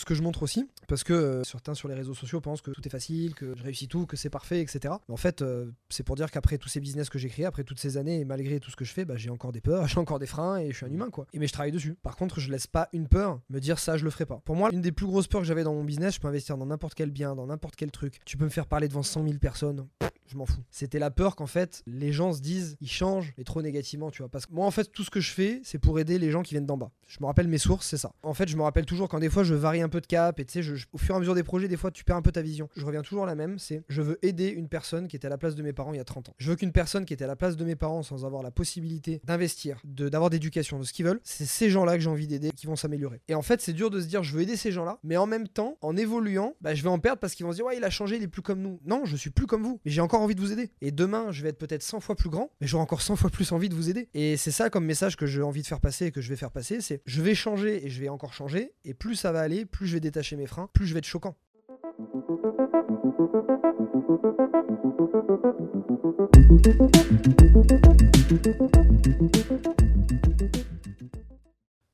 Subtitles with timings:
[0.00, 2.70] Ce que je montre aussi, parce que euh, certains sur les réseaux sociaux pensent que
[2.70, 4.94] tout est facile, que je réussis tout, que c'est parfait, etc.
[5.06, 7.62] Mais en fait, euh, c'est pour dire qu'après tous ces business que j'ai créés, après
[7.62, 9.86] toutes ces années, et malgré tout ce que je fais, bah, j'ai encore des peurs,
[9.88, 11.26] j'ai encore des freins et je suis un humain, quoi.
[11.34, 11.94] Et mais je travaille dessus.
[12.02, 14.40] Par contre, je laisse pas une peur me dire ça, je le ferai pas.
[14.46, 16.56] Pour moi, une des plus grosses peurs que j'avais dans mon business, je peux investir
[16.56, 18.18] dans n'importe quel bien, dans n'importe quel truc.
[18.24, 19.86] Tu peux me faire parler devant 100 000 personnes
[20.32, 20.62] je m'en fous.
[20.70, 24.22] C'était la peur qu'en fait, les gens se disent, ils changent, et trop négativement, tu
[24.22, 24.28] vois.
[24.28, 26.42] Parce que moi, en fait, tout ce que je fais, c'est pour aider les gens
[26.42, 26.90] qui viennent d'en bas.
[27.06, 28.12] Je me rappelle mes sources, c'est ça.
[28.22, 30.40] En fait, je me rappelle toujours quand des fois, je varie un peu de cap,
[30.40, 32.22] et tu sais, au fur et à mesure des projets, des fois, tu perds un
[32.22, 32.68] peu ta vision.
[32.76, 35.30] Je reviens toujours à la même, c'est je veux aider une personne qui était à
[35.30, 36.34] la place de mes parents il y a 30 ans.
[36.38, 38.50] Je veux qu'une personne qui était à la place de mes parents sans avoir la
[38.50, 42.50] possibilité d'investir, d'avoir d'éducation, de ce qu'ils veulent, c'est ces gens-là que j'ai envie d'aider
[42.50, 43.20] qui vont s'améliorer.
[43.28, 45.26] Et en fait, c'est dur de se dire, je veux aider ces gens-là, mais en
[45.26, 47.76] même temps, en évoluant, bah, je vais en perdre parce qu'ils vont se dire, ouais,
[47.76, 48.80] il a changé, il est plus comme nous.
[48.84, 50.70] Non, je suis plus comme vous, mais j'ai encore envie de vous aider.
[50.80, 53.30] Et demain, je vais être peut-être 100 fois plus grand, mais j'aurai encore 100 fois
[53.30, 54.08] plus envie de vous aider.
[54.14, 56.36] Et c'est ça comme message que j'ai envie de faire passer et que je vais
[56.36, 59.40] faire passer, c'est je vais changer et je vais encore changer, et plus ça va
[59.40, 61.36] aller, plus je vais détacher mes freins, plus je vais être choquant.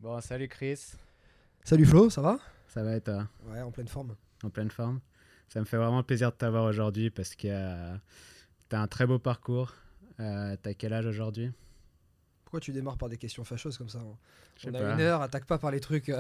[0.01, 0.93] Bon, salut Chris.
[1.65, 2.39] Salut Flo, ça va?
[2.69, 3.29] Ça va et toi?
[3.51, 4.15] Ouais, en pleine forme.
[4.45, 5.01] En pleine forme.
[5.49, 7.97] Ça me fait vraiment plaisir de t'avoir aujourd'hui parce que euh,
[8.69, 9.75] tu as un très beau parcours.
[10.21, 11.51] Euh, t'as quel âge aujourd'hui?
[12.45, 14.17] Pourquoi tu démarres par des questions fâcheuses comme ça hein?
[14.67, 16.11] On a une heure, attaque pas par les trucs.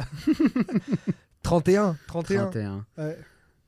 [1.42, 2.50] 31, 31.
[2.50, 2.86] 31.
[2.96, 3.18] Ouais.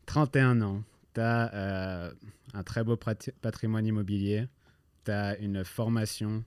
[0.06, 0.83] 31 ans.
[1.14, 2.12] Tu as euh,
[2.55, 4.47] un très beau patrimoine immobilier.
[5.05, 6.44] Tu as une formation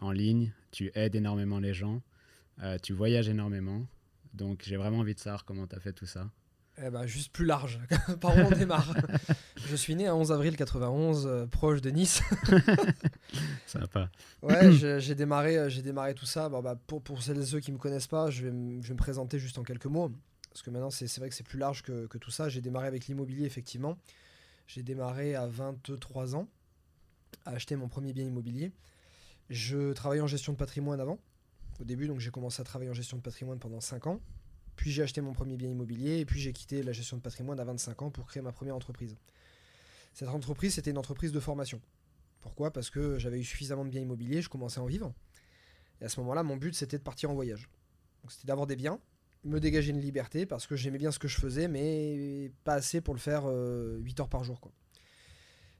[0.00, 0.52] en ligne.
[0.70, 2.00] Tu aides énormément les gens.
[2.62, 3.86] Euh, tu voyages énormément.
[4.34, 6.30] Donc j'ai vraiment envie de savoir comment tu as fait tout ça.
[6.82, 7.78] Eh ben, juste plus large.
[8.20, 8.94] Par où on démarre
[9.56, 12.20] Je suis né à 11 avril 91, euh, proche de Nice.
[13.66, 14.10] Sympa.
[14.42, 16.48] Ouais, j'ai démarré, euh, j'ai démarré tout ça.
[16.48, 18.88] Bon, bah, pour, pour celles et ceux qui ne me connaissent pas, je vais, je
[18.88, 20.10] vais, me présenter juste en quelques mots.
[20.50, 22.48] Parce que maintenant, c'est vrai que c'est plus large que, que tout ça.
[22.48, 23.96] J'ai démarré avec l'immobilier, effectivement.
[24.66, 26.48] J'ai démarré à 23 ans
[27.44, 28.72] à acheter mon premier bien immobilier.
[29.50, 31.18] Je travaillais en gestion de patrimoine avant.
[31.80, 34.20] Au début, donc j'ai commencé à travailler en gestion de patrimoine pendant 5 ans.
[34.76, 37.60] Puis j'ai acheté mon premier bien immobilier et puis j'ai quitté la gestion de patrimoine
[37.60, 39.16] à 25 ans pour créer ma première entreprise.
[40.12, 41.80] Cette entreprise, c'était une entreprise de formation.
[42.40, 42.72] Pourquoi?
[42.72, 45.12] Parce que j'avais eu suffisamment de biens immobiliers, je commençais à en vivre.
[46.00, 47.68] Et à ce moment-là, mon but, c'était de partir en voyage.
[48.28, 49.00] C'était d'avoir des biens,
[49.44, 53.00] me dégager une liberté parce que j'aimais bien ce que je faisais, mais pas assez
[53.00, 54.60] pour le faire 8 euh, heures par jour.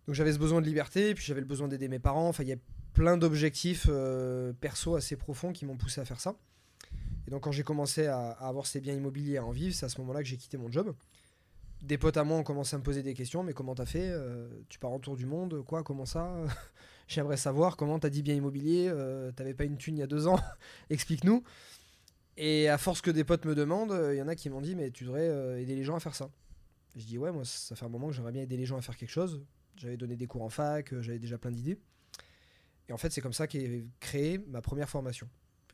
[0.06, 2.28] Donc j'avais ce besoin de liberté, puis j'avais le besoin d'aider mes parents.
[2.28, 2.58] Enfin, il y a
[2.92, 6.36] plein d'objectifs euh, perso assez profonds qui m'ont poussé à faire ça.
[7.26, 9.88] Et donc quand j'ai commencé à, avoir ces biens immobiliers à en vivre, c'est à
[9.88, 10.94] ce moment-là que j'ai quitté mon job.
[11.82, 14.08] Des potes à moi ont commencé à me poser des questions, mais comment t'as fait
[14.10, 16.34] euh, Tu pars en tour du monde Quoi Comment ça?
[17.08, 20.06] J'aimerais savoir comment t'as dit bien immobilier, euh, t'avais pas une thune il y a
[20.06, 20.38] deux ans,
[20.90, 21.42] explique-nous.
[22.38, 24.74] Et à force que des potes me demandent, il y en a qui m'ont dit
[24.74, 26.30] mais tu devrais euh, aider les gens à faire ça.
[26.96, 28.82] Je dis ouais moi ça fait un moment que j'aimerais bien aider les gens à
[28.82, 29.42] faire quelque chose.
[29.76, 31.78] J'avais donné des cours en fac, j'avais déjà plein d'idées.
[32.88, 35.28] Et en fait c'est comme ça qu'est créée ma première formation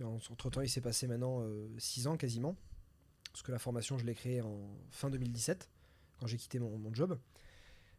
[0.04, 1.42] entre temps, il s'est passé maintenant
[1.78, 2.56] 6 euh, ans quasiment.
[3.32, 5.70] Parce que la formation, je l'ai créée en fin 2017,
[6.18, 7.18] quand j'ai quitté mon, job.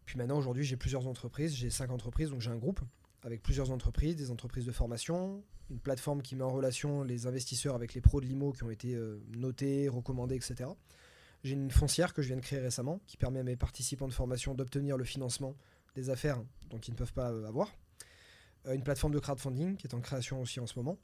[0.05, 1.55] Puis maintenant, aujourd'hui, j'ai plusieurs entreprises.
[1.55, 2.81] J'ai 5 entreprises, donc j'ai un groupe
[3.23, 7.75] avec plusieurs entreprises, des entreprises de formation, une plateforme qui met en relation les investisseurs
[7.75, 10.69] avec les pros de l'IMO qui ont été euh, notés, recommandés, etc.
[11.43, 14.13] J'ai une foncière que je viens de créer récemment qui permet à mes participants de
[14.13, 15.55] formation d'obtenir le financement
[15.95, 17.71] des affaires dont ils ne peuvent pas euh, avoir.
[18.65, 20.97] une plateforme de crowdfunding qui est en création aussi en ce moment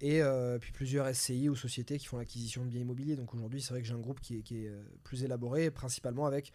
[0.00, 3.16] et euh, puis plusieurs SCI ou sociétés qui font l'acquisition de biens immobiliers.
[3.16, 6.52] Donc aujourd'hui, c'est vrai que j'ai un groupe qui est, euh, plus élaboré, principalement avec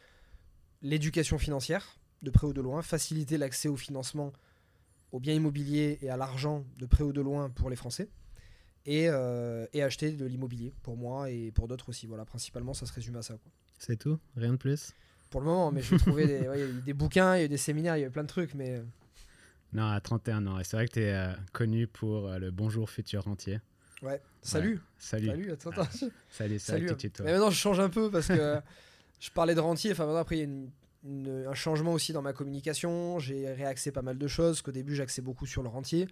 [0.81, 4.31] l'éducation financière, de près ou de loin, faciliter l'accès au financement
[5.11, 8.09] aux biens immobiliers et à l'argent de près ou de loin pour les Français,
[8.85, 12.07] et, euh, acheter de l'immobilier pour moi et pour d'autres aussi.
[12.07, 13.37] Voilà, principalement, ça se résume à ça.
[13.77, 14.19] C'est tout?
[14.35, 14.93] Rien de plus?
[15.29, 17.57] Pour le moment, mais je vais trouver des, des bouquins, il y a eu des
[17.57, 18.81] séminaires, il y a eu plein de trucs, mais
[19.73, 20.59] non, à 31 ans.
[20.59, 23.59] Et c'est vrai que tu es euh, connu pour euh, le Bonjour futur entier.
[24.01, 24.21] Ouais.
[24.41, 24.81] Salut.
[24.97, 25.27] Salut.
[25.27, 25.87] Salut, attends, attends.
[26.29, 26.91] salut, salut.
[27.23, 28.59] Mais maintenant, je change un peu parce que
[29.19, 29.91] je parlais de rentier.
[29.91, 30.69] Enfin, maintenant, après, il
[31.03, 33.17] y a un changement aussi dans ma communication.
[33.19, 34.61] J'ai réaxé pas mal de choses.
[34.61, 36.07] Qu'au début, j'axais beaucoup sur le rentier.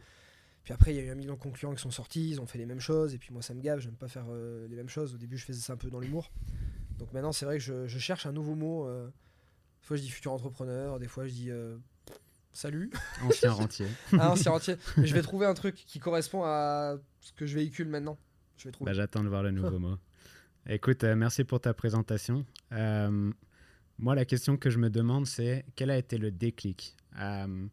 [0.64, 2.30] Puis après, il y a eu un million de concurrents qui sont sortis.
[2.30, 3.14] Ils ont fait les mêmes choses.
[3.14, 3.80] Et puis moi, ça me gave.
[3.80, 5.14] J'aime pas faire euh, les mêmes choses.
[5.14, 6.32] Au début, je faisais ça un peu dans l'humour.
[6.98, 8.88] Donc maintenant, c'est vrai que je, cherche un nouveau mot.
[8.90, 10.98] des fois, je dis futur entrepreneur.
[10.98, 11.52] Des fois, je dis
[12.54, 12.92] Salut.
[13.24, 13.88] Ancien rentier.
[14.20, 14.76] ah, ancien rentier.
[14.98, 18.18] je vais trouver un truc qui correspond à ce que je véhicule maintenant.
[18.58, 18.92] Je vais trouver.
[18.92, 19.98] Bah, J'attends de voir le nouveau mot.
[20.68, 22.46] Écoute, euh, merci pour ta présentation.
[22.74, 23.32] Euh,
[23.98, 26.96] moi, la question que je me demande, c'est quel a été le déclic?
[27.20, 27.66] Euh,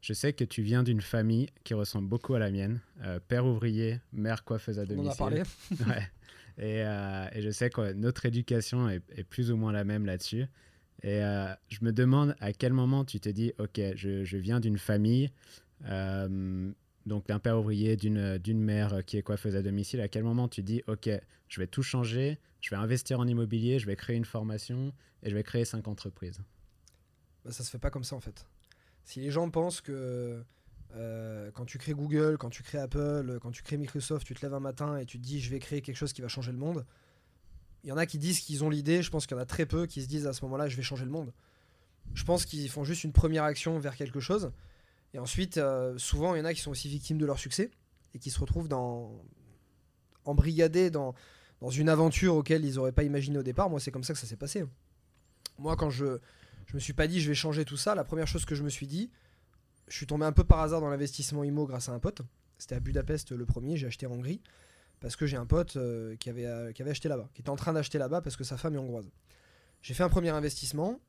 [0.00, 2.80] Je sais que tu viens d'une famille qui ressemble beaucoup à la mienne.
[3.28, 5.06] père ouvrier, mère coiffeuse à domicile.
[5.06, 5.42] On en a parlé.
[5.88, 6.10] ouais.
[6.58, 6.78] Et,
[7.38, 10.46] et je sais que notre éducation est, est plus ou moins la même là-dessus.
[11.02, 14.78] Et euh, je me demande à quel moment tu te dis, OK, je, viens d'une
[14.78, 15.30] famille,
[15.86, 16.70] euh,
[17.04, 20.48] donc d'un père ouvrier, d'une d'une mère qui est coiffeuse à domicile, à quel moment
[20.48, 21.08] tu dis, OK,
[21.48, 25.30] je vais tout changer, je vais investir en immobilier, je vais créer une formation et
[25.30, 26.40] je vais créer cinq entreprises?
[27.44, 28.46] Bah, ça se fait pas comme ça en fait.
[29.04, 30.42] Si les gens pensent que
[30.94, 34.44] euh, quand tu crées Google, quand tu crées Apple, quand tu crées Microsoft, tu te
[34.44, 36.52] lèves un matin et tu te dis je vais créer quelque chose qui va changer
[36.52, 36.84] le monde,
[37.86, 39.46] il y en a qui disent qu'ils ont l'idée, je pense qu'il y en a
[39.46, 41.32] très peu qui se disent à ce moment-là je vais changer le monde.
[42.14, 44.50] Je pense qu'ils font juste une première action vers quelque chose.
[45.14, 47.70] Et ensuite, euh, souvent, il y en a qui sont aussi victimes de leur succès
[48.12, 49.22] et qui se retrouvent dans
[50.24, 51.14] embrigadés dans,
[51.60, 53.70] dans une aventure auquel ils n'auraient pas imaginé au départ.
[53.70, 54.64] Moi, c'est comme ça que ça s'est passé.
[55.56, 56.18] Moi, quand je
[56.66, 58.64] je me suis pas dit je vais changer tout ça, la première chose que je
[58.64, 59.12] me suis dit,
[59.86, 62.22] je suis tombé un peu par hasard dans l'investissement IMO grâce à un pote.
[62.58, 64.40] C'était à Budapest le premier, j'ai acheté en Hongrie
[65.00, 67.50] parce que j'ai un pote euh, qui, avait, euh, qui avait acheté là-bas, qui était
[67.50, 69.10] en train d'acheter là-bas parce que sa femme est hongroise.
[69.82, 71.00] J'ai fait un premier investissement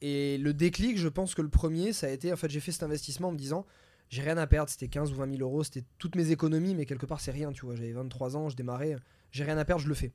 [0.00, 2.72] et le déclic, je pense que le premier, ça a été en fait, j'ai fait
[2.72, 3.66] cet investissement en me disant
[4.08, 6.84] j'ai rien à perdre, c'était 15 ou 20 000 euros, c'était toutes mes économies, mais
[6.86, 7.76] quelque part c'est rien, tu vois.
[7.76, 8.96] J'avais 23 ans, je démarrais,
[9.30, 10.12] j'ai rien à perdre, je le fais.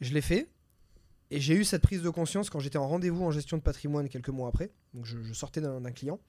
[0.00, 0.48] Je l'ai fait
[1.30, 4.08] et j'ai eu cette prise de conscience quand j'étais en rendez-vous en gestion de patrimoine
[4.08, 4.70] quelques mois après.
[4.94, 6.20] Donc je, sortais d'un client.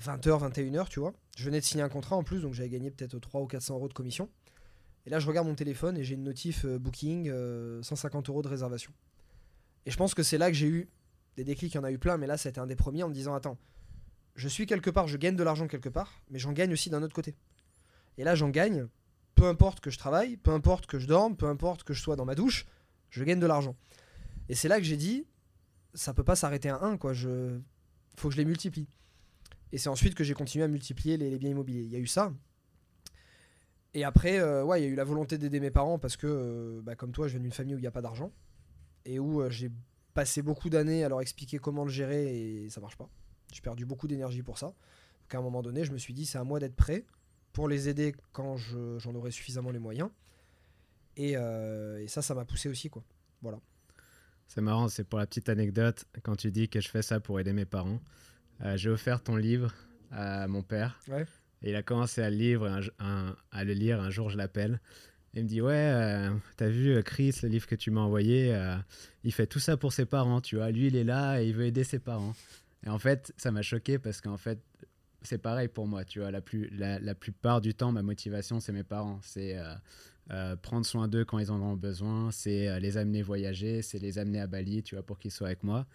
[0.00, 1.14] 20h, 21h, tu vois.
[1.36, 3.74] Je venais de signer un contrat en plus, donc j'avais gagné peut-être 3 ou 400
[3.74, 4.28] euros de commission.
[5.06, 8.42] Et là, je regarde mon téléphone et j'ai une notif euh, booking, euh, 150 euros
[8.42, 8.92] de réservation.
[9.86, 10.88] Et je pense que c'est là que j'ai eu
[11.36, 13.08] des déclics, il y en a eu plein, mais là, c'était un des premiers en
[13.08, 13.58] me disant Attends,
[14.34, 17.02] je suis quelque part, je gagne de l'argent quelque part, mais j'en gagne aussi d'un
[17.02, 17.34] autre côté.
[18.16, 18.86] Et là, j'en gagne,
[19.34, 22.16] peu importe que je travaille, peu importe que je dorme, peu importe que je sois
[22.16, 22.66] dans ma douche,
[23.10, 23.76] je gagne de l'argent.
[24.48, 25.26] Et c'est là que j'ai dit
[25.92, 27.12] Ça peut pas s'arrêter à 1, quoi.
[27.12, 27.58] Je...
[28.16, 28.88] Faut que je les multiplie.
[29.74, 31.82] Et c'est ensuite que j'ai continué à multiplier les, biens immobiliers.
[31.82, 32.32] Il y a eu ça.
[33.92, 36.28] Et après, euh, ouais, il y a eu la volonté d'aider mes parents parce que,
[36.28, 38.30] euh, bah, comme toi, je viens d'une famille où il n'y a pas d'argent
[39.04, 39.72] et où euh, j'ai
[40.14, 43.08] passé beaucoup d'années à leur expliquer comment le gérer et ça marche pas.
[43.52, 44.66] J'ai perdu beaucoup d'énergie pour ça.
[44.66, 47.04] Donc à un moment donné, je me suis dit, c'est à moi d'être prêt
[47.52, 50.10] pour les aider quand je- j'en aurai suffisamment les moyens.
[51.16, 53.02] Et, et ça, ça m'a poussé aussi, quoi.
[53.42, 53.58] Voilà.
[54.46, 57.40] C'est marrant, c'est pour la petite anecdote, quand tu dis que je fais ça pour
[57.40, 58.00] aider mes parents,
[58.62, 59.74] euh, j'ai offert ton livre
[60.10, 61.00] à mon père.
[61.08, 61.24] Ouais.
[61.62, 64.36] Et il a commencé à le, lire, un, un- à le lire, un jour je
[64.36, 64.80] l'appelle.
[65.36, 68.54] Il me dit, ouais, euh, t'as vu euh, Chris, le livre que tu m'as envoyé,
[68.54, 68.76] euh,
[69.24, 70.70] il fait tout ça pour ses parents, tu vois.
[70.70, 72.34] Lui, il est là et il veut aider ses parents.
[72.86, 74.60] Et en fait, ça m'a choqué parce qu'en fait,
[75.22, 76.30] c'est pareil pour moi, tu vois.
[76.30, 79.18] La, plus, la, la plupart du temps, ma motivation, c'est mes parents.
[79.22, 79.58] C'est
[80.30, 84.18] euh, prendre soin d'eux quand ils en ont besoin, c'est les amener voyager, c'est les
[84.18, 85.86] amener à Bali, tu vois, pour qu'ils soient avec moi.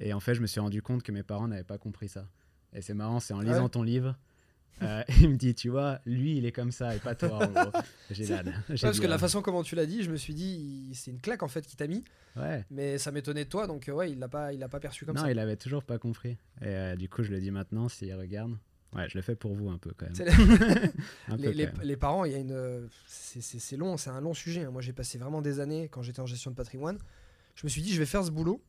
[0.00, 2.26] Et en fait, je me suis rendu compte que mes parents n'avaient pas compris ça.
[2.72, 3.68] Et c'est marrant, c'est en lisant Ouais.
[3.68, 4.16] ton livre.
[4.82, 7.50] euh, il me dit, tu vois, lui, il est comme ça et pas toi, en
[7.50, 7.72] gros.
[8.12, 8.54] Génial.
[8.68, 10.90] J'ai Ouais, parce que la ah, façon comment tu l'as dit, je me suis dit,
[10.94, 12.04] c'est une claque en fait qui t'a mis.
[12.36, 12.64] Ouais.
[12.70, 15.04] Mais ça m'étonnait de toi, donc euh, ouais, il l'a pas, il l'a pas perçu
[15.04, 15.30] comme non, ça.
[15.32, 16.38] il avait toujours pas compris.
[16.60, 18.56] Et euh, du coup, je le dis maintenant, s'il regarde.
[18.94, 20.14] Ouais, je le fais pour vous un peu quand même.
[21.28, 21.82] Peu, les, quand même.
[21.82, 24.62] les parents, il y a une, euh, c'est long, c'est un long sujet.
[24.64, 24.70] hein.
[24.70, 26.98] Moi, j'ai passé vraiment des années quand j'étais en gestion de patrimoine.
[27.54, 28.62] Je me suis dit, je vais faire ce boulot.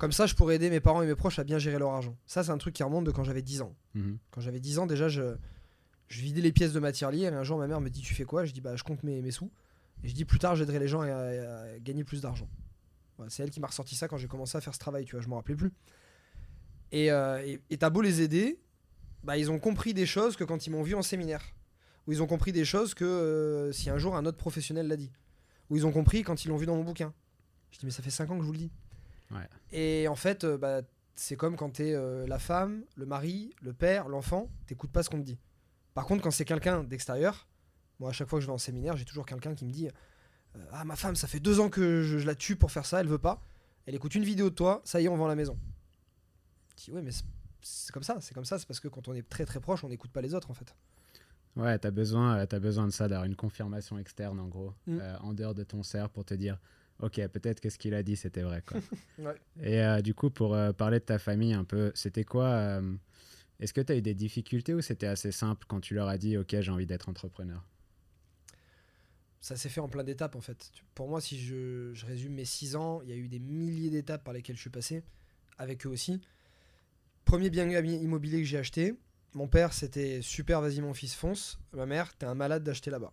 [0.00, 2.16] Comme ça, je pourrais aider mes parents et mes proches à bien gérer leur argent.
[2.26, 3.76] Ça, c'est un truc qui remonte de quand j'avais 10 ans.
[3.94, 4.16] Mhm.
[4.30, 5.36] Quand j'avais 10 ans, déjà, je,
[6.08, 8.14] je vidais les pièces de ma tirelire et un jour, ma mère me dit Tu
[8.14, 8.44] fais quoi?
[8.46, 9.50] Je dis Bah, je compte mes, mes sous.
[10.02, 12.48] Et je dis Plus tard, j'aiderai les gens à, à- à gagner plus d'argent.
[13.18, 15.14] Voilà, c'est elle qui m'a ressorti ça quand j'ai commencé à faire ce travail, tu
[15.16, 15.70] vois, je m'en rappelais plus.
[16.92, 18.58] Et euh, t'as beau les aider,
[19.22, 21.44] bah, ils ont compris des choses que quand ils m'ont vu en séminaire.
[22.06, 24.96] Ou ils ont compris des choses que euh, si un jour un autre professionnel l'a
[24.96, 25.12] dit.
[25.68, 27.12] Ou ils ont compris quand ils l'ont vu dans mon bouquin.
[27.70, 28.70] Je dis Mais ça fait 5 ans que je vous le dis.
[29.30, 29.48] Ouais.
[29.72, 30.82] Et en fait, euh, bah,
[31.14, 35.10] c'est comme quand t'es euh, la femme, le mari, le père, l'enfant, t'écoutes pas ce
[35.10, 35.38] qu'on te dit.
[35.94, 37.46] Par contre, quand c'est quelqu'un d'extérieur,
[37.98, 39.88] moi à chaque fois que je vais en séminaire, j'ai toujours quelqu'un qui me dit
[40.56, 42.86] euh, Ah, ma femme, ça fait deux ans que je, je la tue pour faire
[42.86, 43.40] ça, elle veut pas.
[43.86, 45.58] Elle écoute une vidéo de toi, ça y est, on vend la maison.
[46.78, 49.14] Je dis Ouais, mais c'est- comme ça, c'est comme ça, c'est parce que quand on
[49.14, 50.74] est très très proche, on n'écoute pas les autres en fait.
[51.56, 54.98] Ouais, t'as besoin, euh, t'as besoin de ça, d'avoir une confirmation externe en gros, Mm.
[55.00, 56.58] euh, en dehors de ton cerf pour te dire,
[57.00, 58.62] ok, peut-être que ce qu'il a dit c'était vrai.
[58.66, 58.80] Quoi.
[59.18, 59.34] Ouais.
[59.60, 62.94] Et euh, du coup, pour euh, parler de ta famille un peu, c'était quoi euh,
[63.58, 66.18] Est-ce que tu as eu des difficultés ou c'était assez simple quand tu leur as
[66.18, 67.66] dit, ok, j'ai envie d'être entrepreneur?
[69.40, 70.70] Ça s'est fait en plein d'étapes en fait.
[70.94, 73.90] Pour moi, si je, je résume mes 6 ans, il y a eu des milliers
[73.90, 75.02] d'étapes par lesquelles je suis passé,
[75.58, 76.20] avec eux aussi.
[77.24, 78.94] Premier bien immobilier que j'ai acheté,
[79.34, 81.58] mon père c'était super, vas-y mon fils, fonce.
[81.72, 83.12] Ma mère, t'es un malade d'acheter là-bas.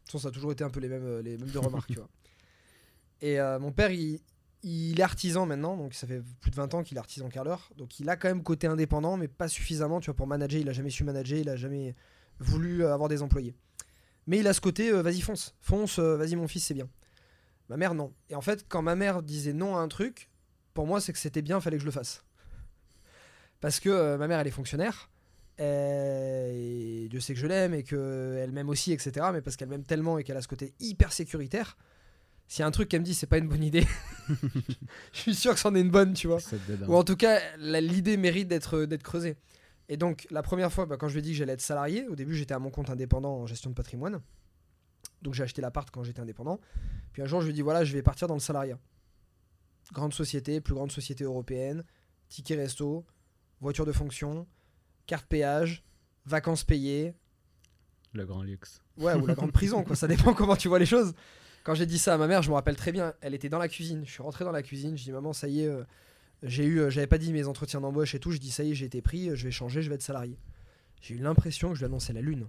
[0.00, 1.98] toute façon, ça a toujours été un peu les mêmes, les mêmes de remarques, tu
[1.98, 2.08] vois.
[3.20, 4.20] Et euh, mon père, il,
[4.62, 7.70] il est artisan maintenant, donc ça fait plus de 20 ans qu'il est artisan carreleur.
[7.76, 10.60] Donc il a quand même côté indépendant, mais pas suffisamment, tu vois, pour manager.
[10.60, 11.94] Il a jamais su manager, il a jamais
[12.38, 13.54] voulu euh, avoir des employés.
[14.26, 16.88] Mais il a ce côté, euh, vas-y, fonce, fonce, vas-y, mon fils, c'est bien.
[17.68, 18.12] Ma mère, non.
[18.28, 20.30] Et en fait, quand ma mère disait non à un truc,
[20.74, 22.24] pour moi, c'est que c'était bien, fallait que je le fasse.
[23.60, 25.10] Parce que ma mère, elle est fonctionnaire.
[25.58, 29.26] Et Dieu sait que je l'aime et qu'elle m'aime aussi, etc.
[29.32, 31.76] Mais parce qu'elle m'aime tellement et qu'elle a ce côté hyper sécuritaire.
[32.48, 33.86] S'il y a un truc qu'elle me dit, c'est pas une bonne idée,
[35.12, 36.38] je suis sûr que c'en est une bonne, tu vois.
[36.88, 39.36] Ou en tout cas, l'idée mérite d'être d'être creusée.
[39.90, 42.06] Et donc, la première fois, bah, quand je lui ai dit que j'allais être salarié,
[42.08, 44.20] au début, j'étais à mon compte indépendant en gestion de patrimoine.
[45.22, 46.60] Donc, j'ai acheté l'appart quand j'étais indépendant.
[47.12, 48.78] Puis un jour, je lui ai dit voilà, je vais partir dans le salariat.
[49.92, 51.84] Grande société, plus grande société européenne,
[52.28, 53.06] ticket resto,
[53.60, 54.46] voiture de fonction,
[55.06, 55.82] carte péage,
[56.26, 57.14] vacances payées,
[58.12, 58.82] Le grand luxe.
[58.96, 59.96] Ouais, ou la grande prison, quoi.
[59.96, 61.14] Ça dépend comment tu vois les choses.
[61.68, 63.12] Quand j'ai dit ça à ma mère, je me rappelle très bien.
[63.20, 64.00] Elle était dans la cuisine.
[64.06, 64.96] Je suis rentré dans la cuisine.
[64.96, 65.84] Je dis maman, ça y est, euh,
[66.42, 68.32] j'ai eu, euh, j'avais pas dit mes entretiens d'embauche et tout.
[68.32, 69.28] Je dis ça y est, j'ai été pris.
[69.28, 70.38] euh, Je vais changer, je vais être salarié.
[71.02, 72.48] J'ai eu l'impression que je lui annonçais la lune.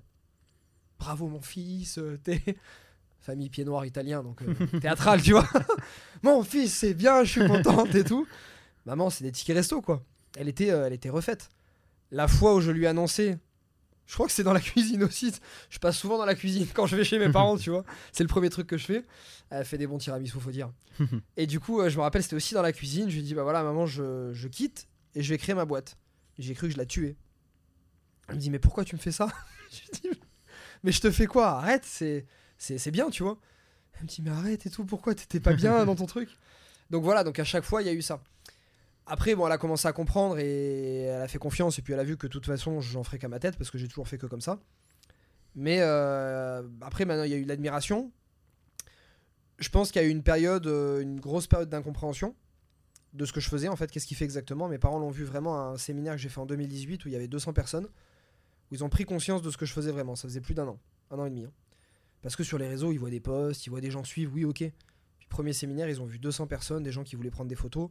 [1.00, 2.42] Bravo mon fils, t'es
[3.20, 4.42] famille pied noir italien, donc
[4.80, 5.50] théâtral, tu vois.
[6.24, 8.26] mon fils, c'est bien, je suis contente et tout.
[8.86, 10.02] Maman, c'est des tickets resto, quoi.
[10.38, 11.50] Elle était, elle était refaite.
[12.12, 13.38] La fois où je lui ai annoncé,
[14.10, 15.32] je crois que c'est dans la cuisine aussi.
[15.70, 17.86] Je passe souvent dans la cuisine quand je vais chez mes parents, tu vois.
[18.12, 19.06] C'est le premier truc que je fais.
[19.52, 20.72] Elle fait des bons tiramisu, faut dire.
[21.38, 23.08] et du coup, euh, je me rappelle, c'était aussi dans la cuisine.
[23.08, 25.66] Je lui ai dit, bah voilà, maman, je, je quitte et je vais créer ma
[25.66, 25.96] boîte.
[26.40, 27.18] J'ai cru que je la tuais.
[28.30, 29.28] Elle me dit, mais pourquoi tu me fais ça?
[29.72, 30.20] Je lui dis,
[30.82, 31.50] mais je te fais quoi?
[31.50, 32.26] Arrête, c'est,
[32.58, 33.38] c'est, c'est bien, tu vois.
[33.94, 36.30] Elle me dit, mais arrête et tout, pourquoi t'étais pas bien dans ton truc?
[36.90, 38.24] Donc voilà, donc à chaque fois, il y a eu ça.
[39.12, 42.00] Après, bon, elle a commencé à comprendre et elle a fait confiance et puis elle
[42.00, 44.08] a vu que de toute façon, j'en ferai qu'à ma tête parce que j'ai toujours
[44.08, 44.60] fait que comme ça.
[45.56, 48.12] Mais euh, après, maintenant, il y a eu l'admiration.
[49.58, 52.36] Je pense qu'il y a eu une période, euh, une grosse période d'incompréhension
[53.14, 54.70] de ce que je faisais en fait, qu'est-ce qu'il fait exactement.
[54.70, 57.12] Mes parents l'ont vu vraiment à un séminaire que j'ai fait en 2018 où il
[57.12, 60.16] y avait 200 personnes, où ils ont pris conscience de ce que je faisais vraiment.
[60.16, 61.46] Ça faisait plus d'un an, un an et demi.
[61.46, 61.52] hein.
[62.22, 64.46] Parce que sur les réseaux, ils voient des posts, ils voient des gens suivre, oui,
[64.46, 64.64] ok.
[65.30, 67.90] Premier séminaire, ils ont vu 200 personnes, des gens qui voulaient prendre des photos.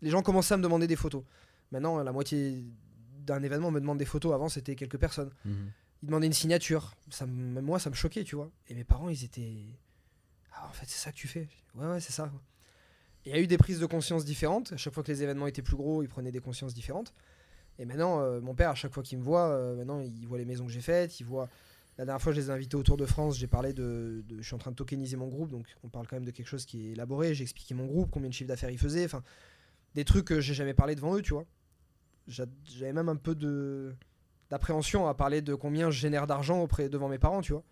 [0.00, 1.22] Les gens commençaient à me demander des photos.
[1.70, 2.64] Maintenant, la moitié
[3.26, 4.32] d'un événement me demande des photos.
[4.34, 5.30] Avant, c'était quelques personnes.
[5.44, 5.70] Mhm.
[6.02, 6.94] Ils demandaient une signature.
[7.10, 8.50] Ça, me- même moi, ça me choquait, tu vois.
[8.68, 9.78] Et mes parents, ils étaient.
[10.54, 11.48] Ah, en fait, c'est ça que tu fais.
[11.76, 12.30] Ouais, ouais, c'est ça.
[13.24, 14.72] Il y a eu des prises de conscience différentes.
[14.72, 17.14] À chaque fois que les événements étaient plus gros, ils prenaient des consciences différentes.
[17.78, 20.38] Et maintenant, euh, mon père, à chaque fois qu'il me voit, euh, maintenant, il voit
[20.38, 21.20] les maisons que j'ai faites.
[21.20, 21.48] Il voit.
[21.98, 23.38] La dernière fois, je les ai invités au Tour de France.
[23.38, 25.50] J'ai parlé de, de- Je suis en train de tokeniser mon groupe.
[25.50, 27.34] Donc, on parle quand même de quelque chose qui est élaboré.
[27.34, 29.04] J'ai expliqué mon groupe, combien de chiffres d'affaires il faisait.
[29.04, 29.22] Enfin,
[29.94, 31.44] des trucs que j'ai jamais parlé devant eux, tu vois.
[32.26, 33.94] J'a- J'avais même un peu de
[34.50, 37.64] d'appréhension à parler de combien je génère d'argent auprès devant mes parents, tu vois.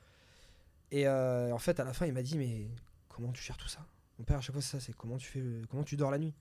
[0.91, 2.69] Et euh, en fait, à la fin, il m'a dit mais
[3.09, 3.87] comment tu gères tout ça?
[4.19, 6.19] Mon père à chaque fois c'est ça, c'est comment tu fais, comment tu dors la
[6.19, 6.35] nuit?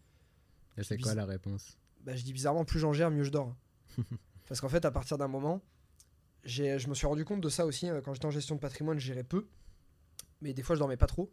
[0.77, 1.77] Et c'est quoi la réponse?
[2.01, 3.53] Bah, je dis bizarrement plus j'en gère, mieux je dors.
[4.48, 5.62] Parce qu'en fait, à partir d'un moment,
[6.45, 8.59] j'ai, je me suis rendu compte de ça aussi euh, quand j'étais en gestion de
[8.62, 9.48] patrimoine, je gérais peu,
[10.41, 11.31] mais des fois je dormais pas trop.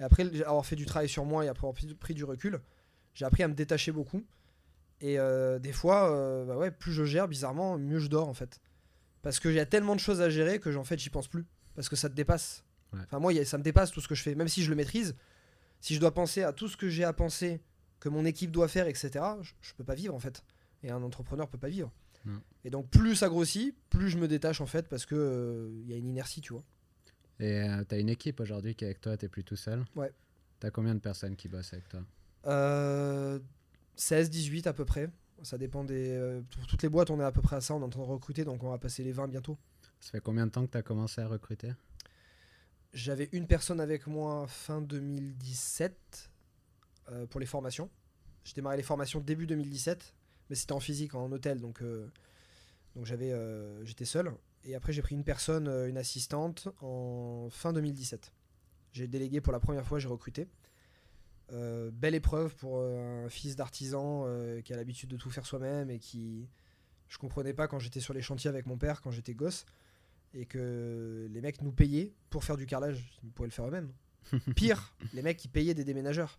[0.00, 2.60] Et après avoir fait du travail sur moi et après avoir pris du recul,
[3.14, 4.24] j'ai appris à me détacher beaucoup.
[5.00, 8.34] Et euh, des fois, euh, bah ouais, plus je gère, bizarrement, mieux je dors en
[8.34, 8.60] fait.
[9.22, 11.46] Parce qu'il y a tellement de choses à gérer que j'en fait j'y pense plus.
[11.74, 12.64] Parce que ça te dépasse.
[12.92, 13.00] Ouais.
[13.04, 14.34] Enfin moi, il y a- ça me dépasse tout ce que je fais.
[14.34, 15.14] Même si je le maîtrise,
[15.80, 17.60] si je dois penser à tout ce que j'ai à penser,
[18.00, 19.10] que mon équipe doit faire, etc.,
[19.42, 20.42] je, je peux pas vivre en fait.
[20.82, 21.92] Et un entrepreneur peut pas vivre.
[22.64, 25.94] Et donc plus ça grossit, plus je me détache en fait parce que euh, y
[25.94, 26.62] a une inertie, tu vois.
[27.38, 30.12] Et euh, t'as une équipe aujourd'hui qui est avec toi, t'es plus tout seul Ouais.
[30.58, 32.00] T'as combien de personnes qui bossent avec toi?
[32.46, 33.38] Euh,
[33.96, 35.10] 16, 18 à peu près.
[35.42, 36.10] Ça dépend des.
[36.10, 37.74] euh, pour toutes les boîtes, on est à peu près à ça.
[37.74, 39.58] On est en train de recruter, donc on va passer les 20 bientôt.
[40.00, 41.72] Ça fait combien de temps que t'as commencé à recruter?
[42.92, 46.30] J'avais une personne avec moi fin 2017
[47.10, 47.88] euh, pour les formations.
[48.44, 50.14] J'ai démarré les formations début 2017,
[50.48, 52.08] mais c'était en physique, en hôtel, donc, euh,
[52.96, 54.32] donc j'avais, euh, j'étais seul.
[54.64, 58.32] Et après, j'ai pris une personne, euh, une assistante, en fin 2017.
[58.92, 60.48] J'ai délégué pour la première fois, j'ai recruté.
[61.52, 65.46] Euh, belle épreuve pour euh, un fils d'artisan euh, qui a l'habitude de tout faire
[65.46, 66.48] soi-même et qui.
[67.08, 69.66] Je comprenais pas quand j'étais sur les chantiers avec mon père, quand j'étais gosse,
[70.32, 73.18] et que les mecs nous payaient pour faire du carrelage.
[73.24, 73.90] Ils pourraient le faire eux-mêmes.
[74.54, 76.38] Pire, les mecs qui payaient des déménageurs.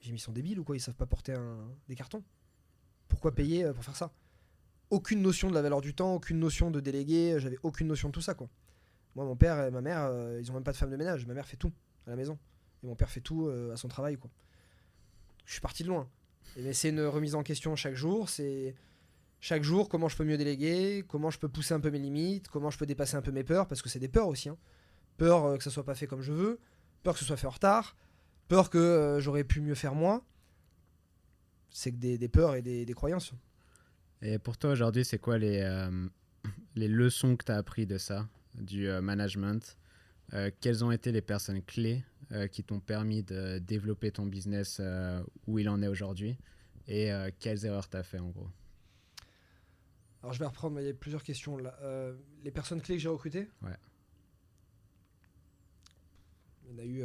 [0.00, 0.76] J'ai mis ils sont débiles ou quoi?
[0.76, 2.22] Ils savent pas porter un- des cartons.
[3.08, 4.12] Pourquoi payer pour faire ça?
[4.90, 8.12] Aucune notion de la valeur du temps, aucune notion de délégué, j'avais aucune notion de
[8.14, 8.48] tout ça quoi.
[9.16, 11.26] Moi, mon père et ma mère, euh, ils ont même pas de femme de ménage.
[11.26, 11.72] Ma mère fait tout
[12.06, 12.38] à la maison.
[12.82, 14.30] Et mon père fait tout euh, à son travail quoi.
[15.44, 16.08] Je suis parti de loin.
[16.56, 18.28] Mais c'est une remise en question chaque jour.
[18.28, 18.74] C'est
[19.40, 22.48] chaque jour comment je peux mieux déléguer, comment je peux pousser un peu mes limites,
[22.48, 24.48] comment je peux dépasser un peu mes peurs, parce que c'est des peurs aussi.
[24.48, 24.58] hein.
[25.16, 26.58] Peur euh, que ça soit pas fait comme je veux,
[27.02, 27.96] peur que ce soit fait en retard,
[28.48, 30.24] peur que euh, j'aurais pu mieux faire moi.
[31.70, 33.32] C'est que des, peurs et des, croyances.
[34.22, 35.88] Et pour toi aujourd'hui, c'est quoi les,
[36.74, 39.76] les leçons que t'as appris de ça, du management?
[40.60, 42.02] Quelles ont été les personnes clés
[42.52, 44.80] qui t'ont permis de développer ton business
[45.46, 46.36] où il en est aujourd'hui
[46.86, 48.48] et quelles erreurs tu as fait en gros?
[50.22, 51.78] Alors je vais reprendre, il y a plusieurs questions là.
[52.44, 53.48] les personnes clés que j'ai recrutées?
[53.62, 53.76] Ouais.
[56.64, 57.02] Il y en a eu,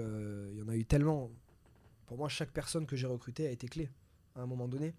[0.52, 1.32] il y en a eu tellement.
[2.06, 3.90] Pour moi, chaque personne que j'ai recrutée a été clé
[4.36, 4.94] à un moment donné.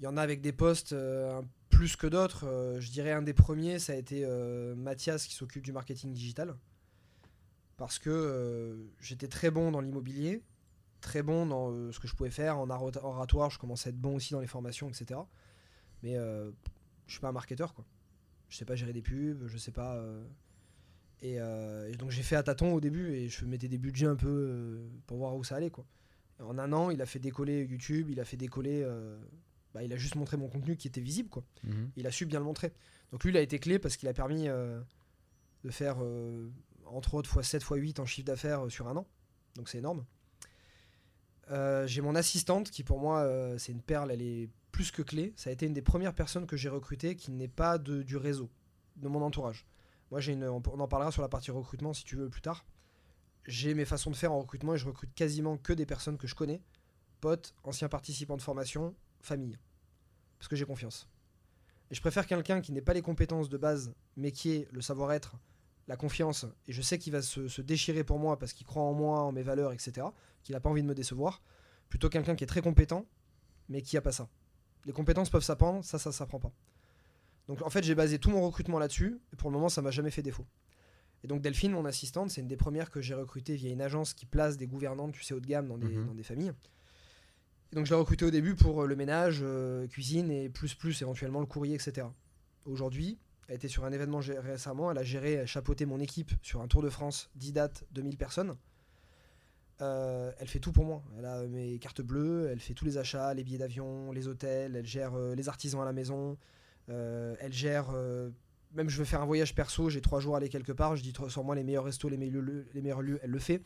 [0.00, 2.46] Il y en a avec des postes euh, plus que d'autres.
[2.46, 6.14] Euh, je dirais un des premiers, ça a été euh, Mathias qui s'occupe du marketing
[6.14, 6.56] digital.
[7.80, 10.42] Parce que j'étais très bon dans l'immobilier,
[11.00, 13.48] très bon dans ce que je pouvais faire en oratoire.
[13.48, 15.18] Je commençais à être bon aussi dans les formations, etc.
[16.02, 16.52] Mais je
[17.10, 17.86] suis pas un marketeur, quoi.
[18.50, 19.98] Je sais pas gérer des pubs, je sais pas.
[21.22, 21.38] Et,
[21.98, 25.16] donc j'ai fait à tâtons au début et je mettais des budgets un peu pour
[25.16, 25.86] voir où ça allait, quoi.
[26.38, 28.84] en un an, il a fait décoller YouTube, il a fait décoller
[29.74, 31.28] bah, il a juste montré mon contenu qui était visible.
[31.28, 31.44] Quoi.
[31.64, 31.90] Mhm.
[31.96, 32.72] Il a su bien le montrer.
[33.12, 34.80] Donc lui, il a été clé parce qu'il a permis euh,
[35.64, 36.48] de faire euh,
[36.94, 39.06] entre autres x7, x8 en chiffre d'affaires euh, sur un an.
[39.56, 40.04] Donc c'est énorme.
[41.86, 43.28] j'ai mon assistante qui pour moi
[43.58, 45.32] c'est une perle, elle est plus que clé.
[45.36, 48.16] Ça a été une des premières personnes que j'ai recrutées qui n'est pas de, du
[48.16, 48.48] réseau,
[48.96, 49.66] de mon entourage.
[50.12, 52.64] Moi j'ai une, on en parlera sur la partie recrutement si tu veux plus tard.
[53.46, 56.28] J'ai mes façons de faire en recrutement et je recrute quasiment que des personnes que
[56.28, 56.62] je connais,
[57.20, 59.58] potes, anciens participants de formation, famille.
[60.38, 61.08] Parce que j'ai confiance.
[61.90, 64.80] Et je préfère quelqu'un qui n'ait pas les compétences de base, mais qui ait le
[64.80, 65.36] savoir-être,
[65.90, 68.94] la confiance, et je sais qu'il va se, déchirer pour moi parce qu'il croit en
[68.94, 70.06] moi, en mes valeurs, etc.,
[70.44, 71.42] qu'il n'a pas envie de me décevoir,
[71.88, 73.06] plutôt quelqu'un qui est très compétent,
[73.68, 74.28] mais qui n'a pas ça.
[74.86, 76.52] Les compétences peuvent s'apprendre, ça, ça s'apprend pas.
[77.48, 79.90] Donc en fait, j'ai basé tout mon recrutement là-dessus, et pour le moment, ça m'a
[79.90, 80.46] jamais fait défaut.
[81.24, 84.14] Et donc Delphine, mon assistante, c'est une des premières que j'ai recrutées via une agence
[84.14, 86.06] qui place des gouvernantes, tu sais, haut de gamme dans des, mhm.
[86.06, 86.52] dans des familles
[87.72, 91.02] donc je l'ai recruté au début pour euh, le ménage, euh, cuisine et plus plus
[91.02, 92.06] éventuellement le courrier, etc.
[92.64, 93.18] Aujourd'hui,
[93.50, 96.68] elle était sur un événement récemment, elle a géré, elle chapeauté mon équipe sur un
[96.68, 98.56] Tour de France 10 dates, 2000 personnes.
[99.80, 101.02] Euh, elle fait tout pour moi.
[101.18, 104.76] Elle a mes cartes bleues, elle fait tous les achats, les billets d'avion, les hôtels,
[104.76, 106.38] elle gère les artisans à la maison,
[106.86, 107.90] elle gère.
[108.72, 111.02] même je veux faire un voyage perso, j'ai trois jours à aller quelque part, je
[111.02, 113.62] dis sur moi les meilleurs restos, les meilleurs, lieux, les meilleurs elle le fait.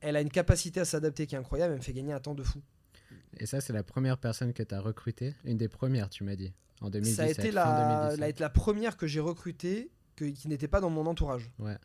[0.00, 2.34] Elle a une capacité à s'adapter qui est incroyable, elle me fait gagner un temps
[2.34, 2.60] de fou.
[3.38, 6.52] Et ça, c'est la première personne que tu recrutée Une des premières, tu m'as dit,
[6.82, 7.16] en 2017.
[7.16, 11.50] Ça a été la, la première que j'ai recrutée qui n'était pas dans mon entourage.
[11.58, 11.76] Ouais.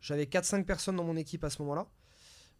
[0.00, 1.86] J'avais 4-5 personnes dans mon équipe à ce moment-là.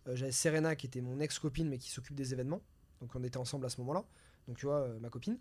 [0.08, 2.60] Euh, j'avais Serena qui était mon ex-copine mais qui s'occupe des événements.
[3.00, 4.04] Donc on était ensemble à ce moment-là.
[4.48, 5.38] Donc tu vois, euh, ma copine.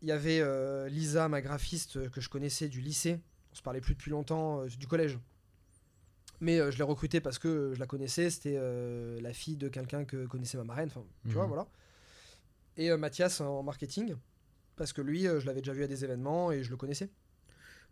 [0.00, 3.20] Il y avait euh, Lisa, ma graphiste que je connaissais du lycée.
[3.52, 5.18] On se parlait plus depuis longtemps, du collège.
[6.40, 8.30] Mais je l'ai recrutée parce que je la connaissais.
[8.30, 8.60] C'était
[9.20, 10.88] la fille de quelqu'un que connaissait ma marraine.
[10.88, 11.48] Enfin, tu vois, mhm.
[11.48, 11.66] voilà
[12.78, 14.14] et Mathias en marketing,
[14.78, 17.10] parce que lui, euh, je l'avais déjà vu à des événements et je le connaissais.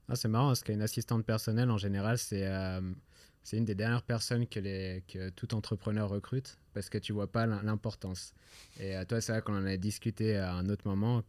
[0.09, 2.81] Ah, c'est marrant parce qu'une assistante personnelle, en général, c'est euh,
[3.53, 7.47] une des dernières personnes que, les, que tout entrepreneur recrute parce que tu vois pas
[7.47, 8.33] l'importance.
[8.79, 11.23] Et toi, c'est vrai qu'on en a discuté à un autre moment,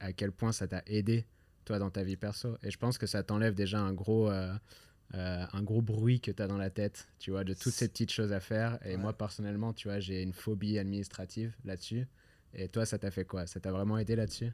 [0.00, 1.26] à, quel point ça t'a aidé,
[1.64, 2.56] toi, dans ta vie perso?
[2.62, 6.46] Et je pense que ça t'enlève déjà un gros, un gros bruit que tu as
[6.46, 8.78] dans la tête, tu vois, de toutes ces petites choses à faire.
[8.86, 12.06] Et moi, personnellement, tu vois, j'ai une phobie administrative là-dessus.
[12.54, 13.46] Et toi, ça t'a fait quoi?
[13.46, 14.52] Ça t'a vraiment aidé là-dessus?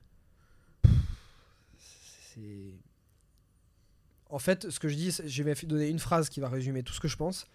[2.34, 2.74] C'est.
[4.28, 6.92] En fait, ce que je dis, je vais donner une phrase qui va résumer tout
[6.92, 7.46] ce que je pense.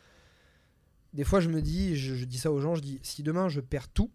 [1.14, 3.62] Des fois, je me dis, je, dis ça aux gens, je dis si demain je
[3.62, 4.12] perds tout,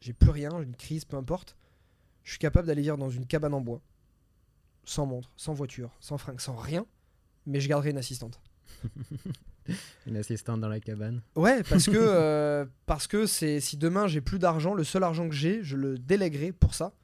[0.00, 1.56] j'ai plus rien, j'ai une crise, peu importe,
[2.24, 3.80] je suis capable d'aller vivre dans une cabane en bois,
[4.84, 6.84] sans montre, sans voiture, sans fringues, sans rien,
[7.46, 8.40] mais je garderai une assistante.
[10.06, 11.20] Une assistante dans la cabane.
[11.36, 15.28] Ouais, parce que euh, parce que c'est si demain j'ai plus d'argent, le seul argent
[15.28, 16.94] que j'ai, je le délèguerai pour ça,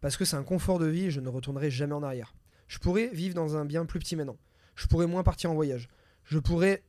[0.00, 2.34] parce que c'est un confort de vie et je ne retournerai jamais en arrière.
[2.68, 4.36] Je pourrais vivre dans un bien plus petit maintenant.
[4.74, 5.88] Je pourrais moins partir en voyage.
[6.24, 6.82] Je pourrais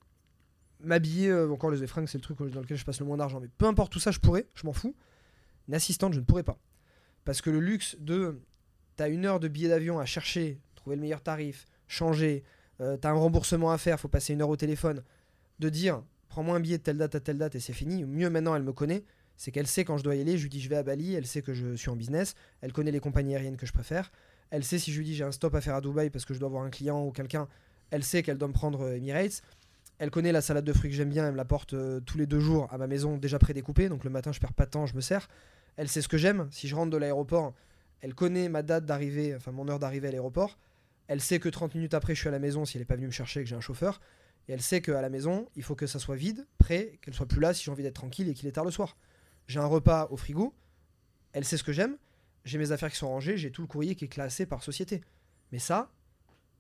[0.79, 1.29] m'habiller.
[1.29, 3.39] Euh, encore les fringues, c'est le truc dans lequel je passe le moins d'argent.
[3.39, 4.47] Mais peu importe tout ça, je pourrais.
[4.55, 4.95] Je m'en fous.
[5.67, 6.57] Une assistante, je ne pourrais pas.
[7.25, 8.41] Parce que le luxe de
[8.95, 12.43] t'as une heure de billet d'avion à chercher, trouver le meilleur tarif, changer,
[12.81, 15.03] euh, t'as un remboursement à faire, faut passer une heure au téléphone,
[15.59, 18.03] de dire prends-moi un billet de telle date à telle date et c'est fini.
[18.05, 19.03] Mieux maintenant, elle me connaît,
[19.37, 20.37] c'est qu'elle sait quand je dois y aller.
[20.37, 22.73] Je lui dis je vais à Bali, elle sait que je suis en business, elle
[22.73, 24.11] connaît les compagnies aériennes que je préfère.
[24.49, 26.33] Elle sait si je lui dis j'ai un stop à faire à Dubaï parce que
[26.33, 27.47] je dois voir un client ou quelqu'un,
[27.91, 29.41] elle sait qu'elle doit me prendre euh, Emirates.
[29.99, 32.17] Elle connaît la salade de fruits que j'aime bien, elle me la porte euh, tous
[32.17, 34.71] les deux jours à ma maison déjà prédécoupée, donc le matin je perds pas de
[34.71, 35.27] temps, je me sers.
[35.75, 37.53] Elle sait ce que j'aime, si je rentre de l'aéroport,
[38.01, 40.57] elle connaît ma date d'arrivée, enfin mon heure d'arrivée à l'aéroport.
[41.07, 42.95] Elle sait que 30 minutes après, je suis à la maison si elle n'est pas
[42.95, 44.01] venue me chercher et que j'ai un chauffeur.
[44.47, 47.27] Et elle sait qu'à la maison, il faut que ça soit vide, prêt, qu'elle soit
[47.27, 48.97] plus là si j'ai envie d'être tranquille et qu'il est tard le soir.
[49.47, 50.53] J'ai un repas au frigo.
[51.33, 51.97] Elle sait ce que j'aime.
[52.45, 53.37] J'ai mes affaires qui sont rangées.
[53.37, 55.01] J'ai tout le courrier qui est classé par société.
[55.51, 55.91] Mais ça,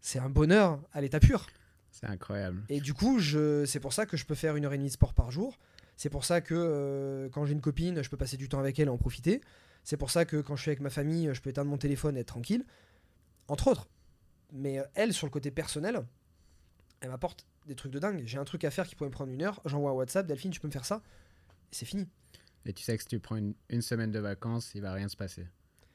[0.01, 1.47] c'est un bonheur à l'état pur.
[1.91, 2.63] C'est incroyable.
[2.69, 3.65] Et du coup, je...
[3.65, 5.57] c'est pour ça que je peux faire une heure et demie de sport par jour.
[5.95, 8.77] C'est pour ça que euh, quand j'ai une copine, je peux passer du temps avec
[8.79, 9.41] elle et en profiter.
[9.83, 12.17] C'est pour ça que quand je suis avec ma famille, je peux éteindre mon téléphone
[12.17, 12.65] et être tranquille.
[13.47, 13.87] Entre autres.
[14.53, 16.05] Mais euh, elle, sur le côté personnel,
[17.01, 18.21] elle m'apporte des trucs de dingue.
[18.25, 19.61] J'ai un truc à faire qui pourrait me prendre une heure.
[19.65, 21.01] J'envoie un WhatsApp, Delphine, tu peux me faire ça?
[21.71, 22.07] Et c'est fini.
[22.67, 25.07] Et tu sais que si tu prends une, une semaine de vacances, il va rien
[25.07, 25.47] se passer.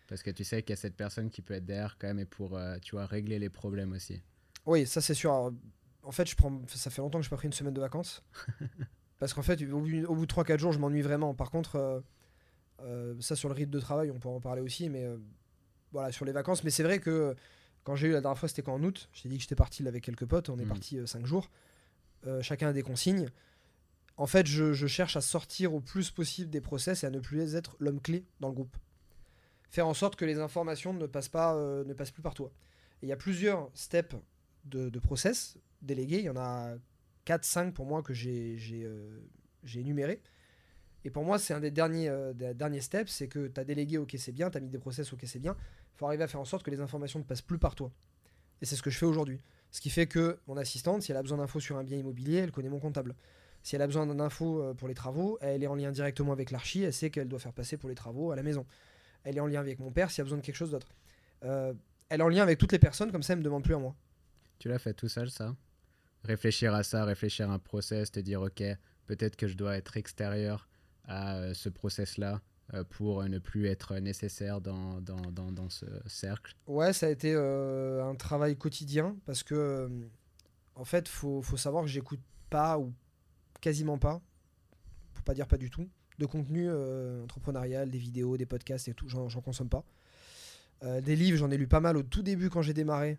[0.09, 2.19] Parce que tu sais qu'il y a cette personne qui peut être derrière quand même
[2.19, 4.23] et pour, euh, tu vois, régler les problèmes aussi.
[4.67, 5.33] Oui, ça c'est sûr.
[5.33, 5.53] Alors,
[6.03, 6.63] en fait, je prends...
[6.69, 8.23] ça fait longtemps que je n'ai pas pris une semaine de vacances.
[9.19, 11.35] Parce qu'en fait, au bout, au bout de 3-4 jours, je m'ennuie vraiment.
[11.35, 12.01] Par contre, euh,
[12.81, 14.89] euh, ça sur le rythme de travail, on peut en parler aussi.
[14.89, 15.07] Mais
[15.93, 16.65] voilà, sur les vacances.
[16.65, 17.37] Mais c'est vrai que
[17.85, 19.09] quand j'ai eu la dernière fois, c'était qu'en août.
[19.13, 20.49] J'ai dit que j'étais parti là avec quelques potes.
[20.49, 20.69] On est Mhm.
[20.69, 21.51] parti 5 jours.
[22.41, 23.29] Chacun a des consignes.
[24.17, 27.55] En fait, je, cherche à sortir au plus possible des process et à ne plus
[27.55, 28.77] être l'homme clé dans le groupe.
[29.71, 32.53] Faire en sorte que les informations ne passent, pas, euh, ne passent plus par toi.
[33.03, 34.17] Il y a plusieurs steps
[34.65, 36.19] de, process délégués.
[36.19, 36.75] Il y en a
[37.27, 39.21] 4-5 pour moi que euh,
[39.65, 40.21] j'ai énumérés.
[41.05, 43.65] Et pour moi, c'est un des derniers, euh, des derniers steps, c'est que tu as
[43.65, 45.57] délégué, ok c'est bien, tu as mis des process, ok c'est bien.
[45.95, 47.91] Il faut arriver à faire en sorte que les informations ne passent plus par toi.
[48.61, 49.41] Et c'est ce que je fais aujourd'hui.
[49.73, 52.37] Ce qui fait que mon assistante, si elle a besoin d'infos sur un bien immobilier,
[52.37, 53.17] elle connaît mon comptable.
[53.63, 56.51] Si elle a besoin d'infos euh, pour les travaux, elle est en lien directement avec
[56.51, 58.67] l'archi, elle sait qu'elle doit faire passer pour les travaux à la maison.
[59.25, 60.89] Elle est en lien avec mon père s'il y a besoin de quelque chose d'autre.
[61.45, 61.73] Euh,
[62.09, 63.79] elle est en lien avec toutes les personnes, comme ça elle me demande plus à
[63.79, 63.95] moi.
[64.59, 65.55] Tu l'as fait tout seul, ça?
[66.25, 68.63] Réfléchir à ça, réfléchir à un process, te dire, ok,
[69.07, 70.69] peut-être que je dois être extérieur
[71.05, 72.41] à euh, ce process-là
[72.89, 76.57] pour ne plus être nécessaire dans, dans, dans, dans ce cercle.
[76.67, 79.91] Ouais, ça a été euh, un travail quotidien parce que,
[80.75, 82.95] en fait, faut, faut savoir que j'écoute pas ou
[83.63, 84.21] quasiment pas,
[85.15, 88.95] pour pas dire pas du tout, de contenu euh, entrepreneurial, des vidéos, des podcasts et
[88.95, 89.09] tout.
[89.09, 89.87] J'en consomme pas.
[90.83, 93.19] Euh, des livres, j'en ai lu pas mal au tout début quand j'ai démarré.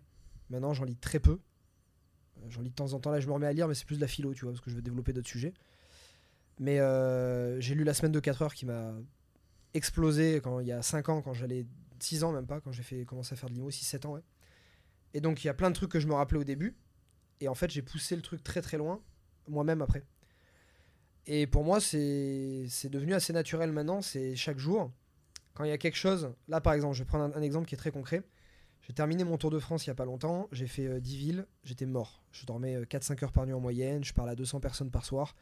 [0.50, 1.40] Maintenant, j'en lis très peu.
[2.38, 3.10] Euh, J'en lis de temps en temps.
[3.10, 4.60] Là, je me remets à lire, mais c'est plus de la philo, tu vois, parce
[4.60, 5.54] que je veux développer d'autres sujets.
[6.60, 6.76] Mais
[7.60, 8.94] j'ai lu La semaine de 4 heures qui m'a
[9.72, 11.66] explosé quand il y a 5 ans, quand j'allais
[11.98, 14.22] 6 ans même pas, quand j'ai commencé à faire de l'IMO, 6-7 ans, ouais.
[15.14, 16.76] Et donc il y a plein de trucs que je me rappelais au début.
[17.40, 19.00] Et en fait, j'ai poussé le truc très très loin,
[19.48, 20.04] moi-même après.
[21.26, 24.02] Et pour moi, c'est devenu assez naturel maintenant.
[24.02, 24.92] C'est chaque jour,
[25.54, 26.32] quand il y a quelque chose.
[26.48, 28.22] Là, par exemple, je vais prendre un, exemple qui est très concret.
[28.82, 30.48] J'ai terminé mon Tour de France il y a pas longtemps.
[30.52, 31.46] J'ai fait euh, 10 villes.
[31.62, 32.22] J'étais mort.
[32.32, 34.04] Je dormais euh, 4-5 heures par nuit en moyenne.
[34.04, 35.34] Je parlais à 200 personnes par soir.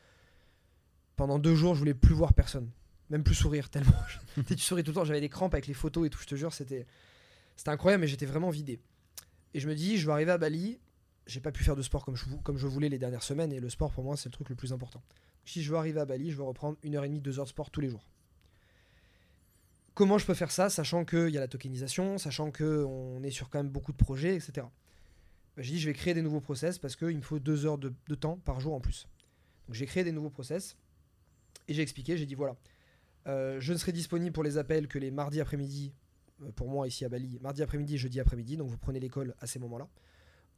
[1.17, 2.71] Pendant deux jours, je voulais plus voir personne.
[3.11, 3.93] Même plus sourire, tellement.
[4.47, 5.05] Tu souris tout le temps.
[5.05, 6.21] J'avais des crampes avec les photos et tout.
[6.21, 6.87] Je te jure, c'était
[7.67, 8.79] incroyable, mais j'étais vraiment vidé.
[9.55, 10.79] Et je me dis, je vais arriver à Bali.
[11.27, 13.53] J'ai pas pu faire de sport comme je voulais les dernières semaines.
[13.53, 15.03] Et le sport, pour moi, c'est le truc le plus important.
[15.45, 17.45] Si je veux arriver à Bali, je veux reprendre une heure et demie, deux heures
[17.45, 18.09] de sport tous les jours.
[19.95, 23.51] Comment je peux faire ça, sachant qu'il y a la tokenisation, sachant qu'on est sur
[23.51, 24.67] quand même beaucoup de projets, etc.
[25.57, 27.79] Ben, J'ai dit, je vais créer des nouveaux process parce qu'il me faut deux heures
[27.79, 29.07] de, temps par jour en plus.
[29.67, 30.77] Donc j'ai créé des nouveaux process
[31.69, 32.57] et j'ai expliqué, j'ai dit voilà,
[33.27, 35.93] euh, je ne serai disponible pour les appels que les mardis après-midi,
[36.43, 39.35] euh, pour moi ici à Bali, mardi après-midi et jeudi après-midi, donc vous prenez l'école
[39.41, 39.89] à ces moments-là.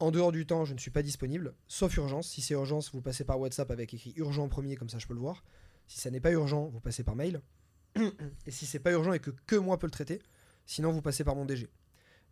[0.01, 2.29] En dehors du temps, je ne suis pas disponible, sauf urgence.
[2.29, 5.07] Si c'est urgence, vous passez par WhatsApp avec écrit urgent en premier, comme ça je
[5.07, 5.45] peux le voir.
[5.87, 7.41] Si ça n'est pas urgent, vous passez par mail.
[8.47, 10.21] Et si c'est pas urgent et que que moi peux le traiter,
[10.67, 11.69] sinon vous passez par mon DG.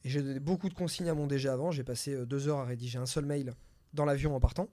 [0.04, 1.70] Et j'ai donné beaucoup de consignes à mon DG avant.
[1.70, 3.54] J'ai passé euh, deux heures à rédiger un seul mail
[3.92, 4.68] dans l'avion en partant.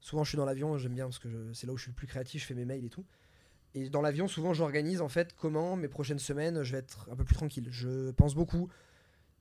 [0.00, 1.96] Souvent, je suis dans l'avion, j'aime bien parce que c'est là où je suis le
[1.96, 3.04] plus créatif, je fais mes mails et tout.
[3.74, 7.16] Et dans l'avion, souvent, j'organise en fait comment mes prochaines semaines, je vais être un
[7.16, 7.68] peu plus tranquille.
[7.70, 8.68] Je pense beaucoup.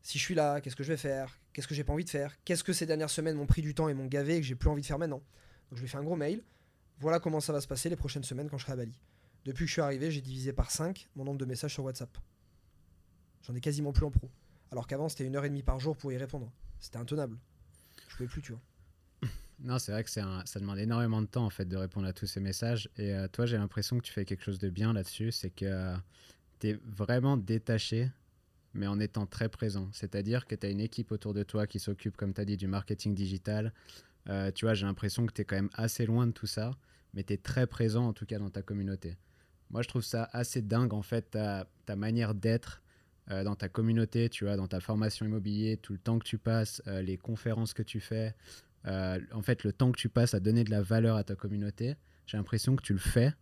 [0.06, 1.36] Si je suis là, qu'est-ce que je vais faire?
[1.52, 2.38] Qu'est-ce que j'ai pas envie de faire?
[2.46, 4.54] Qu'est-ce que ces dernières semaines m'ont pris du temps et m'ont gavé et que j'ai
[4.54, 5.24] plus envie de faire maintenant?
[5.72, 6.44] Donc, je lui fais un gros mail.
[7.00, 9.00] Voilà comment ça va se passer les prochaines semaines quand je serai à Bali.
[9.46, 12.16] Depuis que je suis arrivé, j'ai divisé par 5 mon nombre de messages sur WhatsApp.
[13.48, 14.30] J'en ai quasiment plus en pro.
[14.72, 16.52] Alors qu'avant, c'était une heure et demie par jour pour y répondre.
[16.80, 17.40] C'était intenable.
[18.08, 18.62] Je pouvais plus, tu vois.
[19.60, 22.28] Non, c'est vrai que ça demande énormément de temps en fait de répondre à tous
[22.28, 22.90] ces messages.
[22.98, 25.96] Et euh, toi, j'ai l'impression que tu fais quelque chose de bien là-dessus, c'est que
[26.60, 28.12] tu es vraiment détaché,
[28.76, 29.90] mais en étant très présent.
[29.94, 32.58] C'est-à-dire que tu as une équipe autour de toi qui s'occupe, comme tu as dit,
[32.58, 33.74] du marketing digital.
[34.30, 36.72] Euh, tu vois, j'ai l'impression que tu es quand même assez loin de tout ça,
[37.14, 39.18] mais tu es très présent en tout cas dans ta communauté.
[39.70, 42.84] Moi, je trouve ça assez dingue en fait, ta, manière d'être
[43.32, 46.38] euh, dans ta communauté, tu vois, dans ta formation immobilier, tout le temps que tu
[46.38, 48.36] passes, euh, les conférences que tu fais.
[48.88, 51.96] En fait, le temps que tu passes à donner de la valeur à ta communauté,
[52.28, 53.34] j'ai l'impression que tu le fais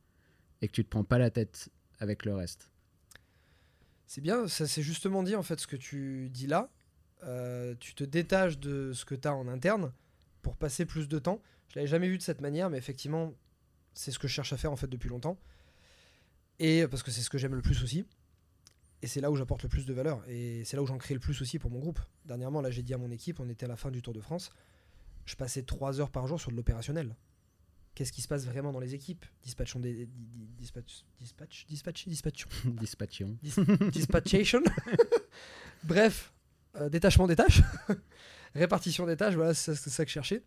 [0.62, 1.70] et que tu te prends pas la tête
[2.00, 2.73] avec le reste.
[4.14, 6.70] C'est bien, ça c'est justement dit en fait ce que tu dis là.
[7.24, 9.92] Euh, tu te détaches de ce que tu as en interne
[10.44, 11.42] pour passer plus de temps.
[11.70, 13.34] Je l'avais jamais vu de cette manière, mais effectivement,
[13.96, 15.40] c'est ce que je cherche à faire en fait depuis longtemps.
[16.60, 18.06] Et parce que c'est ce que j'aime le plus aussi.
[19.02, 20.24] Et c'est là où j'apporte le plus de valeur.
[20.28, 22.00] Et c'est là où j'en crée le plus aussi pour mon groupe.
[22.26, 24.22] Dernièrement, là, j'ai dit à mon équipe, on était à la fin du Tour de
[24.22, 24.52] France.
[25.26, 27.16] je passais 3 heures par jour sur de l'opérationnel.
[27.96, 29.26] Qu'est-ce qui se passe vraiment dans les équipes?
[29.44, 30.08] Dispatchons des.
[30.58, 31.06] Dispatch.
[31.20, 31.66] Dispatch.
[31.68, 32.08] Dispatch.
[32.08, 32.50] Dispatchons.
[32.66, 33.38] Dispatchons.
[33.92, 34.62] Dispatchation.
[35.84, 36.34] Bref,
[36.76, 37.62] euh, détachement des tâches.
[38.56, 40.44] Répartition des tâches, voilà, c'est ça que je cherchais.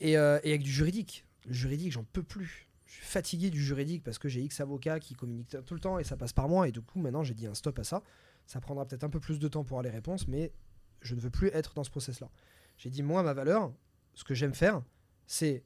[0.00, 1.24] Et, euh, et avec du juridique.
[1.46, 2.68] Le juridique, j'en peux plus.
[2.84, 5.98] Je suis fatigué du juridique parce que j'ai X avocats qui communiquent tout le temps
[5.98, 6.68] et ça passe par moi.
[6.68, 8.02] Et du coup, maintenant, j'ai dit un stop à ça.
[8.46, 10.52] Ça prendra peut-être un peu plus de temps pour avoir les réponses, mais
[11.00, 12.30] je ne veux plus être dans ce process-là.
[12.76, 13.72] J'ai dit, moi, ma valeur,
[14.14, 14.82] ce que j'aime faire,
[15.26, 15.62] c'est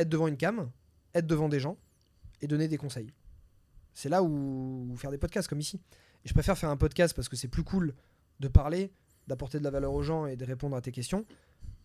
[0.00, 0.70] être devant une cam,
[1.14, 1.76] être devant des gens
[2.40, 3.12] et donner des conseils.
[3.92, 5.80] C'est là où, faire des podcasts comme ici.
[6.24, 7.94] Et je préfère faire un podcast parce que c'est plus cool
[8.40, 8.92] de parler,
[9.26, 11.26] d'apporter de la valeur aux gens et de répondre à tes questions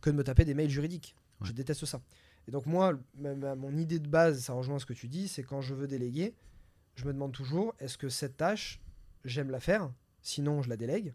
[0.02, 1.16] que de me taper des mails juridiques.
[1.42, 2.02] Je déteste ça.
[2.48, 5.62] Et donc moi, mon idée de base, ça rejoint ce que tu dis, c'est quand
[5.62, 6.36] je veux déléguer,
[6.96, 8.80] je me demande toujours, est-ce que cette tâche,
[9.26, 9.92] j'aime la faire?
[10.22, 11.14] Sinon, je la délègue.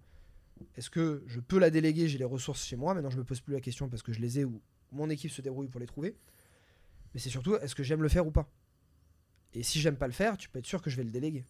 [0.76, 2.08] Est-ce que je peux la déléguer?
[2.08, 2.92] J'ai les ressources chez moi.
[2.92, 4.60] Maintenant, je me pose plus la question parce que je les ai ou
[4.92, 6.16] mon équipe se débrouille pour les trouver.
[7.14, 8.48] Mais c'est surtout, est-ce que j'aime le faire ou pas?
[9.52, 11.44] Et si j'aime pas le faire, tu peux être sûr que je vais le déléguer.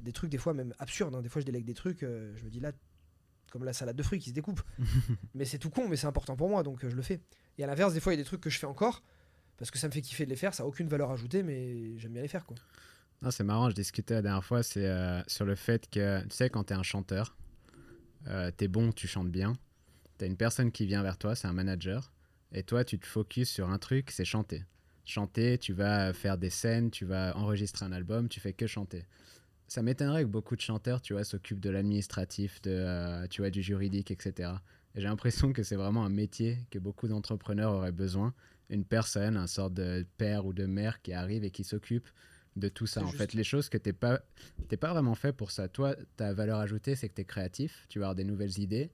[0.00, 1.14] Des trucs, des fois, même absurdes.
[1.14, 1.22] Hein.
[1.22, 2.72] Des fois, je délègue des trucs, euh, je me dis là,
[3.50, 4.60] comme la salade de fruits qui se découpe.
[5.34, 7.20] mais c'est tout con, mais c'est important pour moi, donc euh, je le fais.
[7.58, 9.02] Et à l'inverse, des fois, il y a des trucs que je fais encore,
[9.56, 11.96] parce que ça me fait kiffer de les faire, ça n'a aucune valeur ajoutée, mais
[11.98, 12.56] j'aime bien les faire, quoi.
[13.30, 16.50] c'est marrant, je discutais la dernière fois, c'est euh, sur le fait que, tu sais,
[16.50, 17.36] quand tu es un chanteur,
[18.26, 19.56] tu es bon, tu chantes bien,
[20.18, 22.12] tu as une personne qui vient vers toi, c'est un manager,
[22.50, 24.64] et toi, tu te focuses sur un truc, c'est chanter
[25.04, 29.04] chanter, tu vas faire des scènes, tu vas enregistrer un album, tu fais que chanter.
[29.66, 33.50] Ça m'étonnerait que beaucoup de chanteurs, tu vois, s'occupent de l'administratif, de, euh, tu vois,
[33.50, 34.52] du juridique, etc.
[34.94, 38.34] Et j'ai l'impression que c'est vraiment un métier que beaucoup d'entrepreneurs auraient besoin.
[38.70, 42.08] Une personne, un sort de père ou de mère qui arrive et qui s'occupe
[42.56, 43.02] de tout ça.
[43.02, 44.22] En fait, les choses que tu n'es pas,
[44.80, 45.68] pas vraiment fait pour ça.
[45.68, 48.90] Toi, ta valeur ajoutée, c'est que tu es créatif, tu vas avoir des nouvelles idées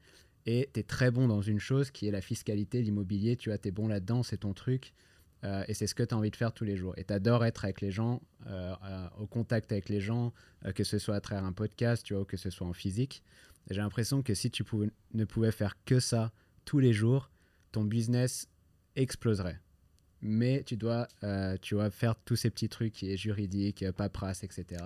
[0.46, 3.37] et tu es très bon dans une chose qui est la fiscalité, l'immobilier.
[3.37, 4.94] Tu vois, tu es bon là-dedans, c'est ton truc.
[5.44, 6.94] Euh, et c'est ce que tu as envie de faire tous les jours.
[6.96, 10.33] Et tu adores être avec les gens, euh, euh, au contact avec les gens,
[10.74, 13.22] que ce soit à travers un podcast, tu vois, ou que ce soit en physique.
[13.70, 16.33] J'ai l'impression que si tu pouvais, ne pouvais faire que ça
[16.64, 17.31] tous les jours,
[17.72, 18.48] ton business
[18.96, 19.61] exploserait.
[20.22, 21.09] Mais tu dois,
[21.62, 24.85] tu dois faire tous ces petits trucs qui est juridique, paperasse, etc.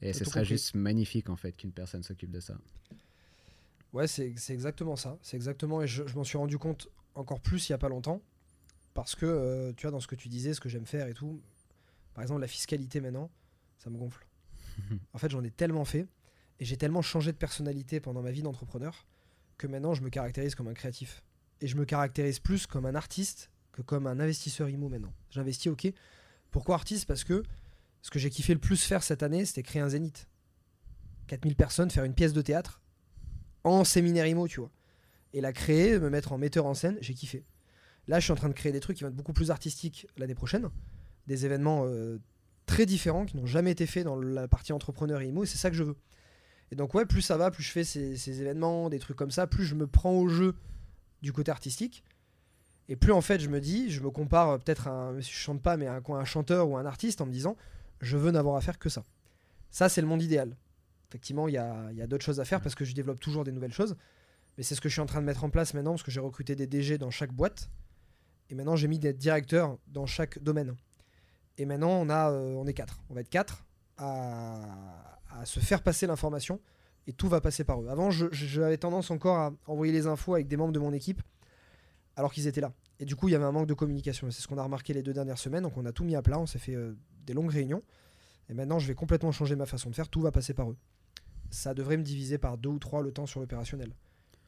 [0.00, 2.56] Et ce serait juste magnifique en fait qu'une personne s'occupe de ça.
[3.92, 5.18] Ouais, c'est exactement ça.
[5.22, 7.88] C'est exactement, et je, je m'en suis rendu compte encore plus il n'y a pas
[7.88, 8.22] longtemps
[8.94, 11.14] parce que, euh, tu vois, dans ce que tu disais, ce que j'aime faire et
[11.14, 11.40] tout,
[12.14, 13.30] par exemple, la fiscalité maintenant,
[13.78, 14.26] ça me gonfle.
[15.12, 16.06] en fait, j'en ai tellement fait
[16.60, 19.06] et j'ai tellement changé de personnalité pendant ma vie d'entrepreneur
[19.58, 21.22] que maintenant, je me caractérise comme un créatif.
[21.60, 25.12] Et je me caractérise plus comme un artiste que comme un investisseur IMO maintenant.
[25.30, 25.92] J'investis, ok.
[26.50, 27.06] Pourquoi artiste?
[27.06, 27.42] Parce que
[28.02, 30.28] ce que j'ai kiffé le plus faire cette année, c'était créer un zénith.
[31.28, 32.82] 4000 personnes, faire une pièce de théâtre
[33.64, 34.70] en séminaire IMO, tu vois.
[35.32, 37.44] Et la créer, me mettre en metteur en scène, j'ai kiffé.
[38.08, 40.06] Là, je suis en train de créer des trucs qui vont être beaucoup plus artistiques
[40.16, 40.68] l'année prochaine.
[41.26, 42.18] Des événements euh,
[42.66, 45.44] très différents qui n'ont jamais été faits dans la partie entrepreneur et IMO.
[45.44, 45.96] Et c'est ça que je veux.
[46.72, 49.46] Et donc, ouais, plus ça va, plus je fais ces, événements, des trucs comme ça,
[49.46, 50.54] plus je me prends au jeu
[51.20, 52.02] du côté artistique.
[52.88, 55.30] Et plus en fait, je me dis, je me compare euh, peut-être à un, je
[55.30, 57.56] chante pas, mais un, chanteur ou un artiste en me disant,
[58.00, 59.04] je veux n'avoir à faire que ça.
[59.70, 60.56] Ça, c'est le monde idéal.
[61.08, 63.44] Effectivement, il y a, y a d'autres choses à faire parce que je développe toujours
[63.44, 63.96] des nouvelles choses.
[64.56, 66.10] Mais c'est ce que je suis en train de mettre en place maintenant parce que
[66.10, 67.70] j'ai recruté des DG dans chaque boîte.
[68.52, 70.76] Et maintenant, j'ai mis des directeurs dans chaque domaine.
[71.56, 73.00] Et maintenant, on, a, euh, on est quatre.
[73.08, 73.64] On va être quatre
[73.96, 76.60] à, se faire passer l'information
[77.06, 77.88] et tout va passer par eux.
[77.88, 81.22] Avant, j'avais tendance encore à envoyer les infos avec des membres de mon équipe
[82.14, 82.74] alors qu'ils étaient là.
[83.00, 84.30] Et du coup, il y avait un manque de communication.
[84.30, 85.62] C'est ce qu'on a remarqué les deux dernières semaines.
[85.62, 86.38] Donc, on a tout mis à plat.
[86.38, 87.82] On s'est fait euh, des longues réunions.
[88.50, 90.10] Et maintenant, je vais complètement changer ma façon de faire.
[90.10, 90.76] Tout va passer par eux.
[91.50, 93.94] Ça devrait me diviser par deux ou trois le temps sur l'opérationnel.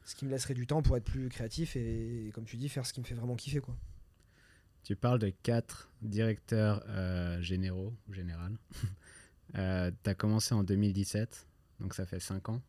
[0.03, 2.85] Ce qui me laisserait du temps pour être plus créatif et, comme tu dis, faire
[2.85, 3.61] ce qui me fait vraiment kiffer.
[3.61, 3.75] quoi.
[4.85, 8.55] Tu parles de quatre directeurs euh, généraux ou général.
[9.57, 11.47] euh, tu as commencé en 2017,
[11.79, 12.61] donc ça fait cinq ans.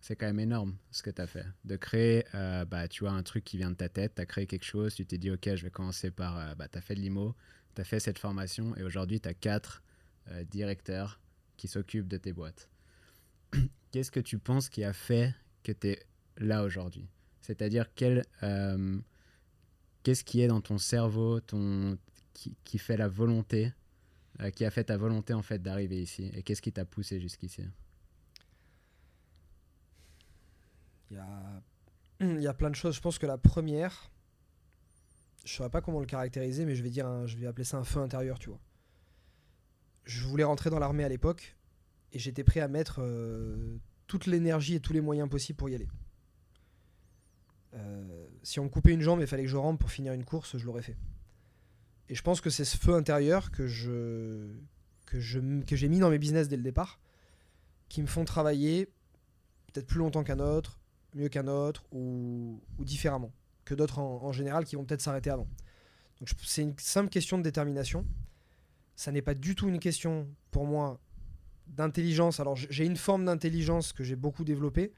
[0.00, 1.44] C'est quand même énorme ce que tu as fait.
[1.66, 4.24] De créer, euh, bah, tu vois, un truc qui vient de ta tête, tu as
[4.24, 6.94] créé quelque chose, tu t'es dit, OK, je vais commencer par, bah, tu as fait
[6.94, 7.36] de l'IMO,
[7.74, 9.82] tu as fait cette formation, et aujourd'hui, tu as quatre
[10.50, 11.20] directeurs
[11.58, 12.70] qui s'occupent de tes boîtes.
[13.90, 16.02] Qu'est-ce que tu penses qui a fait que tu es
[16.38, 17.10] là aujourd'hui?
[17.42, 18.24] C'est-à-dire, quel
[20.02, 21.98] qu'est-ce qui est dans ton cerveau ton,
[22.64, 23.72] qui, fait la volonté,
[24.40, 26.30] euh, qui a fait ta volonté en fait d'arriver ici?
[26.34, 27.62] Et qu'est-ce qui t'a poussé jusqu'ici?
[31.10, 31.16] Il
[32.40, 32.94] y, a, plein de choses.
[32.94, 34.10] Je pense que la première,
[35.44, 37.78] je ne saurais pas comment le caractériser, mais je vais, dire je vais appeler ça
[37.78, 38.60] un feu intérieur, tu vois.
[40.04, 41.56] Je voulais rentrer dans l'armée à l'époque
[42.12, 45.74] et j'étais prêt à mettre euh, toute l'énergie et tous les moyens possibles pour y
[45.74, 45.88] aller.
[47.74, 50.24] Euh, si on me coupait une jambe et fallait que je rampe pour finir une
[50.24, 50.96] course, je l'aurais fait.
[52.08, 54.48] Et je pense que c'est ce feu intérieur que je
[55.06, 57.00] que j'ai mis dans mes business dès le départ,
[57.88, 58.86] qui me font travailler
[59.66, 60.78] peut-être plus longtemps qu'un autre,
[61.14, 63.32] mieux qu'un autre ou, différemment
[63.64, 65.46] que d'autres en, général qui vont peut-être s'arrêter avant.
[66.44, 68.04] C'est une simple question de détermination.
[68.96, 71.00] Ça n'est pas du tout une question pour moi
[71.68, 72.40] d'intelligence.
[72.40, 74.92] Alors j'ai une forme d'intelligence que j'ai beaucoup développée,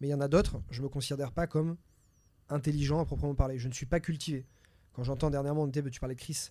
[0.00, 0.60] mais il y en a d'autres.
[0.70, 1.76] Je me considère pas comme
[2.48, 3.58] intelligent à proprement parler.
[3.58, 4.44] Je ne suis pas cultivé.
[4.92, 6.50] Quand j'entends dernièrement, tu parlais de Chris,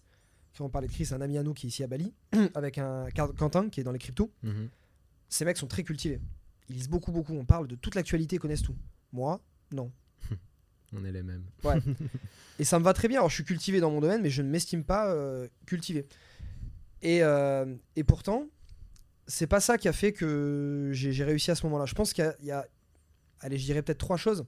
[0.58, 2.14] quand on parlait de Chris, un ami à nous qui est ici à Bali,
[2.54, 4.32] avec un Quentin qui est dans les cryptos.
[4.44, 4.70] Mhm.
[5.30, 6.20] Ces mecs sont très cultivés.
[6.70, 7.34] Ils lisent beaucoup, beaucoup.
[7.34, 8.76] On parle de toute l'actualité, ils connaissent tout.
[9.12, 9.92] Moi, non.
[10.94, 11.46] On est les mêmes.
[12.60, 13.20] Et ça me va très bien.
[13.20, 16.06] Alors, je suis cultivé dans mon domaine, mais je ne m'estime pas euh, cultivé.
[17.02, 18.48] Et, euh, et pourtant,
[19.28, 21.86] c'est pas ça qui a fait que j'ai réussi à ce moment-là.
[21.86, 22.68] Je pense qu'il y, a,
[23.40, 24.46] allez, je dirais peut-être trois choses.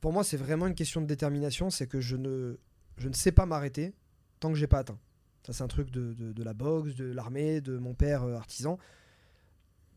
[0.00, 1.70] Pour moi, c'est vraiment une question de détermination.
[1.70, 2.58] C'est que je ne,
[2.96, 3.92] je ne sais pas m'arrêter
[4.40, 4.98] tant que j'ai pas atteint.
[5.46, 8.78] Ça, c'est un truc de, de- la boxe, de l'armée, de mon père euh, artisan.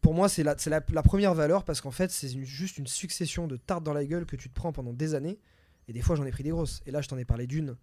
[0.02, 3.48] Pour moi, c'est la, la, la première valeur parce qu'en fait, c'est juste une succession
[3.48, 5.39] de tartes dans la gueule que tu te prends pendant des années.
[5.88, 6.82] Et des fois, j'en ai pris des grosses.
[6.86, 7.76] Et là, je t'en ai parlé d'une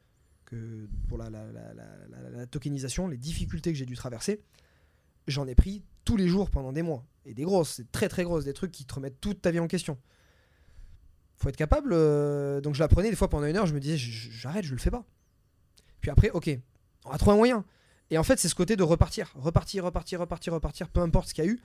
[0.45, 4.43] que pour la- la tokenisation, les difficultés que j'ai dû traverser.
[5.29, 7.05] J'en ai pris tous les jours pendant des mois.
[7.25, 9.61] Et des grosses, c'est très très grosses, des trucs qui te remettent toute ta vie
[9.61, 9.99] en question.
[11.41, 11.93] Faut être capable.
[11.95, 14.73] euh, donc je la prenais des fois pendant une heure, je me disais j'arrête, je
[14.73, 15.05] le fais pas.
[16.01, 16.51] Puis après, ok,
[17.07, 17.65] on va trouver un moyen.
[18.11, 21.35] Et en fait, c'est ce côté de repartir, repartir, repartir, repartir, repartir, peu importe ce
[21.35, 21.61] qu'il y a eu.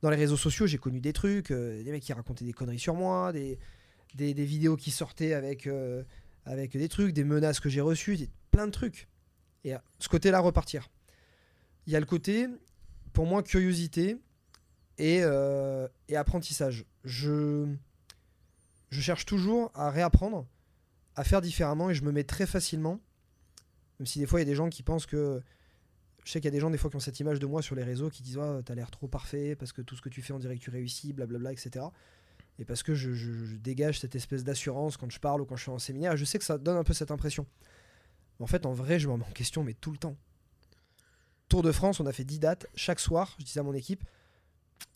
[0.00, 2.78] Dans les réseaux sociaux, j'ai connu des trucs, euh, des mecs qui racontaient des conneries
[2.78, 3.58] sur moi, des,
[4.14, 6.02] des, vidéos qui sortaient avec, euh,
[6.46, 9.08] avec des trucs, des menaces que j'ai reçues, plein de trucs.
[9.64, 10.88] Et ce côté-là, repartir.
[11.86, 12.48] Il y a le côté,
[13.12, 14.16] pour moi, curiosité
[14.98, 15.20] et,
[16.08, 16.84] et apprentissage.
[17.04, 17.68] Je,
[18.92, 20.46] je cherche toujours à réapprendre,
[21.16, 23.00] à faire différemment et je me mets très facilement,
[23.98, 25.42] même si des fois il y a des gens qui pensent que.
[26.24, 27.62] Je sais qu'il y a des gens des fois qui ont cette image de moi
[27.62, 30.08] sur les réseaux qui disent oh, t'as l'air trop parfait parce que tout ce que
[30.08, 31.86] tu fais on dirait que tu réussis, blablabla, etc.
[32.60, 35.72] Et parce que je, dégage cette espèce d'assurance quand je parle ou quand je suis
[35.72, 37.46] en séminaire, je sais que ça donne un peu cette impression.
[38.38, 40.16] En fait, en vrai, je me remets en question, mais tout le temps.
[41.48, 42.66] Tour de France, on a fait 10 dates.
[42.74, 44.04] Chaque soir, je disais à mon équipe,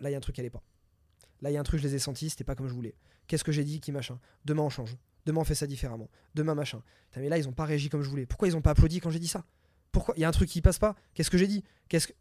[0.00, 0.62] là, il y a un truc qui allait pas.
[1.40, 2.94] Là, il y a un truc, je les ai sentis, c'était pas comme je voulais.
[3.26, 4.18] Qu'est-ce que j'ai dit, qui machin?
[4.44, 4.96] Demain, on change.
[5.24, 6.08] Demain, on fait ça différemment.
[6.34, 6.82] Demain, machin.
[7.10, 8.26] Putain, mais là, ils ont pas réagi comme je voulais.
[8.26, 9.44] Pourquoi ils ont pas applaudi quand j'ai dit ça?
[9.90, 10.14] Pourquoi?
[10.16, 11.64] Il y a un truc qui passe pas Qu'est-ce que j'ai dit?
[11.88, 12.12] Qu'est-ce que...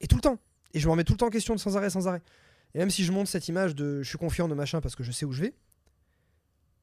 [0.00, 0.38] Et tout le temps.
[0.74, 2.22] Et je me remets tout le temps en question, sans arrêt, sans arrêt.
[2.74, 5.02] Et même si je monte cette image de je suis confiant de machin parce que
[5.02, 5.54] je sais où je vais,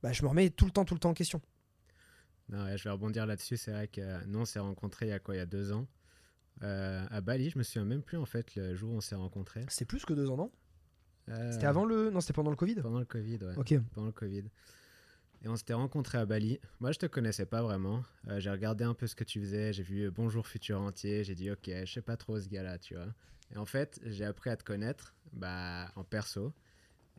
[0.01, 1.41] bah, je me remets tout le temps, tout le temps en question.
[2.49, 3.57] Non, ouais, je vais rebondir là-dessus.
[3.57, 5.35] C'est vrai que euh, nous, on s'est rencontrés il y a quoi?
[5.35, 5.87] Il y a deux ans.
[6.63, 9.15] Euh, à Bali, je me souviens même plus en fait le jour où on s'est
[9.15, 9.65] rencontrés.
[9.67, 10.51] C'était plus que deux ans, non?
[11.27, 12.09] C'était avant le.
[12.11, 12.75] Non, c'était pendant le Covid?
[12.75, 13.57] Pendant le Covid, ouais.
[13.57, 13.73] Ok.
[13.93, 14.43] Pendant le Covid.
[15.43, 16.59] Et on s'était rencontrés à Bali.
[16.79, 18.03] Moi, je te connaissais pas vraiment.
[18.27, 19.73] Euh, j'ai regardé un peu ce que tu faisais.
[19.73, 21.23] J'ai vu euh, Bonjour Futur Entier.
[21.23, 23.13] J'ai dit, ok, je sais pas trop ce gars-là, tu vois.
[23.53, 26.51] Et en fait, j'ai appris à te connaître bah, en perso.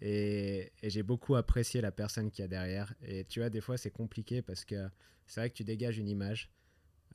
[0.01, 2.95] Et, et j'ai beaucoup apprécié la personne qu'il y a derrière.
[3.03, 4.89] Et tu vois, des fois, c'est compliqué parce que
[5.27, 6.51] c'est vrai que tu dégages une image.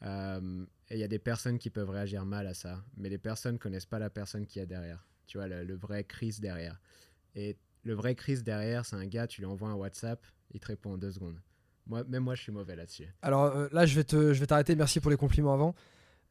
[0.03, 2.83] Euh, et il y a des personnes qui peuvent réagir mal à ça.
[2.95, 5.05] Mais les personnes connaissent pas la personne qu'il y a derrière.
[5.27, 6.79] Tu vois, le, le vrai Chris derrière.
[7.35, 10.67] Et le vrai Chris derrière, c'est un gars, tu lui envoies un WhatsApp, il te
[10.67, 11.39] répond en deux secondes.
[11.87, 13.07] Moi, même moi, je suis mauvais là-dessus.
[13.21, 14.75] Alors euh, là, je vais te, je vais t'arrêter.
[14.75, 15.73] Merci pour les compliments avant.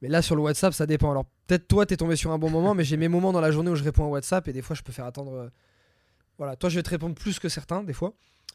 [0.03, 1.11] Mais là, sur le WhatsApp, ça dépend.
[1.11, 3.50] Alors peut-être toi, t'es tombé sur un bon moment, mais j'ai mes moments dans la
[3.50, 5.33] journée où je réponds à WhatsApp et des fois, je peux faire attendre.
[5.35, 5.48] euh,
[6.38, 8.14] Voilà, toi, je vais te répondre plus que certains, des fois.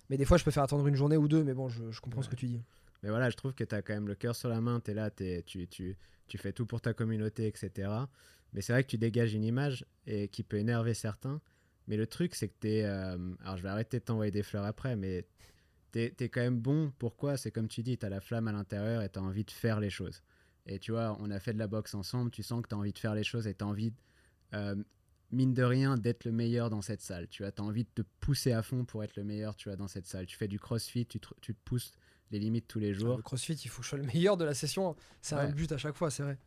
[0.10, 1.44] Mais des fois, je peux faire attendre une journée ou deux.
[1.44, 2.64] Mais bon, je, je comprends ce que tu dis.
[3.04, 4.92] Mais voilà, je trouve que tu as quand même le cœur sur la main, tu
[4.92, 5.96] es là, t'es- tu, tu,
[6.28, 7.90] tu fais tout pour ta communauté, etc.
[8.56, 11.42] Mais c'est vrai que tu dégages une image et qui peut énerver certains.
[11.88, 12.84] Mais le truc, c'est que tu es.
[12.86, 15.28] alors, je vais arrêter de t'envoyer des fleurs après, mais
[15.92, 16.92] tu es, quand même bon.
[16.98, 17.38] Pourquoi?
[17.38, 19.52] C'est comme tu dis, tu as la flamme à l'intérieur et tu as envie de
[19.52, 20.24] faire les choses.
[20.66, 22.78] Et tu vois, on a fait de la boxe ensemble, tu sens que tu as
[22.78, 23.94] envie de faire les choses et tu as envie,
[24.54, 24.76] euh,
[25.32, 27.28] mine de rien, d'être le meilleur dans cette salle.
[27.28, 29.76] Tu vois, as envie de te pousser à fond pour être le meilleur, tu vois,
[29.76, 30.26] dans cette salle.
[30.26, 31.92] Tu fais du crossfit, tu te, tu te pousses
[32.32, 33.18] les limites tous les Ah, jours.
[33.18, 34.96] le CrossFit, il faut que je sois le meilleur de la session.
[35.22, 35.54] C'est un Ouais.
[35.54, 36.40] but à chaque fois, c'est vrai.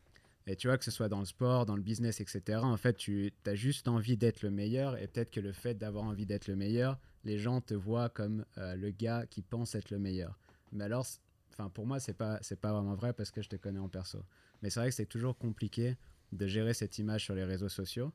[0.49, 2.97] Et tu vois, que ce soit dans le sport, dans le business, etc., en fait,
[2.97, 4.97] tu as juste envie d'être le meilleur.
[4.97, 8.47] Et peut-être que le fait d'avoir envie d'être le meilleur, les gens te voient comme
[8.57, 10.39] euh, le gars qui pense être le meilleur.
[10.73, 11.07] Mais alors,
[11.53, 13.91] enfin, pour moi, c'est pas, c'est pas vraiment vrai parce que je te connais en
[13.91, 14.25] perso.
[14.63, 15.99] Mais c'est vrai que c'est toujours compliqué
[16.33, 18.11] de gérer cette image sur les réseaux sociaux.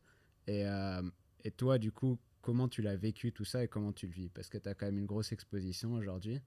[0.48, 1.04] Et, euh,
[1.44, 4.30] et toi, du coup, comment tu l'as vécu tout ça et comment tu le vis?
[4.30, 6.42] Parce que tu as quand même une grosse exposition aujourd'hui.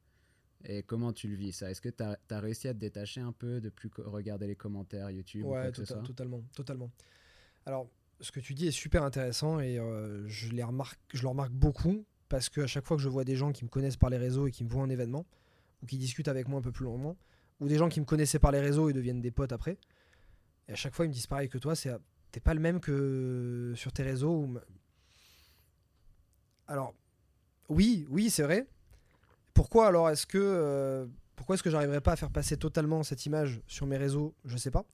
[0.65, 1.71] Et comment tu le vis ça?
[1.71, 5.11] Est-ce que tu as, réussi à te détacher un peu, de plus regarder les commentaires
[5.11, 6.03] YouTube ou quoi Ouais, que ce tota- soit?
[6.03, 6.91] totalement, totalement.
[7.67, 7.89] Alors,
[8.21, 11.53] ce que tu dis est super intéressant et euh, je, les remarque, je le remarque
[11.53, 14.11] beaucoup parce que à chaque fois que je vois des gens qui me connaissent par
[14.11, 15.27] les réseaux et qui me voient en événement
[15.83, 17.17] ou qui discutent avec moi un peu plus longuement,
[17.61, 19.79] ou des gens qui me connaissaient par les réseaux et deviennent des potes après.
[20.69, 21.91] Et à chaque fois, ils me disent pareil que toi, c'est
[22.33, 24.49] t'es pas le même que sur tes réseaux.
[26.67, 26.95] Alors,
[27.69, 28.67] oui, oui, c'est vrai.
[29.57, 33.25] Pourquoi alors est-ce que euh, pourquoi est-ce que j'arriverai pas à faire passer totalement cette
[33.25, 34.35] image sur mes réseaux?
[34.45, 34.85] Je sais pas.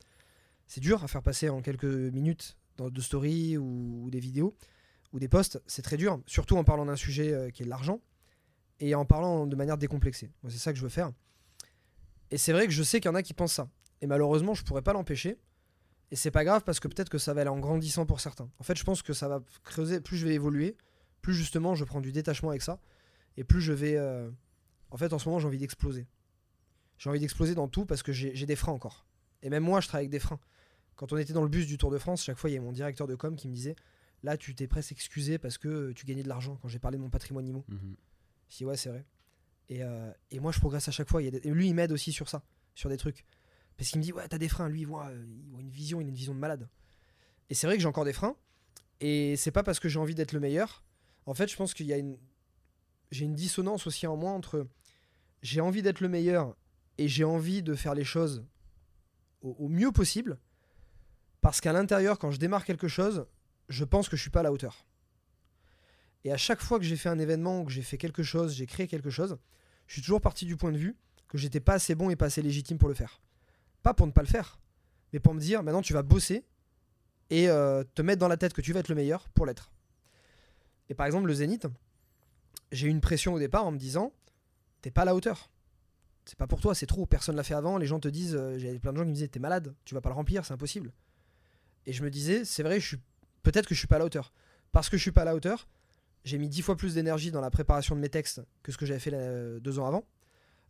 [0.68, 4.54] C'est dur à faire passer en quelques minutes dans de stories ou, des vidéos
[5.12, 5.60] ou des posts.
[5.66, 8.00] C'est très dur, surtout en parlant d'un sujet euh, qui est l'argent
[8.78, 10.30] et en parlant de manière décomplexée.
[10.44, 11.10] c'est ça que je veux faire.
[12.30, 13.68] Et c'est vrai que je sais qu'il y en a qui pensent ça.
[14.00, 15.40] Et malheureusement, je pourrais pas l'empêcher.
[16.12, 18.48] Et c'est pas grave parce que peut-être que ça va aller en grandissant pour certains.
[18.60, 20.00] En fait, je pense que ça va creuser.
[20.00, 20.76] Plus je vais évoluer,
[21.20, 22.78] plus justement je prends du détachement avec ça.
[23.36, 23.96] Et plus je vais.
[23.96, 24.30] Euh,
[24.92, 26.06] en fait, en ce moment, j'ai envie d'exploser.
[26.98, 29.06] J'ai envie d'exploser dans tout parce que j'ai des freins encore.
[29.42, 30.38] Et même moi, je travaille avec des freins.
[30.96, 32.60] Quand on était dans le bus du Tour de France, chaque fois, il y a
[32.60, 33.74] mon directeur de com qui me disait
[34.22, 37.02] Là, tu t'es presque excusé parce que tu gagnais de l'argent quand j'ai parlé de
[37.02, 37.64] mon patrimoine immo.
[37.68, 37.96] Mhm.
[38.50, 39.06] Je dis Ouais, c'est vrai.
[39.70, 41.22] Et, euh, et, moi, je progresse à chaque fois.
[41.22, 43.24] Il y a Et lui, il m'aide aussi sur ça, sur des trucs.
[43.78, 44.68] Parce qu'il me dit Ouais, t'as des freins.
[44.68, 46.68] Lui, il voit, il voit une vision, il a une vision de malade.
[47.48, 48.36] Et c'est vrai que j'ai encore des freins.
[49.00, 50.84] Et c'est pas parce que j'ai envie d'être le meilleur.
[51.24, 52.18] En fait, je pense qu'il y a une.
[53.10, 54.68] J'ai une dissonance aussi en moi entre
[55.42, 56.56] j'ai envie d'être le meilleur
[56.98, 58.44] et j'ai envie de faire les choses
[59.42, 60.38] au, mieux possible.
[61.40, 63.26] Parce qu'à l'intérieur, quand je démarre quelque chose,
[63.68, 64.86] je pense que je suis pas à la hauteur.
[66.24, 68.54] Et à chaque fois que j'ai fait un événement ou que j'ai fait quelque chose,
[68.54, 69.38] j'ai créé quelque chose,
[69.88, 72.26] je suis toujours parti du point de vue que j'étais pas assez bon et pas
[72.26, 73.20] assez légitime pour le faire.
[73.82, 74.60] Pas pour ne pas le faire,
[75.12, 76.44] mais pour me dire maintenant tu vas bosser
[77.30, 79.72] et euh, te mettre dans la tête que tu vas être le meilleur pour l'être.
[80.88, 81.66] Et par exemple, le Zénith,
[82.70, 84.12] j'ai eu une pression au départ en me disant
[84.82, 85.50] t'es pas à la hauteur.
[86.24, 87.06] C'est pas pour toi, c'est trop.
[87.06, 87.78] Personne l'a fait avant.
[87.78, 89.94] Les gens te disent, euh, j'avais plein de gens qui me disaient, t'es malade, tu
[89.94, 90.92] vas pas le remplir, c'est impossible.
[91.86, 93.00] Et je me disais, c'est vrai, je suis
[93.42, 94.32] peut-être que je suis pas à la hauteur.
[94.70, 95.68] Parce que je suis pas à la hauteur,
[96.24, 98.86] j'ai mis dix fois plus d'énergie dans la préparation de mes textes que ce que
[98.86, 99.10] j'avais fait
[99.60, 100.04] deux ans avant,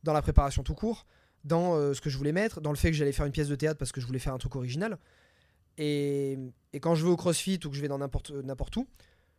[0.02, 1.06] dans la préparation tout court,
[1.44, 3.48] dans euh, ce que je voulais mettre, dans le fait que j'allais faire une pièce
[3.48, 4.98] de théâtre parce que je voulais faire un truc original.
[5.78, 6.38] Et,
[6.80, 8.88] quand je vais au CrossFit ou que je vais dans n'importe où,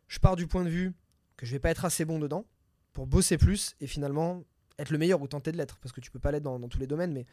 [0.08, 0.92] je pars du point de vue
[1.36, 2.44] que je vais pas être assez bon dedans
[2.92, 4.44] pour bosser plus et finalement
[4.78, 6.78] être le meilleur ou tenter de l'être parce que tu peux pas l'être dans, tous
[6.78, 7.26] les domaines mais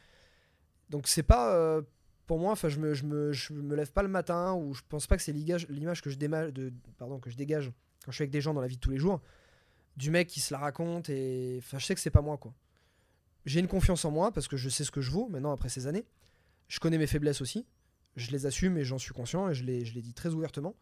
[0.90, 1.82] donc c'est pas euh,
[2.28, 4.82] pour moi enfin je me, je, me, je me lève pas le matin ou je
[4.88, 6.18] pense pas que c'est l'image que je
[6.98, 7.72] pardon que je dégage
[8.06, 9.22] quand je suis avec des gens dans la vie de tous les jours
[9.98, 12.54] du mec qui se la raconte et enfin je sais que c'est pas moi quoi.
[13.46, 15.70] J'ai une confiance en moi parce que je sais ce que je vaux maintenant après
[15.70, 16.06] ces années.
[16.68, 17.66] Je connais mes faiblesses aussi.
[18.16, 20.76] Je les assume et j'en suis conscient et je les, je les dis très ouvertement.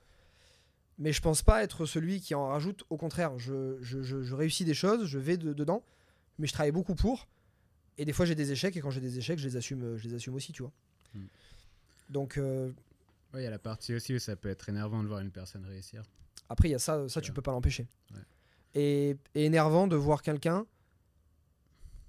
[0.98, 2.84] Mais je pense pas être celui qui en rajoute.
[2.90, 5.84] Au contraire je, je réussis des choses je vais dedans
[6.40, 7.28] mais je travaille beaucoup pour.
[7.98, 9.98] Et des fois, j'ai des échecs, et quand j'ai des échecs, je les assume, euh,
[9.98, 10.72] je les assume aussi, tu vois.
[11.14, 11.26] Hmm.
[12.10, 12.38] Donc.
[12.38, 12.72] Euh,
[13.36, 15.64] il y a la partie aussi où ça peut être énervant de voir une personne
[15.66, 16.02] réussir.
[16.48, 17.88] Après, il y a ça, ça tu peux pas l'empêcher.
[18.74, 20.66] Et, énervant de voir quelqu'un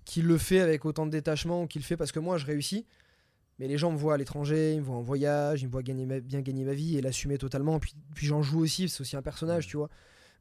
[0.07, 2.87] qui le fait avec autant de détachement, qu'il le fait parce que moi, je réussis.
[3.59, 5.83] Mais les gens me voient à l'étranger, ils me voient en voyage, ils me voient
[5.83, 7.79] gagner bien gagner ma vie et l'assumer totalement.
[7.79, 9.91] Puis, puis j'en joue aussi, c'est aussi un personnage, tu vois.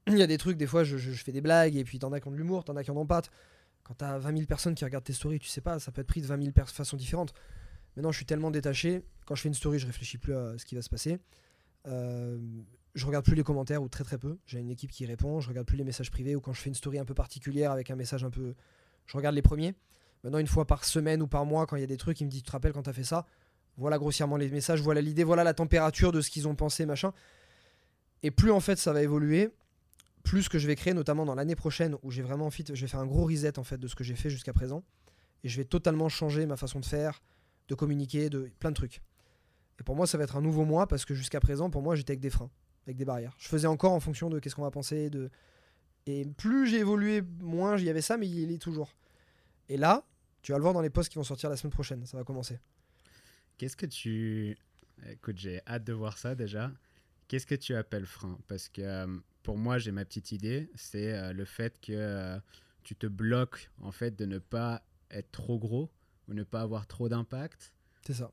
[0.07, 2.13] Il y a des trucs, des fois, je, je, fais des blagues, et puis t'en
[2.13, 3.21] as qui ont de l'humour, t'en as qui en ont pas
[3.89, 6.01] quand tu as 20 000 personnes qui regardent tes stories, tu sais pas, ça peut
[6.01, 7.33] être pris de 20 000 façons différentes.
[7.95, 10.65] Maintenant, je suis tellement détaché, quand je fais une story, je réfléchis plus à ce
[10.65, 11.17] qui va se passer.
[11.87, 12.37] Euh,
[12.93, 14.37] je regarde plus les commentaires ou très très peu.
[14.45, 15.39] J'ai une équipe qui répond.
[15.39, 17.71] Je regarde plus les messages privés ou quand je fais une story un peu particulière
[17.71, 18.53] avec un message un peu.
[19.07, 19.73] Je regarde les premiers.
[20.23, 22.25] Maintenant, une fois par semaine ou par mois, quand il y a des trucs, il
[22.25, 23.25] me dit Tu te rappelles quand tu as fait ça?
[23.75, 27.11] Voilà grossièrement les messages, voilà l'idée, voilà la température de ce qu'ils ont pensé, machin.
[28.21, 29.49] Et plus en fait ça va évoluer,
[30.29, 32.87] plus que je vais créer, notamment dans l'année prochaine, où j'ai vraiment envie, je vais
[32.87, 34.83] faire un gros reset en fait de ce que j'ai fait jusqu'à présent,
[35.43, 37.23] et je vais totalement changer ma façon de faire,
[37.67, 39.01] de communiquer, de plein de trucs.
[39.79, 41.95] Et pour moi, ça va être un nouveau mois parce que jusqu'à présent, pour moi,
[41.95, 42.51] j'étais avec des freins,
[42.85, 43.35] avec des barrières.
[43.39, 45.31] Je faisais encore en fonction de qu'est-ce qu'on va penser, de
[46.05, 48.93] et plus j'ai évolué, moins j'y avait ça, mais il est toujours.
[49.67, 50.05] Et là,
[50.43, 52.23] tu vas le voir dans les posts qui vont sortir la semaine prochaine, ça va
[52.23, 52.59] commencer.
[53.57, 54.55] Qu'est-ce que tu.
[55.09, 56.71] Écoute, j'ai hâte de voir ça déjà.
[57.27, 58.37] Qu'est-ce que tu appelles frein?
[58.47, 62.39] Parce que euh, pour moi, j'ai ma petite idée, c'est euh, le fait que euh,
[62.83, 65.89] tu te bloques en fait de ne pas être trop gros
[66.27, 67.73] ou ne pas avoir trop d'impact.
[68.05, 68.31] C'est ça.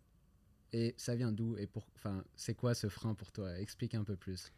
[0.72, 3.58] Et ça vient d'où et pour, enfin, c'est quoi ce frein pour toi?
[3.58, 4.52] Explique un peu plus.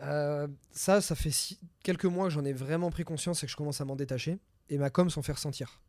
[0.00, 3.56] Euh, ça, ça fait quelques mois que j'en ai vraiment pris conscience et que je
[3.56, 4.38] commence à m'en détacher.
[4.70, 5.82] Et ma com s'en fait ressentir.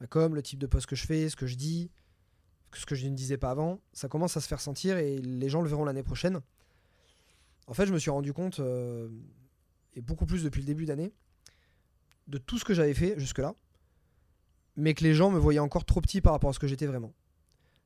[0.00, 1.90] Ma com, le type de poste que je fais, ce que je dis,
[2.74, 5.48] ce que je ne disais pas avant, ça commence à se faire sentir et les
[5.48, 6.40] gens le verront l'année prochaine.
[7.68, 9.08] En fait, je me suis rendu compte, euh,
[9.94, 11.12] et beaucoup plus depuis le début d'année,
[12.26, 13.54] de tout ce que j'avais fait jusque-là,
[14.76, 16.86] mais que les gens me voyaient encore trop petit par rapport à ce que j'étais
[16.86, 17.14] vraiment.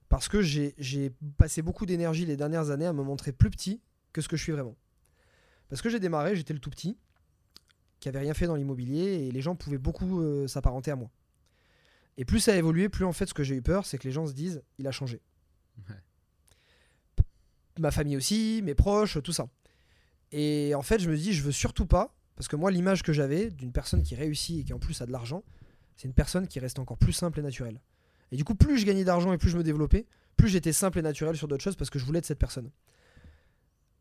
[0.08, 4.20] Parce que j'ai passé beaucoup d'énergie les dernières années à me montrer plus petit que
[4.20, 4.76] ce que je suis vraiment.
[5.68, 6.96] Parce que j'ai démarré, j'étais le tout petit,
[7.98, 11.10] qui avait rien fait dans l'immobilier, et les gens pouvaient beaucoup euh, s'apparenter à moi.
[12.18, 14.04] Et plus ça a évolué, plus en fait, ce que j'ai eu peur, c'est que
[14.04, 15.20] les gens se disent, il a changé.
[15.88, 17.24] Ouais.
[17.80, 19.48] Ma famille aussi, mes proches, tout ça.
[20.32, 23.12] Et en fait, je me dis, je veux surtout pas, parce que moi, l'image que
[23.12, 25.44] j'avais d'une personne qui réussit et qui en plus a de l'argent,
[25.96, 27.80] c'est une personne qui reste encore plus simple et naturelle.
[28.30, 30.06] Et du coup, plus je gagnais d'argent et plus je me développais,
[30.36, 32.70] plus j'étais simple et naturel sur d'autres choses parce que je voulais être cette personne.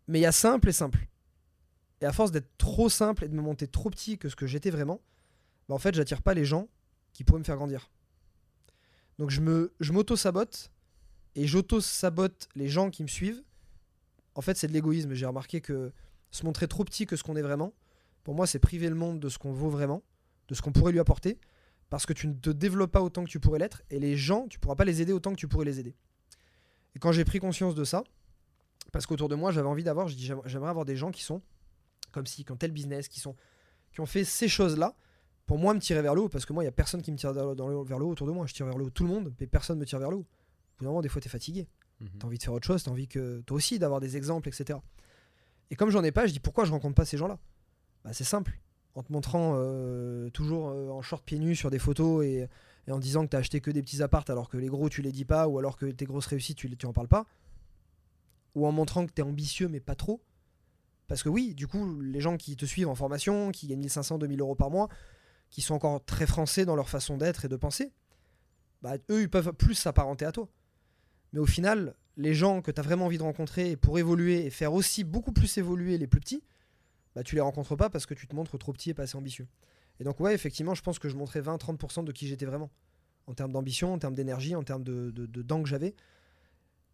[0.08, 1.08] Mais il y a simple et simple.
[2.00, 4.48] Et à force d'être trop simple et de me monter trop petit que ce que
[4.48, 5.02] j'étais vraiment,
[5.68, 6.70] bah en fait, j'attire pas les gens
[7.14, 7.92] qui pourraient me faire grandir.
[9.20, 10.72] Donc je je m'auto-sabote
[11.36, 13.44] et j'auto-sabote les gens qui me suivent.
[14.34, 15.14] En fait, c'est de l'égoïsme.
[15.14, 15.92] J'ai remarqué que
[16.32, 17.74] se montrer trop petit que ce qu'on est vraiment,
[18.24, 20.04] pour moi, c'est priver le monde de ce qu'on vaut vraiment,
[20.48, 21.40] de ce qu'on pourrait lui apporter,
[21.90, 24.48] parce que tu ne te développes pas autant que tu pourrais l'être, et les gens,
[24.48, 25.96] tu pourras pas les aider autant que tu pourrais les aider.
[26.96, 28.04] Et quand j'ai pris conscience de ça,
[28.92, 31.42] parce qu'autour de moi, j'avais envie d'avoir, je dis, j'aimerais avoir des gens qui sont
[32.12, 33.36] comme si, qui ont tel business, qui, sont,
[33.94, 34.96] qui ont fait ces choses-là,
[35.46, 37.12] pour moi me tirer vers le haut, parce que moi, il n'y a personne qui
[37.12, 37.54] me tire le-
[37.84, 38.46] vers le haut autour de moi.
[38.46, 40.20] Je tire vers le haut tout le monde, mais personne me tire vers le haut.
[40.26, 41.68] Au bout d'un moment, des fois, tu es fatigué.
[42.00, 42.10] Mhm.
[42.20, 44.80] T'as envie de faire autre chose, t'as envie que toi aussi d'avoir des exemples, etc.
[45.72, 47.40] Et comme j'en ai pas, je dis pourquoi je rencontre pas ces gens-là?
[48.04, 48.60] Bah, C'est simple.
[48.94, 52.48] En te montrant euh, toujours euh, en short pieds nus sur des photos et,
[52.90, 55.14] en disant que t'as acheté que des petits appartes alors que les gros tu les
[55.14, 57.26] dis pas ou alors que tes grosses réussites tu, tu en parles pas.
[58.54, 60.22] Ou en montrant que t'es ambitieux mais pas trop.
[61.08, 64.18] Parce que oui, du coup, les gens qui te suivent en formation, qui gagnent 1500,
[64.18, 64.90] 2000 euros par mois,
[65.50, 67.92] qui sont encore très français dans leur façon d'être et de penser,
[68.82, 70.48] bah, eux, ils peuvent plus s'apparenter à toi.
[71.34, 74.50] Mais au final, les gens que tu as vraiment envie de rencontrer pour évoluer et
[74.50, 76.44] faire aussi beaucoup plus évoluer les plus petits,
[77.16, 79.18] bah, tu les rencontres pas parce que tu te montres trop petit et pas assez
[79.18, 79.48] ambitieux.
[80.00, 82.72] Et donc, ouais, effectivement, je pense que je montrais 20-30% de qui j'étais vraiment.
[83.28, 85.96] En termes d'ambition, en termes d'énergie, en termes de, de, de dents que j'avais.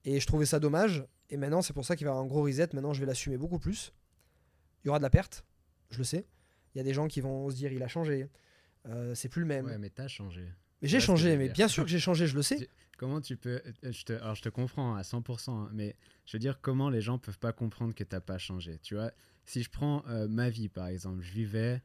[0.03, 1.05] Et je trouvais ça dommage.
[1.29, 2.69] Et maintenant, c'est pour ça qu'il va y avoir un gros reset.
[2.73, 3.93] Maintenant, je vais l'assumer beaucoup plus.
[4.83, 5.45] Il y aura de la perte,
[5.89, 6.25] je le sais.
[6.73, 8.29] Il y a des gens qui vont se dire il a changé,
[8.87, 9.65] euh, c'est plus le même.
[9.65, 10.47] Ouais, mais t'as changé.
[10.81, 12.69] mais j'ai changé, mais bien sûr que j'ai changé, je le sais.
[12.97, 13.61] Comment tu peux.
[13.83, 15.95] euh, alors, je te comprends à 100%, hein, mais
[16.25, 19.11] je veux dire, comment les gens peuvent pas comprendre que t'as pas changé Tu vois,
[19.45, 21.81] si je prends euh, ma vie, par exemple, je vivais.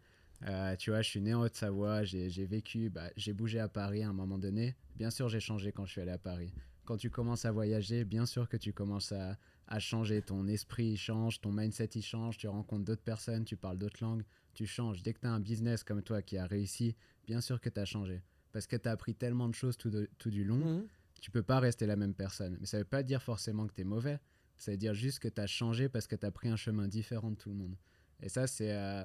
[0.47, 4.03] euh, tu vois, je suis né en Haute-Savoie, j'ai vécu, bah, j'ai bougé à Paris
[4.03, 4.75] à un moment donné.
[4.97, 6.53] Bien sûr, j'ai changé quand je suis allé à Paris.
[6.85, 9.37] Quand tu commences à voyager, bien sûr que tu commences à,
[9.69, 10.21] à changer.
[10.23, 14.03] Ton esprit il change, ton mindset il change, tu rencontres d'autres personnes, tu parles d'autres
[14.03, 15.03] langues, tu changes.
[15.03, 16.97] Dès que tu as un business comme toi qui a réussi,
[17.27, 18.23] bien sûr que tu as changé.
[18.51, 20.89] Parce que tu as appris tellement de choses tout, tout du long Mhm.
[21.23, 22.59] Tu peux pas rester la même personne.
[22.61, 24.19] Mais ça veut pas dire forcément que tu es mauvais.
[24.59, 26.89] Ça veut dire juste que tu as changé parce que tu as pris un chemin
[26.89, 27.77] différent de tout le monde.
[28.21, 29.05] Et ça, c'est euh,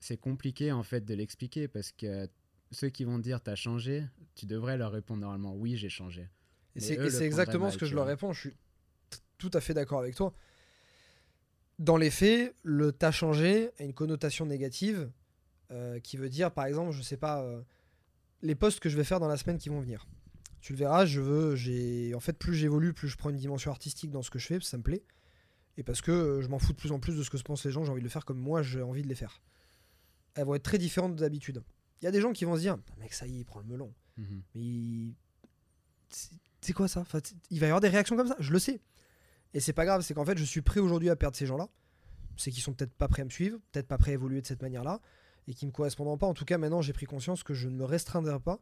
[0.00, 2.28] c'est compliqué en fait de l'expliquer parce que
[2.72, 6.28] ceux qui vont dire tu as changé, tu devrais leur répondre normalement oui, j'ai changé.
[6.74, 8.10] Et c'est exactement ce que je leur vois.
[8.10, 8.32] réponds.
[8.32, 8.56] Je suis
[9.38, 10.34] tout à fait d'accord avec toi.
[11.78, 15.10] Dans les faits, le t'as changé a une connotation négative
[15.70, 17.62] euh, qui veut dire, par exemple, je sais pas, euh,
[18.42, 20.06] les posts que je vais faire dans la semaine qui vont venir.
[20.66, 23.70] Tu le verras, je veux, j'ai, en fait, plus j'évolue, plus je prends une dimension
[23.70, 25.04] artistique dans ce que je fais, parce que ça me plaît,
[25.76, 27.44] et parce que euh, je m'en fous de plus en plus de ce que se
[27.44, 27.84] pensent les gens.
[27.84, 29.40] J'ai envie de le faire comme moi, j'ai envie de les faire.
[30.34, 31.62] Elles vont être très différentes d'habitude.
[32.02, 33.44] Il y a des gens qui vont se dire, Ah, mec, ça y est, il
[33.44, 33.94] prend le melon.
[34.16, 34.42] Mhm.
[34.56, 35.14] Mais il-
[36.60, 36.98] c'est quoi ça?
[37.02, 38.80] Enfin, Il va y avoir des réactions comme ça, je le sais.
[39.54, 41.68] Et c'est pas grave, c'est qu'en fait, je suis prêt aujourd'hui à perdre ces gens-là.
[42.36, 44.46] C'est qu'ils sont peut-être pas prêts à me suivre, peut-être pas prêts à évoluer de
[44.48, 45.00] cette manière-là,
[45.46, 46.26] et qui me correspondront pas.
[46.26, 48.60] En tout cas, maintenant, j'ai pris conscience que je ne me restreindrai pas,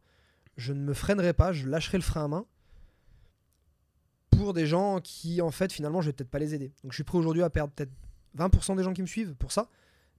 [0.56, 2.46] je ne me freinerai pas, je lâcherai le frein à main
[4.30, 6.72] pour des gens qui, en fait, finalement, je vais peut-être pas les aider.
[6.82, 7.92] Donc, je suis prêt aujourd'hui à perdre peut-être
[8.36, 9.68] 20% des gens qui me suivent pour ça,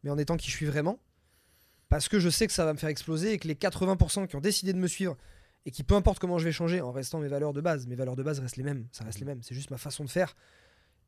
[0.03, 0.99] mais en étant qui je suis vraiment,
[1.89, 4.35] parce que je sais que ça va me faire exploser et que les 80% qui
[4.35, 5.17] ont décidé de me suivre
[5.65, 7.95] et qui, peu importe comment je vais changer, en restant mes valeurs de base, mes
[7.95, 10.09] valeurs de base restent les mêmes, ça reste les mêmes, c'est juste ma façon de
[10.09, 10.35] faire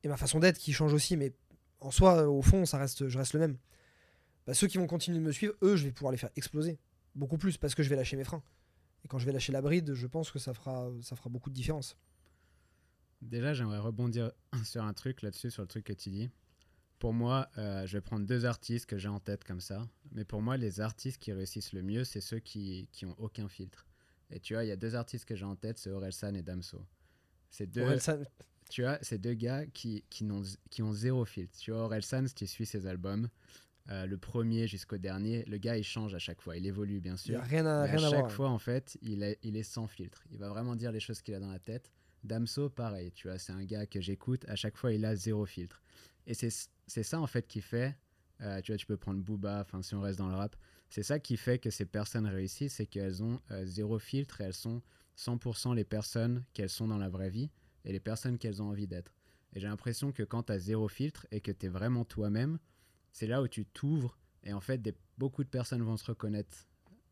[0.04, 1.34] et ma façon d'être qui change aussi, mais
[1.80, 3.58] en soi, au fond, ça reste, je reste le même.
[4.46, 6.80] Bah, ceux qui vont continuer de me suivre, eux, je vais pouvoir les faire exploser
[7.16, 8.42] beaucoup plus parce que je vais lâcher mes freins.
[9.08, 11.50] Et quand je vais lâcher la bride, je pense que ça fera, ça fera beaucoup
[11.50, 11.96] de différence.
[13.22, 14.34] Déjà, j'aimerais rebondir
[14.66, 16.30] sur un truc là-dessus, sur le truc que tu dis.
[17.00, 19.88] Pour moi, euh, je vais prendre deux artistes que j'ai en tête comme ça.
[20.12, 23.48] Mais pour moi, les artistes qui réussissent le mieux, c'est ceux qui, qui ont aucun
[23.48, 23.88] filtre.
[24.30, 26.42] Et tu vois, il y a deux artistes que j'ai en tête, c'est Orelsan et
[26.44, 26.86] Damso.
[27.50, 28.26] C'est deux, Orelsan-
[28.70, 31.58] tu vois, c'est deux gars qui, qui, n'ont, qui ont zéro filtre.
[31.58, 33.30] Tu vois, Orelsan, si tu suis ses albums,
[33.90, 36.58] euh, le premier jusqu'au dernier, le gars, il change à chaque fois.
[36.58, 37.40] Il évolue, bien il n'y sûr.
[37.40, 39.64] a rien à, Mais à rien à chaque fois, en fait, il est, il est
[39.64, 40.24] sans filtre.
[40.32, 41.92] Il va vraiment dire les choses qu'il a dans la tête.
[42.24, 44.44] Damso, pareil, tu vois, c'est un gars que j'écoute.
[44.50, 45.82] À chaque fois, il a zéro filtre.
[46.26, 46.50] Et c'est
[46.88, 47.96] c'est ça, en fait, qui fait.
[48.42, 50.56] euh, tu vois, tu peux prendre Booba, enfin, si on reste dans le rap.
[50.90, 54.46] C'est ça qui fait que ces personnes réussissent, c'est qu'elles ont euh, zéro filtre et
[54.46, 54.82] elles sont
[55.18, 57.50] 100% les personnes qu'elles sont dans la vraie vie
[57.84, 59.14] et les personnes qu'elles ont envie d'être.
[59.54, 62.60] Et j'ai l'impression que quand tu as zéro filtre et que tu es vraiment toi-même,
[63.12, 66.58] c'est là où tu t'ouvres et en fait, des, beaucoup de personnes vont se reconnaître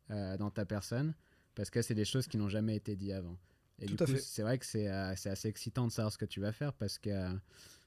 [0.09, 1.13] euh, dans ta personne
[1.53, 3.37] parce que c'est des choses qui n'ont jamais été dites avant.
[3.79, 6.17] Et Tout du coup, c'est vrai que c'est euh, c'est assez excitant de savoir ce
[6.17, 7.33] que tu vas faire parce que euh,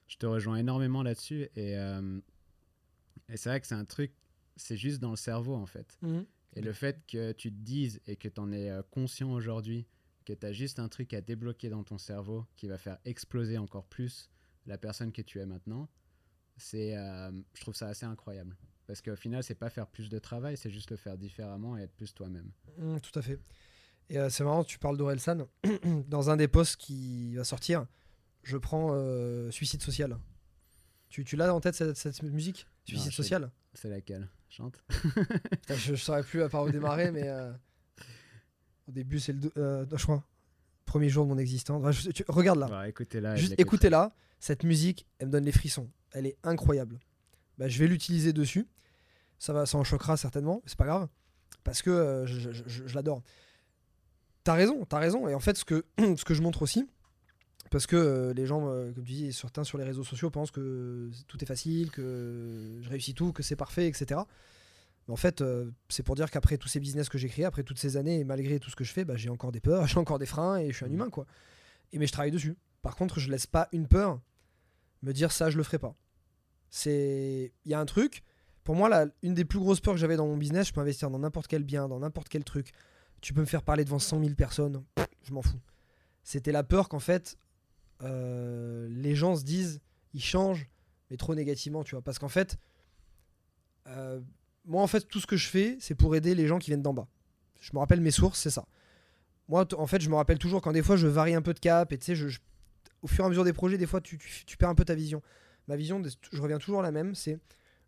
[0.07, 1.49] je te rejoins énormément là-dessus.
[1.55, 4.13] Et, et c'est vrai que c'est un truc,
[4.55, 5.97] c'est juste dans le cerveau en fait.
[6.01, 6.25] Mhm.
[6.55, 9.87] Et le fait que tu te dises et que tu en es conscient aujourd'hui,
[10.25, 13.57] que tu as juste un truc à débloquer dans ton cerveau qui va faire exploser
[13.59, 14.29] encore plus
[14.65, 15.89] la personne que tu es maintenant,
[16.59, 18.55] c'est, euh, je trouve ça assez incroyable.
[18.85, 21.81] Parce qu'au final, c'est pas faire plus de travail, c'est juste le faire différemment et
[21.81, 22.51] être plus toi-même.
[22.77, 23.39] Mm, tout à fait.
[24.09, 25.47] Et euh, c'est marrant, tu parles d'Orelsan.
[26.07, 27.85] Dans un des posts qui va sortir,
[28.43, 30.17] je prends euh, Suicide Social.
[31.09, 32.67] Tu, tu l'as en tête cette, cette musique?
[32.85, 33.11] Suicide.
[33.11, 33.51] Social?
[33.73, 34.27] C'est laquelle?
[34.49, 37.29] Chante Putain, Je ne saurais plus à part au démarrer, mais
[38.87, 39.87] au début, c'est le.
[39.95, 40.23] je crois.
[40.85, 41.83] Premier jour de mon existence.
[41.83, 42.67] Ouais, je- tu- regarde là.
[42.67, 43.33] Bah, Écoutez-la.
[43.33, 43.61] et je Juste l'écouterai.
[43.89, 44.15] écoutez-la.
[44.39, 45.87] Cette musique, elle me donne les frissons.
[46.11, 46.99] Elle est incroyable.
[47.57, 48.67] Bah, je vais l'utiliser dessus.
[49.37, 51.07] Ça, va, ça en choquera certainement, c'est pas grave.
[51.63, 53.21] Parce que euh, je, je- je- je l'adore.
[54.43, 55.27] T'as raison, t'as raison.
[55.27, 56.87] Et en fait, ce que, ce que je montre aussi,
[57.71, 60.51] parce que euh, les gens, euh, comme tu dis, certains sur les réseaux sociaux pensent
[60.51, 64.21] que tout est facile, que je réussis tout, que c'est parfait, etc.
[65.07, 67.63] Mais en fait, euh, c'est pour dire qu'après tous ces business que j'ai créés, après
[67.63, 69.85] toutes ces années, et malgré tout ce que je fais, bah, j'ai encore des peurs,
[69.87, 70.93] j'ai encore des freins, et je suis un Mhm.
[70.95, 71.25] humain, quoi.
[71.91, 72.55] Et mais je travaille dessus.
[72.81, 74.19] Par contre, je laisse pas une peur
[75.01, 75.95] me dire ça, je le ferai pas.
[76.69, 78.23] C'est, il y a un truc.
[78.63, 80.81] Pour moi, là, une des plus grosses peurs que j'avais dans mon business, je peux
[80.81, 82.71] investir dans n'importe quel bien, dans n'importe quel truc.
[83.21, 84.83] Tu peux me faire parler devant 100 000 personnes,
[85.23, 85.59] je m'en fous.
[86.23, 87.37] C'était la peur qu'en fait,
[88.03, 89.81] euh, les gens se disent,
[90.13, 90.67] ils changent,
[91.09, 92.01] mais trop négativement, tu vois.
[92.03, 92.57] Parce qu'en fait,
[93.87, 94.21] euh,
[94.65, 96.81] moi, en fait, tout ce que je fais, c'est pour aider les gens qui viennent
[96.83, 97.07] d'en bas.
[97.59, 98.65] Je me rappelle mes sources, c'est ça.
[99.47, 101.59] Moi, en fait, je me rappelle toujours quand des fois je varie un peu de
[101.59, 102.39] cap et tu sais, je-
[103.01, 104.85] au fur et à mesure des projets, des fois, tu, tu- tu perds un peu
[104.85, 105.21] ta vision.
[105.67, 107.39] Ma vision, je reviens toujours à la même, c'est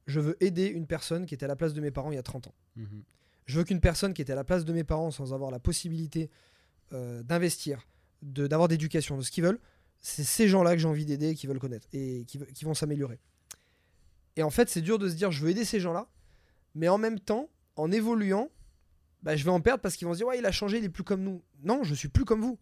[0.08, 2.20] je veux aider une personne qui était à la place de mes parents il y
[2.20, 2.56] a 30 ans.
[2.76, 3.04] Mhm.
[3.46, 5.60] Je veux qu'une personne qui était à la place de mes parents sans avoir la
[5.60, 6.30] possibilité
[6.94, 7.88] euh, d'investir,
[8.22, 9.60] de- d'avoir d'éducation, de ce qu'ils veulent,
[10.00, 13.20] c'est ces gens-là que j'ai envie d'aider et qui veulent connaître et qui, vont s'améliorer.
[14.36, 16.08] Et en fait, c'est dur de se dire je veux aider ces gens-là,
[16.76, 18.50] mais en même temps, en évoluant,
[19.24, 20.84] bah, je vais en perdre parce qu'ils vont se dire ouais, il a changé, il
[20.84, 21.42] est plus comme nous.
[21.64, 22.58] Non, je suis plus comme vous,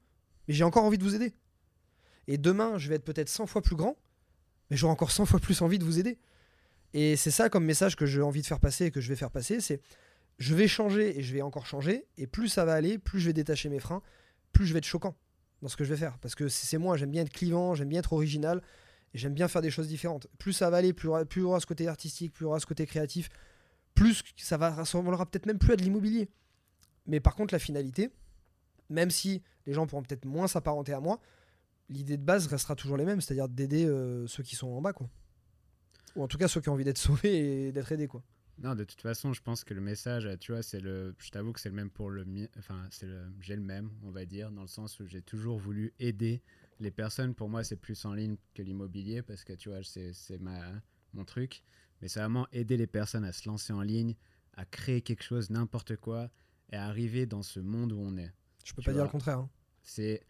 [0.47, 1.33] mais j'ai encore envie de vous aider.
[2.29, 3.97] Et demain, je vais être peut-être 100 fois plus grand,
[4.69, 6.19] mais j'aurai encore 100 fois plus envie de vous aider.
[6.93, 9.15] Et c'est ça comme message que j'ai envie de faire passer et que je vais
[9.15, 9.81] faire passer, c'est
[10.37, 13.25] je vais changer et je vais encore changer, et plus ça va aller, plus je
[13.25, 14.03] vais détacher mes freins,
[14.53, 15.15] plus je vais être choquant
[15.63, 16.19] dans ce que je vais faire.
[16.19, 18.61] Parce que c'est moi, j'aime bien être clivant, j'aime bien être original,
[19.15, 20.27] et j'aime bien faire des choses différentes.
[20.37, 22.49] Plus ça va aller, plus, plus il y aura ce côté artistique, plus il y
[22.49, 23.29] aura ce côté créatif,
[23.95, 26.29] plus ça va ressemblera peut-être même plus à de l'immobilier.
[27.07, 28.11] Mais par contre, la finalité,
[28.89, 31.19] même si les gens pourront peut-être moins s'apparenter à moi,
[31.89, 34.93] l'idée de base restera toujours les mêmes, c'est-à-dire d'aider euh, ceux qui sont en bas,
[34.93, 35.09] quoi.
[36.15, 38.23] Ou en tout cas ceux qui ont envie d'être sauvés et d'être aidés, quoi.
[38.61, 41.15] Non, de toute façon, je pense que le message, euh, tu vois, c'est le.
[41.17, 42.25] Je t'avoue que c'est le même pour le.
[42.57, 43.21] Enfin, c'est le.
[43.39, 46.41] J'ai le même, on va dire, dans le sens où j'ai toujours voulu aider
[46.81, 47.33] les personnes.
[47.35, 50.59] Pour moi, c'est plus en ligne que l'immobilier parce que tu vois, c'est c'est ma
[51.13, 51.63] mon truc.
[52.01, 54.15] Mais c'est vraiment aider les personnes à se lancer en ligne,
[54.57, 56.29] à créer quelque chose, n'importe quoi,
[56.71, 58.31] et à arriver dans ce monde où on est.
[58.65, 59.39] Je peux Tu pas dire le contraire.
[59.39, 59.49] hein.
[59.83, 60.21] C'est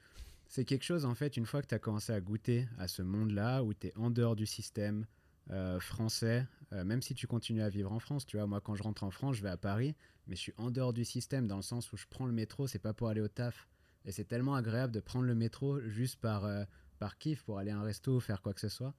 [0.49, 3.03] c'est quelque chose, en fait, une fois que tu as commencé à goûter à ce
[3.03, 5.05] monde-là, où tu es en dehors du système
[5.51, 8.73] euh, français, euh, même si tu continues à vivre en France, tu vois, moi quand
[8.73, 9.95] je rentre en France, je vais à Paris,
[10.25, 12.65] mais je suis en dehors du système, dans le sens où je prends le métro,
[12.65, 13.69] c'est pas pour aller au taf.
[14.05, 16.63] Et c'est tellement agréable de prendre le métro juste par, euh,
[16.97, 18.95] par kiff, pour aller à un resto, faire quoi que ce soit.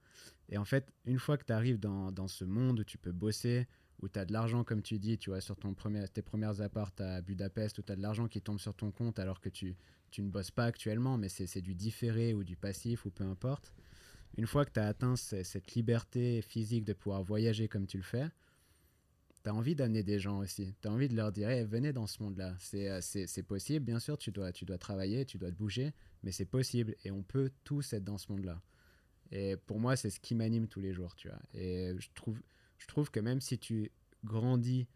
[0.47, 3.11] Et en fait, une fois que tu arrives dans, dans ce monde où tu peux
[3.11, 3.67] bosser,
[4.01, 6.61] où tu as de l'argent, comme tu dis, tu vois, sur ton premier, tes premières
[6.61, 9.49] apparts à Budapest, où tu as de l'argent qui tombe sur ton compte alors que
[9.49, 9.75] tu,
[10.17, 13.73] ne bosses pas actuellement, mais c'est du différé ou du passif ou peu importe.
[14.37, 17.97] Une fois que tu as atteint ce- cette liberté physique de pouvoir voyager comme tu
[17.97, 18.29] le fais,
[19.43, 20.73] tu as envie d'amener des gens aussi.
[20.81, 22.55] Tu as envie de leur dire hey, venez dans ce monde-là.
[22.59, 25.93] C'est euh, c'est possible, bien sûr, tu dois, tu dois travailler, tu dois te bouger,
[26.23, 28.61] mais c'est possible et on peut tous être dans ce monde-là.
[29.31, 31.39] Et pour moi, c'est ce qui m'anime tous les jours, tu vois.
[31.53, 32.39] Et je trouve,
[32.81, 33.91] je trouve que même si tu
[34.25, 34.87] grandis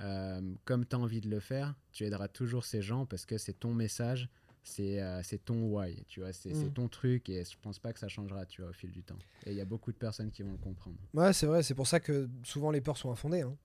[0.00, 3.36] euh, comme tu as envie de le faire, tu aideras toujours ces gens parce que
[3.36, 4.28] c'est ton message,
[4.62, 6.72] c'est euh, ton why, tu vois, c'est c'est Mm.
[6.72, 9.18] ton truc et je pense pas que ça changera, tu vois, au fil du temps.
[9.44, 10.96] Et il y a beaucoup de personnes qui vont le comprendre.
[11.12, 13.42] Ouais, c'est vrai, c'est pour ça que souvent les peurs sont infondées.
[13.42, 13.56] hein.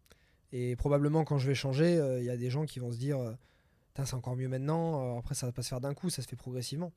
[0.51, 2.97] Et probablement quand je vais changer, euh, il y a des gens qui vont se
[2.97, 3.17] dire
[4.03, 6.35] c'est encore mieux maintenant, après ça va pas se faire d'un coup, ça se fait
[6.35, 6.91] progressivement.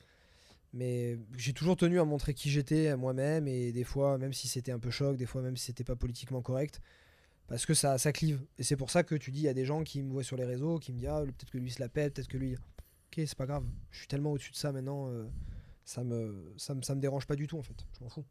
[0.72, 4.48] Mais j'ai toujours tenu à montrer qui j'étais à moi-même, et des fois, même si
[4.48, 6.80] c'était un peu choc, des fois, même si c'était pas politiquement correct,
[7.46, 8.44] parce que ça, ça clive.
[8.58, 10.24] Et c'est pour ça que tu dis, il y a des gens qui me voient
[10.24, 12.38] sur les réseaux, qui me disent Ah, peut-être que lui se la pète, peut-être que
[12.38, 12.54] lui.
[12.54, 15.26] Ok, c'est pas grave, je suis tellement au-dessus de ça maintenant, euh,
[15.84, 18.24] ça, me, ça, me, ça me dérange pas du tout en fait, je m'en fous.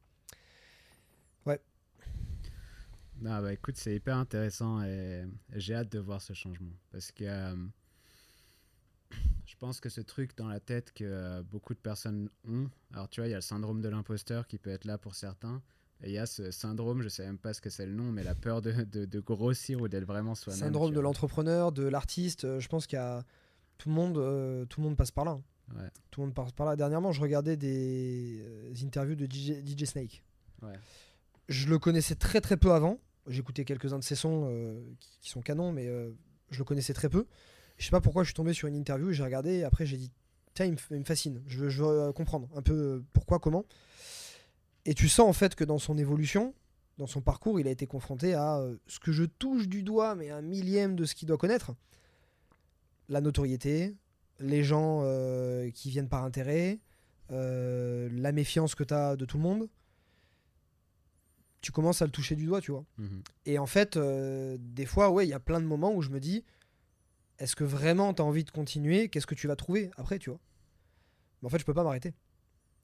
[3.25, 5.25] Ah bah écoute, c'est hyper intéressant et
[5.55, 7.55] j'ai hâte de voir ce changement parce que euh,
[9.57, 13.19] pense que ce truc dans la tête que euh, beaucoup de personnes ont, alors tu
[13.21, 15.61] vois, il y a le syndrome de l'imposteur qui peut être là pour certains,
[16.03, 18.11] et il y a ce syndrome, je sais même pas ce que c'est le nom,
[18.11, 20.59] mais la peur de, de, de grossir ou d'être vraiment soi-même.
[20.59, 23.23] Syndrome de l'entrepreneur, de l'artiste, euh, je pense qu'il y a
[23.79, 25.31] tout le monde, euh, tout le monde passe par là.
[25.31, 25.43] hein.
[25.75, 25.89] Ouais.
[26.11, 26.75] Tout le monde passe par là.
[26.75, 30.23] Dernièrement, je regardais des interviews de DJ, DJ Snake.
[30.61, 30.73] Ouais.
[31.49, 32.99] Je le connaissais très très peu avant.
[33.27, 36.11] J'écoutais quelques-uns de ses sons euh, qui, qui sont canons, mais euh,
[36.51, 37.25] je le connaissais très peu.
[37.77, 39.97] Je sais pas pourquoi je suis tombé sur une interview, j'ai regardé, et après j'ai
[39.97, 40.11] dit,
[40.53, 41.41] tiens, il me, f- il me fascine.
[41.47, 43.65] Je veux, je veux, euh, comprendre un peu euh, pourquoi, comment.
[44.85, 46.53] Et tu sens en fait que dans son évolution,
[46.97, 50.15] dans son parcours, il a été confronté à euh, ce que je touche du doigt,
[50.15, 51.75] mais un millième de ce qu'il doit connaître.
[53.09, 53.95] La notoriété,
[54.39, 56.79] les gens euh, qui viennent par intérêt,
[57.31, 59.69] euh, la méfiance que tu as de tout le monde.
[61.61, 62.85] Tu commences à le toucher du doigt, tu vois.
[62.97, 63.21] Mhm.
[63.45, 66.19] Et en fait, des fois, ouais, il y a plein de moments où je me
[66.19, 66.43] dis,
[67.39, 69.09] est-ce que vraiment tu as envie de continuer?
[69.09, 70.39] Qu'est-ce que tu vas trouver après, tu vois?
[71.41, 72.13] Mais en fait, je peux pas m'arrêter.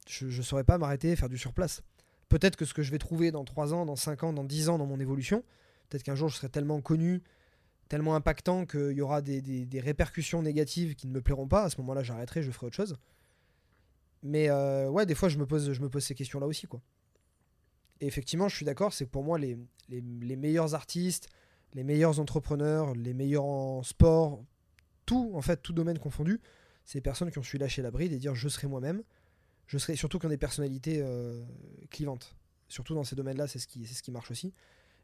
[0.07, 1.81] Je ne saurais pas m'arrêter faire du surplace.
[2.29, 4.69] Peut-être que ce que je vais trouver dans 3 ans, dans 5 ans, dans 10
[4.69, 5.43] ans dans mon évolution,
[5.89, 7.23] peut-être qu'un jour je serai tellement connu,
[7.89, 11.63] tellement impactant qu'il y aura des, répercussions négatives qui ne me plairont pas.
[11.63, 12.97] À ce moment-là, j'arrêterai, je ferai autre chose.
[14.21, 16.81] Mais euh, ouais, des fois, je me pose, ces questions-là aussi, quoi.
[17.99, 19.57] Et effectivement, je suis d'accord, c'est pour moi, les
[20.35, 21.29] meilleurs artistes,
[21.73, 24.43] les meilleurs entrepreneurs, les meilleurs en sport,
[25.05, 26.39] tout, en fait, tout domaine confondu,
[26.85, 29.03] c'est les personnes qui ont su lâcher la bride et dire je serai moi-même.
[29.67, 31.43] Je serai surtout qui ont des personnalités euh,
[31.89, 32.35] clivantes.
[32.67, 34.53] Surtout dans ces domaines-là, c'est ce, qui, c'est ce qui marche aussi.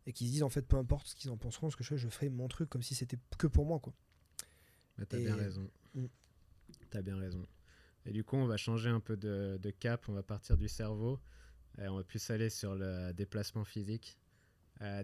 [0.06, 1.90] Et qui se disent en fait, peu importe ce qu'ils en penseront, ce que je
[1.90, 3.94] fais, je ferai mon truc comme si c'était que pour moi, quoi.
[4.98, 5.70] Mais t'as Et- bien raison.
[5.94, 6.06] Mm.
[6.90, 7.46] T'as bien raison.
[8.06, 10.68] Et du coup, on va changer un peu de, de cap, on va partir du
[10.68, 11.20] cerveau,
[11.78, 14.18] et on va plus aller sur le déplacement physique.
[14.82, 15.04] Euh,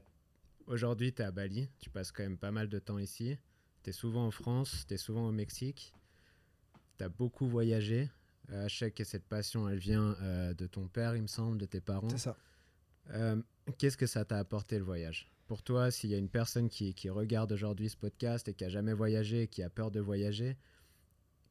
[0.67, 3.37] Aujourd'hui, tu es à Bali, tu passes quand même pas mal de temps ici.
[3.83, 5.93] Tu es souvent en France, tu es souvent au Mexique.
[6.97, 8.09] Tu as beaucoup voyagé.
[8.51, 11.59] Euh, je sais que cette passion, elle vient euh, de ton père, il me semble,
[11.59, 12.09] de tes parents.
[12.09, 12.37] C'est ça.
[13.11, 13.39] Euh,
[13.77, 15.31] Qu'est-ce que ça t'a apporté le voyage?
[15.47, 18.63] Pour toi, s'il y a une personne qui, qui regarde aujourd'hui ce podcast et qui
[18.65, 20.57] a jamais voyagé et qui a peur de voyager,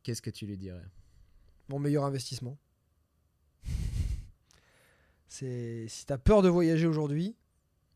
[0.03, 0.87] qu'est-ce que tu lui dirais?
[1.69, 2.59] Mon meilleur investissement.
[5.29, 7.37] C'est si t'as peur de voyager aujourd'hui,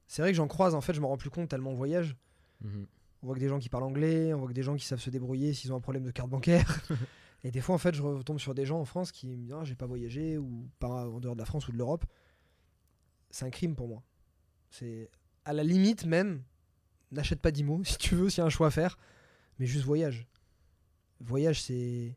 [0.09, 2.16] c'est vrai que j'en croise en fait, je me rends plus compte tellement on voyage.
[2.62, 2.86] Mhm.
[3.22, 5.00] On voit que des gens qui parlent anglais, on voit que des gens qui savent
[5.00, 6.80] se débrouiller s'ils ont un problème de carte bancaire.
[7.44, 9.52] et des fois, en fait, je retombe sur des gens en France qui me disent
[9.52, 12.04] ah, j'ai pas voyagé ou pas en dehors de la France ou de l'Europe.
[13.30, 14.02] C'est un crime pour moi.
[14.70, 15.11] C'est
[15.44, 16.42] à la limite même,
[17.11, 18.98] n'achète pas d'IMO si tu veux, s'il y a un choix à faire,
[19.59, 20.26] mais juste voyage.
[21.20, 22.16] Voyage, c'est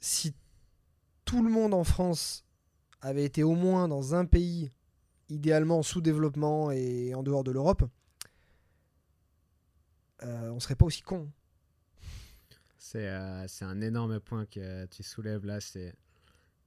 [0.00, 0.34] si
[1.24, 2.44] tout le monde en France
[3.00, 4.72] avait été au moins dans un pays
[5.30, 7.84] idéalement en sous-développement et en dehors de l'Europe,
[10.22, 11.30] euh, on serait pas aussi con.
[12.78, 15.60] C'est euh, c'est un énorme point que tu soulèves là.
[15.60, 15.94] C'est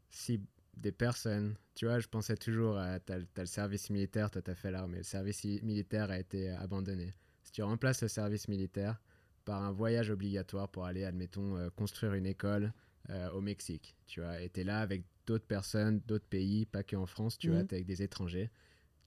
[0.09, 0.41] si
[0.78, 4.55] des personnes, tu vois, je pensais toujours, à t'as t'as le service militaire, toi t'as
[4.55, 7.14] fait l'armée, le service militaire a été abandonné.
[7.43, 9.01] Si tu remplaces le service militaire
[9.45, 12.74] par un voyage obligatoire pour aller, admettons, euh, construire une école
[13.09, 16.95] euh, au Mexique, tu vois, et t'es là avec d'autres personnes, d'autres pays, pas que
[16.95, 17.67] en France, tu vois, Mhm.
[17.67, 18.51] t'es avec des étrangers,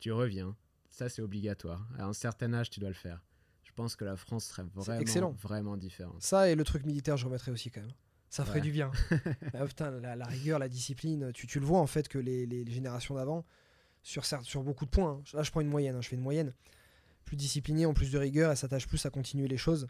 [0.01, 0.57] tu reviens,
[0.91, 1.87] ça c'est obligatoire.
[1.99, 3.23] À un certain âge, tu dois le faire.
[3.65, 5.33] Je pense que la France serait vraiment, excellent.
[5.33, 6.23] vraiment différente.
[6.23, 7.93] Ça et le truc militaire, je remettrais aussi quand même.
[8.31, 8.65] Ça ferait Ouais.
[8.65, 8.91] du bien.
[9.55, 12.47] Ah, putain, la, la rigueur, la discipline, tu, tu le vois en fait que les,
[12.47, 13.45] les générations d'avant,
[14.03, 15.23] sur, sur beaucoup de points, hein.
[15.35, 16.53] là je prends une moyenne, hein, je fais une moyenne,
[17.25, 19.87] plus discipliné, en plus de rigueur, elles s'attachent plus à continuer les choses.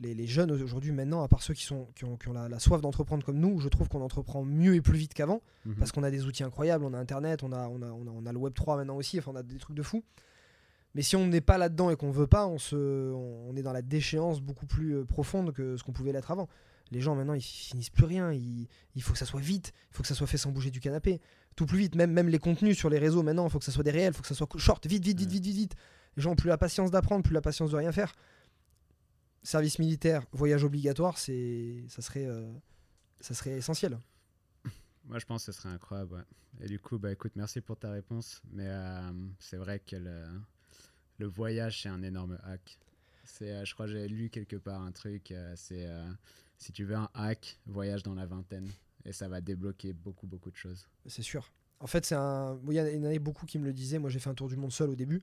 [0.00, 2.48] Les, les jeunes aujourd'hui, maintenant, à part ceux qui, sont, qui ont, qui ont la,
[2.48, 5.42] la soif d'entreprendre comme nous, je trouve qu'on entreprend mieux et plus vite qu'avant.
[5.66, 5.74] Mhm.
[5.74, 8.10] parce qu'on a des outils incroyables, on a Internet, on a, on a, on a,
[8.10, 10.02] on a le Web 3 maintenant aussi, enfin on a des trucs de fou.
[10.94, 13.72] Mais si on n'est pas là-dedans et qu'on veut pas, on, se, on est dans
[13.72, 16.48] la déchéance beaucoup plus euh, profonde que ce qu'on pouvait l'être avant.
[16.90, 19.96] Les gens maintenant ils finissent plus rien, il, il faut que ça soit vite, il
[19.96, 21.20] faut que ça soit fait sans bouger du canapé,
[21.54, 23.70] tout plus vite, même, même les contenus sur les réseaux maintenant, il faut que ça
[23.70, 25.74] soit des réels, il faut que ça soit short, vite, vite, vite, vite, vite, vite.
[26.16, 28.12] Les gens ont plus la patience d'apprendre, plus la patience de rien faire.
[29.42, 32.52] Service militaire, voyage obligatoire, c'est, ça, serait, euh,
[33.20, 33.98] ça serait essentiel.
[35.04, 36.12] Moi, je pense que ce serait incroyable.
[36.14, 36.22] ouais.
[36.60, 38.42] Et du coup, bah, écoute, merci pour ta réponse.
[38.52, 40.24] Mais euh, c'est vrai que le,
[41.18, 42.78] le voyage, c'est un énorme hack.
[43.24, 45.32] C'est, euh, je crois que j'ai lu quelque part un truc.
[45.56, 45.88] c'est
[46.58, 48.70] si tu veux un hack, voyage dans la vingtaine.
[49.06, 50.86] Et ça va débloquer beaucoup, beaucoup de choses.
[51.06, 51.50] C'est sûr.
[51.80, 52.58] En fait, c'est un.
[52.68, 53.98] Il y en avait beaucoup qui me le disaient.
[53.98, 55.22] Moi, j'ai fait un tour du monde seul au début.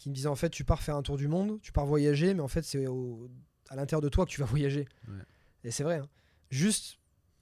[0.00, 2.32] Qui me disaient en fait, tu pars faire un tour du monde, tu pars voyager,
[2.32, 3.28] mais en fait, c'est au-
[3.68, 4.88] à l'intérieur de toi que tu vas voyager.
[5.06, 5.14] Ouais.
[5.64, 5.96] Et c'est vrai.
[5.96, 6.08] hein.
[6.50, 6.96] Juste.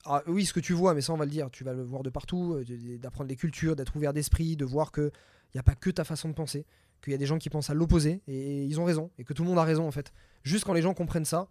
[0.05, 1.51] ah, oui, ce que tu vois, mais ça, on va le dire.
[1.53, 4.91] Tu vas le voir de partout, euh, d'apprendre les cultures, d'être ouvert d'esprit, de voir
[4.91, 5.11] qu'il
[5.55, 6.67] n'y a pas que ta façon de penser,
[7.03, 9.33] qu'il y a des gens qui pensent à l'opposé, et ils ont raison, et que
[9.33, 10.13] tout le monde a raison, en fait.
[10.43, 11.49] Juste quand les gens comprennent ça,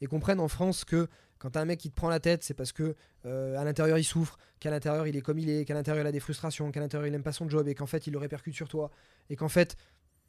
[0.00, 1.06] et comprennent en France que
[1.38, 2.96] quand t'as un mec qui te prend la tête, c'est parce que
[3.26, 6.08] euh, à l'intérieur il souffre, qu'à l'intérieur il est comme il est, qu'à l'intérieur il
[6.08, 8.18] a des frustrations, qu'à l'intérieur il aime pas son job et qu'en fait il le
[8.18, 8.90] répercute sur toi.
[9.30, 9.76] Et qu'en fait,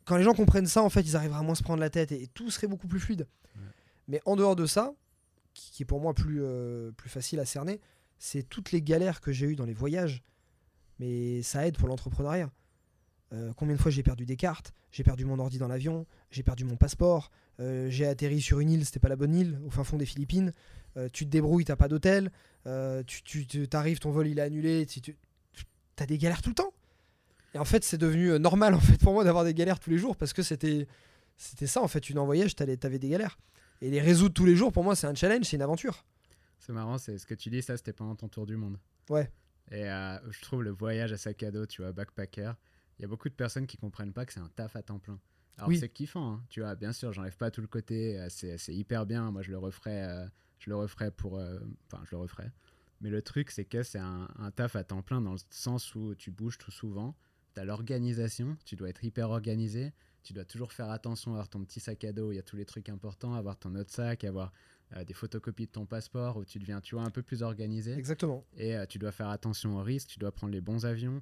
[0.05, 2.11] quand les gens comprennent ça, en fait, ils arrivent à moins se prendre la tête
[2.11, 3.27] et, tout serait beaucoup plus fluide.
[4.07, 4.93] Mais en dehors de ça,
[5.53, 7.79] qui, est pour moi plus, euh, plus facile à cerner,
[8.17, 10.23] c'est toutes les galères que j'ai eues dans les voyages.
[10.99, 12.49] Mais ça aide pour l'entrepreneuriat.
[13.31, 16.41] Euh, combien de fois j'ai perdu des cartes, j'ai perdu mon ordi dans l'avion, j'ai
[16.41, 17.29] perdu mon passeport,
[17.59, 20.53] j'ai atterri sur une île, c'était pas la bonne île, au fin fond des Philippines.
[20.97, 22.31] Euh, tu te débrouilles, t'as pas d'hôtel,
[22.65, 25.15] euh, tu, tu t'arrives, ton vol il est annulé, tu, tu
[25.97, 26.73] as des galères tout le temps.
[27.53, 29.89] Et en fait, c'est devenu euh, normal en fait pour moi d'avoir des galères tous
[29.89, 30.87] les jours parce que c'était
[31.37, 32.01] c'était ça en fait.
[32.01, 33.37] Tu en voyage, t'avais des galères.
[33.81, 36.05] Et les résoudre tous les jours, pour moi, c'est un challenge, c'est une aventure.
[36.59, 38.77] C'est marrant, c'est ce que tu dis, ça, c'était pendant ton tour du monde.
[39.09, 39.31] Ouais.
[39.71, 42.51] Et je trouve le voyage à sac à dos, tu vois, backpacker,
[42.97, 44.99] il y a beaucoup de personnes qui comprennent pas que c'est un taf à temps
[44.99, 45.17] plein.
[45.57, 49.05] Alors c'est kiffant, hein, tu vois, bien sûr, j'enlève pas tout le côté, c'est hyper
[49.05, 50.29] bien, moi je le referais
[50.59, 51.39] je le referai pour.
[51.39, 52.51] Euh, enfin, je le referai.
[53.01, 56.13] Mais le truc, c'est que c'est un, taf à temps plein dans le sens où
[56.15, 57.15] tu bouges tout souvent.
[57.59, 59.91] Tu as l'organisation, tu dois être hyper organisé.
[60.23, 62.43] Tu dois toujours faire attention à avoir ton petit sac à dos, il y a
[62.43, 64.53] tous les trucs importants, avoir ton autre sac, avoir
[64.95, 67.93] euh, des photocopies de ton passeport où tu deviens, tu vois, un peu plus organisé.
[67.93, 68.45] Exactement.
[68.57, 71.21] Et euh, tu dois faire attention aux risques, tu dois prendre les bons avions.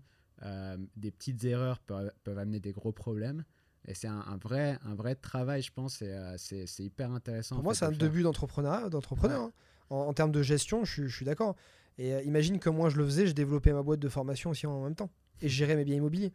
[0.95, 3.43] des petites erreurs peuvent, peuvent, amener des gros problèmes.
[3.87, 7.55] Et c'est un, vrai, un vrai travail, je pense, et euh, c'est hyper intéressant.
[7.55, 8.89] Pour moi, c'est un début d'entrepreneur.
[8.89, 9.51] d'entrepreneur hein.
[9.89, 11.55] en, termes de gestion, je, suis d'accord.
[11.97, 14.67] Et euh, imagine que moi, je le faisais, je développais ma boîte de formation aussi
[14.67, 15.09] en même temps.
[15.41, 16.31] Et je gérais mes biens immobiliers.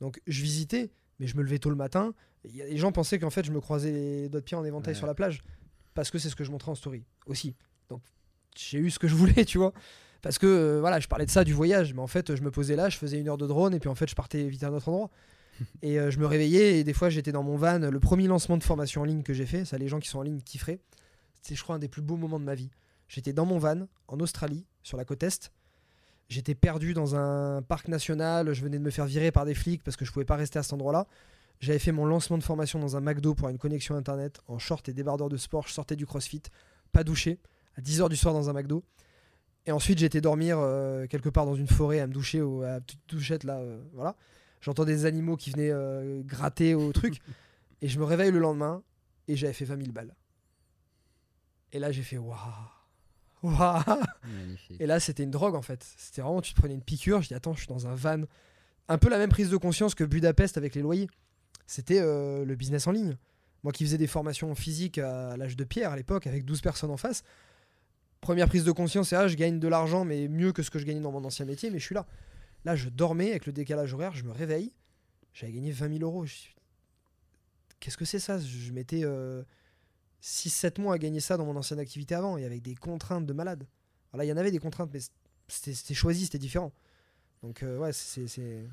[0.00, 2.14] Donc, je visitais, mais je me levais tôt le matin.
[2.44, 5.06] Les gens pensaient qu'en fait, je me croisais les doigts de pied en éventail sur
[5.06, 5.42] la plage.
[5.94, 7.54] Parce que c'est ce que je montrais en story aussi.
[7.88, 8.02] Donc,
[8.56, 9.72] j'ai eu ce que je voulais, tu vois.
[10.22, 11.94] Parce que, euh, voilà, je parlais de ça, du voyage.
[11.94, 13.88] Mais en fait, je me posais là, je faisais une heure de drone, et puis
[13.88, 15.10] en fait, je partais vite à un autre endroit
[15.82, 17.78] et euh, je me réveillais et des fois j'étais dans mon van.
[17.78, 20.18] Le premier lancement de formation en ligne que j'ai fait, ça les gens qui sont
[20.18, 20.80] en ligne kifferaient.
[21.34, 22.70] C'était je crois un des plus beaux moments de ma vie.
[23.08, 25.52] J'étais dans mon van en Australie, sur la côte Est.
[26.28, 29.84] J'étais perdu dans un parc national, je venais de me faire virer par des flics
[29.84, 31.06] parce que je pouvais pas rester à cet endroit-là.
[31.60, 34.88] J'avais fait mon lancement de formation dans un McDo pour une connexion internet en short
[34.88, 35.68] et débardeur de sport.
[35.68, 36.42] Je sortais du crossfit,
[36.92, 37.38] pas douché,
[37.76, 38.84] à 10h du soir dans un McDo.
[39.66, 42.68] Et ensuite, j'étais dormir euh, quelque part dans une forêt à me doucher, ou à
[42.72, 44.16] la petite douchette là, euh, voilà.
[44.60, 47.20] J'entends des animaux qui venaient euh, gratter au truc.
[47.82, 48.82] et je me réveille le lendemain
[49.28, 50.14] et j'avais fait 20 000 balles.
[51.72, 52.36] Et là, j'ai fait waouh!
[53.46, 54.02] Waouh!
[54.80, 55.86] Et là, c'était une drogue en fait.
[55.96, 57.22] C'était vraiment, tu te prenais une piqûre.
[57.22, 58.22] Je dis, attends, je suis dans un van.
[58.88, 61.08] Un peu la même prise de conscience que Budapest avec les loyers.
[61.66, 63.16] C'était euh, le business en ligne.
[63.62, 66.90] Moi qui faisais des formations physiques à l'âge de pierre à l'époque avec 12 personnes
[66.90, 67.22] en face.
[68.20, 70.78] Première prise de conscience, c'est ah, je gagne de l'argent, mais mieux que ce que
[70.78, 72.06] je gagnais dans mon ancien métier, mais je suis là.
[72.64, 74.72] Là, je dormais avec le décalage horaire, je me réveille,
[75.32, 76.24] j'avais gagné 20 000 euros.
[77.78, 78.38] Qu'est-ce que c'est ça?
[78.38, 79.04] Je mettais
[80.22, 83.32] 6-7 mois à gagner ça dans mon ancienne activité avant, et avec des contraintes de
[83.32, 83.66] malade.
[84.12, 85.00] Alors là, il y en avait des contraintes, mais
[85.48, 86.72] c'était choisi, c'était différent.
[87.42, 88.26] Donc, euh, ouais, c'est.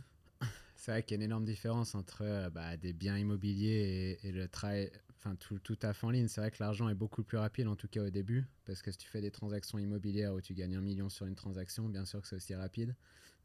[0.76, 4.32] C'est vrai qu'il y a une énorme différence entre euh, bah, des biens immobiliers et,
[4.34, 6.28] le travail, enfin tout, tout à fait en ligne.
[6.28, 8.92] C'est vrai que l'argent est beaucoup plus rapide, en tout cas au début, parce que
[8.92, 12.04] si tu fais des transactions immobilières où tu gagnes un million sur une transaction, bien
[12.04, 12.98] sûr que c'est aussi rapide.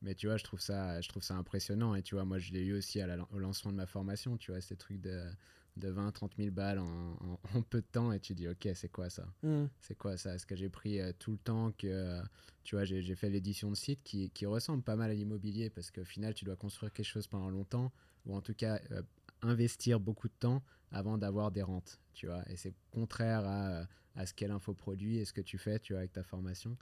[0.02, 1.94] Mais tu vois, je trouve ça, je trouve ça impressionnant.
[1.94, 4.36] Et tu vois, moi, je l'ai eu aussi à au lancement de ma formation.
[4.36, 5.24] Tu vois, ces trucs de,
[5.78, 7.16] de 20, 30 000 balles en,
[7.54, 8.12] en, peu de temps.
[8.12, 9.26] Et tu dis, OK, c'est quoi ça?
[9.42, 9.66] Mm.
[9.80, 10.34] C'est quoi ça?
[10.34, 12.20] Est-ce que j'ai pris euh, tout le temps que,
[12.64, 15.90] tu vois, j'ai fait l'édition de site qui, qui, ressemble pas mal à l'immobilier parce
[15.90, 17.92] qu'au final, tu dois construire quelque chose pendant longtemps
[18.26, 19.02] ou en tout cas euh,
[19.42, 22.42] investir beaucoup de temps avant d'avoir des rentes, tu vois?
[22.50, 26.00] Et c'est contraire à, à ce qu'est l'infoproduit et ce que tu fais, tu vois,
[26.00, 26.76] avec ta formation.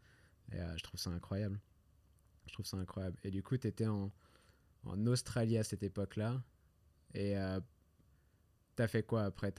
[0.53, 1.61] Et euh, je trouve ça incroyable.
[2.47, 3.18] Je trouve ça incroyable.
[3.24, 4.12] Et du coup, tu étais en,
[4.84, 6.42] en, Australie à cette époque-là.
[7.14, 7.61] Et euh,
[8.76, 9.52] tu as fait quoi après?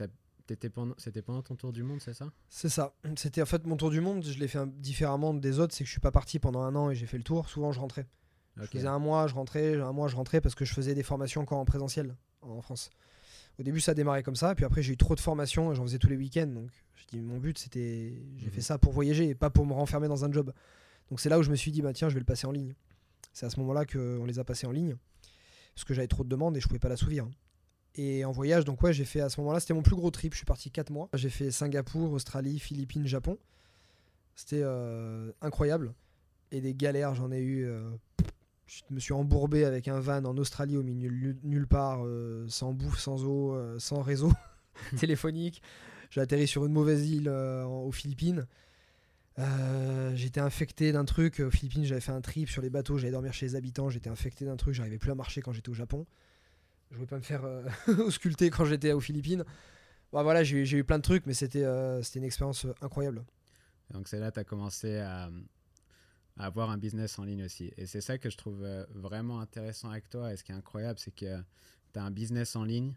[0.48, 0.94] C'était pendant,
[1.26, 2.30] pendant ton tour du monde, c'est ça?
[2.48, 2.94] C'est ça.
[3.16, 4.24] C'était en fait mon tour du monde.
[4.24, 5.74] Je l'ai fait différemment des autres.
[5.74, 7.48] C'est que je suis pas parti pendant un an et j'ai fait le tour.
[7.48, 8.06] Souvent, je rentrais.
[8.56, 9.76] Je faisais un mois, je rentrais.
[9.76, 12.90] Un mois, je rentrais parce que je faisais des formations encore en présentiel en France.
[13.58, 14.54] Au début, ça a démarré comme ça.
[14.54, 15.74] Puis après, j'ai eu trop de formations.
[15.74, 16.46] J'en faisais tous les week-ends.
[16.46, 18.14] Donc, je dis, mon but, c'était.
[18.36, 18.52] J'ai mhm.
[18.52, 20.52] fait ça pour voyager et pas pour me renfermer dans un job.
[21.10, 22.52] Donc c'est là où je me suis dit, bah tiens, je vais le passer en
[22.52, 22.74] ligne.
[23.32, 24.96] C'est à ce moment-là qu'on les a passés en ligne,
[25.74, 27.28] parce que j'avais trop de demandes et je pouvais pas l'assouvir.
[27.94, 30.32] Et en voyage, donc ouais, j'ai fait à ce moment-là, c'était mon plus gros trip.
[30.32, 31.08] Je suis parti 4 mois.
[31.14, 33.38] J'ai fait Singapour, Australie, Philippines, Japon.
[34.38, 35.94] C'était euh, incroyable.
[36.52, 37.66] Et des galères, j'en ai eu.
[37.66, 37.90] Euh,
[38.66, 42.72] je me suis embourbé avec un van en Australie au milieu nulle part, euh, sans
[42.72, 44.30] bouffe, sans eau, sans réseau
[44.96, 45.60] téléphonique.
[46.10, 48.46] J'ai atterri sur une mauvaise île aux Philippines.
[50.14, 51.40] J'étais infecté d'un truc.
[51.40, 53.90] Aux Philippines, j'avais fait un trip sur les bateaux, j'allais dormir chez les habitants.
[53.90, 56.06] J'étais infecté d'un truc, j'arrivais plus à marcher quand j'étais au Japon.
[56.90, 57.68] Je voulais pas me faire euh,
[57.98, 59.44] ausculter quand j'étais aux Philippines.
[60.12, 61.64] Bah, voilà, j'ai eu plein de trucs, mais c'était
[62.02, 63.24] c'était une expérience incroyable.
[63.90, 65.30] Donc c'est là que tu as commencé à,
[66.38, 67.72] avoir un business en ligne aussi.
[67.76, 70.32] Et c'est ça que je trouve vraiment intéressant avec toi.
[70.32, 71.36] Et ce qui est incroyable, c'est que
[71.92, 72.94] tu as un business en ligne.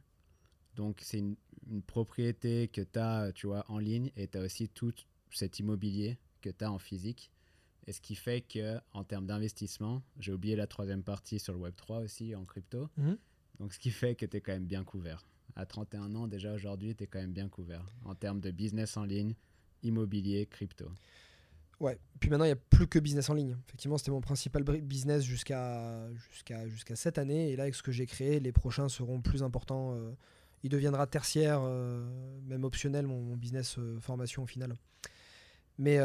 [0.76, 1.36] Donc c'est une,
[1.70, 4.12] une, propriété que tu as, tu vois, en ligne.
[4.16, 4.94] Et tu as aussi tout
[5.32, 7.32] cet immobilier que tu as en physique.
[7.88, 11.60] Et ce qui fait que en termes d'investissement, j'ai oublié la troisième partie sur le
[11.60, 12.89] Web3 aussi en crypto.
[12.98, 13.18] Mhm.
[13.62, 15.24] Donc ce qui fait que tu es quand même bien couvert.
[15.55, 18.97] À 31 ans déjà aujourd'hui, tu es quand même bien couvert en termes de business
[18.97, 19.36] en ligne,
[19.84, 20.89] immobilier, crypto.
[21.80, 23.55] Ouais, puis maintenant il n'y a plus que business en ligne.
[23.68, 27.51] Effectivement, c'était mon principal business jusqu'à jusqu'à jusqu'à cette année.
[27.51, 29.93] Et là, avec ce que j'ai créé, les prochains seront plus importants.
[29.93, 30.12] Euh,
[30.64, 32.03] il deviendra tertiaire, euh,
[32.47, 34.76] même optionnel, mon, business euh, formation au final.
[35.78, 35.97] Mais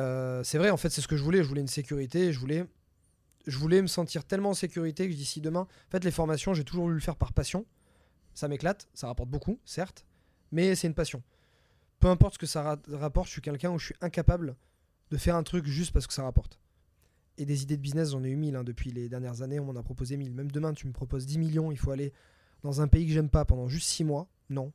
[0.45, 1.43] c'est vrai, en fait, c'est ce que je voulais.
[1.43, 2.33] Je voulais une sécurité.
[2.35, 2.65] Je voulais,
[3.47, 5.61] je voulais me sentir tellement en sécurité que d'ici demain.
[5.61, 7.65] En fait, les formations, j'ai toujours voulu le faire par passion.
[8.35, 10.05] Ça m'éclate, ça rapporte beaucoup, certes,
[10.53, 11.23] mais c'est une passion.
[12.01, 14.57] Peu importe ce que ça rapporte, je suis quelqu'un où je suis incapable
[15.11, 16.59] de faire un truc juste parce que ça rapporte.
[17.39, 19.61] Et des idées de business, j'en ai eu mille hein, depuis les dernières années.
[19.61, 20.33] On m'en a proposé mille.
[20.33, 22.13] Même demain, tu me proposes 10 millions, il faut aller
[22.63, 24.29] dans un pays que j'aime pas pendant juste 6 mois.
[24.49, 24.73] Non.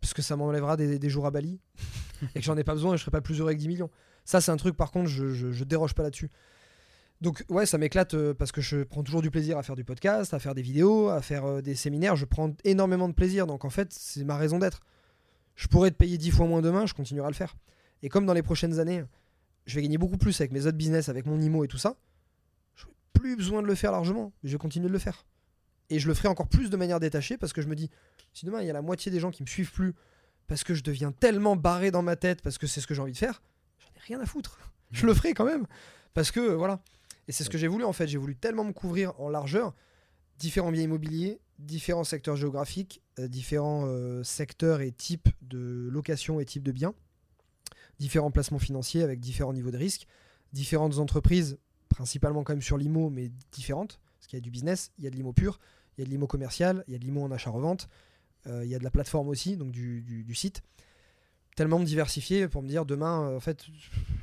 [0.00, 1.60] Parce que ça m'enlèvera des, jours à Bali.
[2.34, 3.90] et que j'en ai pas besoin et je serai pas plus heureux avec 10 millions.
[4.24, 6.30] Ça, c'est un truc, par contre, je, je, déroge pas là-dessus.
[7.20, 9.84] Donc, ouais, ça m'éclate euh, parce que je prends toujours du plaisir à faire du
[9.84, 12.16] podcast, à faire des vidéos, à faire euh, des séminaires.
[12.16, 13.46] Je prends énormément de plaisir.
[13.46, 14.80] Donc, en fait, c'est ma raison d'être.
[15.54, 17.56] Je pourrais te payer 10 fois moins demain, je continuerai à le faire.
[18.02, 19.04] Et comme dans les prochaines années,
[19.66, 21.96] je vais gagner beaucoup plus avec mes autres business, avec mon IMO et tout ça,
[22.74, 24.32] je n'ai plus besoin de le faire largement.
[24.42, 25.26] Mais je vais continuer de le faire.
[25.90, 27.90] Et je le ferai encore plus de manière détachée parce que je me dis,
[28.32, 29.92] si demain il y a la moitié des gens qui me suivent plus
[30.46, 33.02] parce que je deviens tellement barré dans ma tête parce que c'est ce que j'ai
[33.02, 33.42] envie de faire,
[34.06, 34.58] rien à foutre.
[34.92, 35.66] Je le ferai quand même.
[36.14, 36.80] Parce que voilà.
[37.30, 38.08] Et c'est ce que j'ai voulu en fait.
[38.08, 39.72] J'ai voulu tellement me couvrir en largeur.
[40.40, 46.44] Différents biens immobiliers, différents secteurs géographiques, euh, différents euh, secteurs et types de location et
[46.44, 46.92] types de biens,
[48.00, 50.08] différents placements financiers avec différents niveaux de risque,
[50.52, 51.56] différentes entreprises,
[51.88, 54.00] principalement quand même sur l'IMO, mais différentes.
[54.18, 55.60] Parce qu'il y a du business, il y a de l'IMO pur,
[55.96, 57.88] il y a de l'IMO commercial, il y a de l'IMO en achat-revente,
[58.48, 60.64] euh, il y a de la plateforme aussi, donc du site
[61.56, 63.66] tellement me diversifier pour me dire demain, euh, en fait,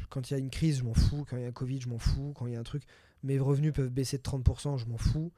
[0.09, 1.25] quand il y a une crise, je m'en fous.
[1.29, 2.33] Quand il y a un Covid, je m'en fous.
[2.35, 2.83] Quand il y a un truc,
[3.23, 5.31] mes revenus peuvent baisser de 30%, je m'en fous.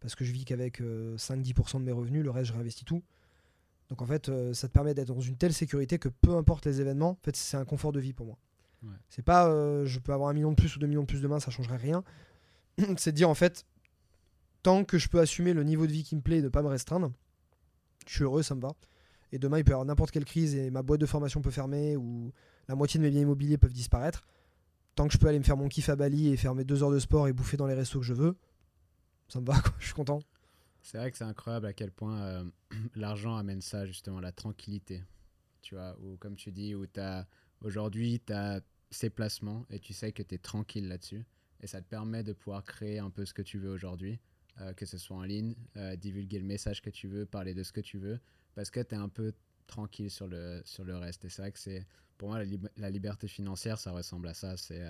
[0.00, 3.02] Parce que je vis qu'avec 5-10% euh, de mes revenus, le reste, je réinvestis tout.
[3.88, 6.66] Donc en fait, euh, ça te permet d'être dans une telle sécurité que peu importe
[6.66, 8.38] les événements, en fait, c'est un confort de vie pour moi.
[9.08, 9.48] C'est pas
[9.86, 11.78] je peux avoir un million de plus ou deux millions de plus demain, ça changerait
[11.78, 12.04] rien.
[12.98, 13.64] c'est de dire en fait,
[14.62, 16.62] tant que je peux assumer le niveau de vie qui me plaît et de pas
[16.62, 17.10] me restreindre,
[18.06, 18.74] je suis heureux, ça me va.
[19.32, 21.50] Et demain, il peut y avoir n'importe quelle crise et ma boîte de formation peut
[21.50, 22.32] fermer ou
[22.68, 24.24] la moitié de mes biens immobiliers peuvent disparaître.
[24.94, 26.82] Tant que je peux aller me faire mon kiff à Bali et faire mes deux
[26.82, 28.36] heures de sport et bouffer dans les restos que je veux,
[29.28, 30.20] ça me va, je suis content.
[30.82, 32.44] C'est vrai que c'est incroyable à quel point euh,
[32.94, 35.02] l'argent amène ça, justement, la tranquillité.
[35.62, 36.84] Tu vois, ou comme tu dis, où
[37.62, 38.60] aujourd'hui, tu as
[38.90, 41.24] ces placements et tu sais que tu es tranquille là-dessus.
[41.60, 44.20] Et ça te permet de pouvoir créer un peu ce que tu veux aujourd'hui,
[44.60, 47.62] euh, que ce soit en ligne, euh, divulguer le message que tu veux, parler de
[47.62, 48.20] ce que tu veux,
[48.54, 49.32] parce que tu es un peu
[49.66, 51.24] tranquille sur le, sur le reste.
[51.24, 51.86] Et c'est vrai que c'est,
[52.18, 52.40] pour moi,
[52.76, 54.56] la, liberté financière, ça ressemble à ça.
[54.56, 54.82] C'est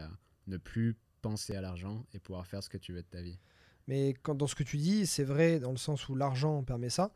[0.46, 3.38] ne plus penser à l'argent et pouvoir faire ce que tu veux de ta vie.
[3.86, 6.90] Mais quand, dans ce que tu dis, c'est vrai dans le sens où l'argent permet
[6.90, 7.12] ça,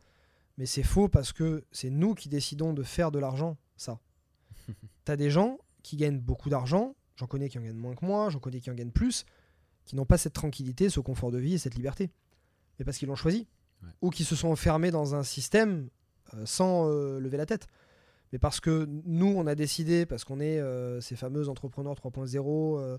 [0.57, 3.99] mais c'est faux parce que c'est nous qui décidons de faire de l'argent, ça.
[5.05, 8.05] tu as des gens qui gagnent beaucoup d'argent, j'en connais qui en gagnent moins que
[8.05, 9.25] moi, j'en connais qui en gagnent plus,
[9.85, 12.11] qui n'ont pas cette tranquillité, ce confort de vie et cette liberté.
[12.77, 13.47] Mais parce qu'ils l'ont choisi.
[14.01, 15.98] Ou qui se sont enfermés dans un système euh,
[16.45, 17.67] sans euh, lever la tête.
[18.31, 22.97] Mais parce que nous, on a décidé, parce qu'on est euh, ces fameux entrepreneurs 3.0,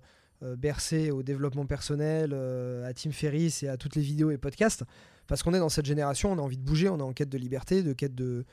[0.57, 4.85] bercés au développement personnel, à Tim Ferriss et à toutes les vidéos et podcasts,
[5.27, 7.29] parce qu'on est dans cette génération, on a envie de bouger, on est en quête
[7.29, 8.47] de liberté, de quête de,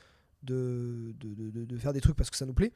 [0.44, 2.74] de, de, de, faire des trucs parce que ça nous plaît.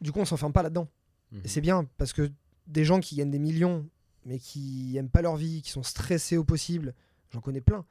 [0.00, 0.88] Du coup, on s'enferme pas là-dedans.
[1.32, 1.42] Et mhm.
[1.46, 2.30] c'est bien, parce que
[2.66, 3.88] des gens qui gagnent des millions,
[4.24, 6.94] mais qui aiment pas leur vie, qui sont stressés au possible,
[7.30, 7.84] j'en connais plein.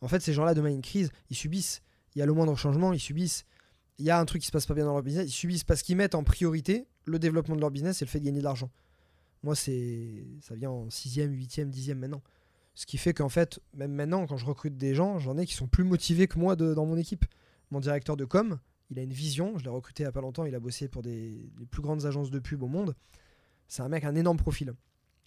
[0.00, 1.82] En fait, ces gens-là, demain, une crise, ils subissent
[2.18, 3.44] il y a le moindre changement, ils subissent.
[3.98, 5.62] Il y a un truc qui se passe pas bien dans leur business, ils subissent
[5.62, 8.40] parce qu'ils mettent en priorité le développement de leur business et le fait de gagner
[8.40, 8.72] de l'argent.
[9.44, 12.20] Moi, c'est ça vient en 6ème, 8ème, 10ème maintenant.
[12.74, 15.54] Ce qui fait qu'en fait, même maintenant, quand je recrute des gens, j'en ai qui
[15.54, 17.24] sont plus motivés que moi dans mon équipe.
[17.70, 18.58] Mon directeur de com,
[18.90, 19.56] il a une vision.
[19.56, 20.44] Je l'ai recruté il n'y a pas longtemps.
[20.44, 22.96] Il a bossé pour des, les plus grandes agences de pub au monde.
[23.68, 24.74] C'est un mec, un énorme profil.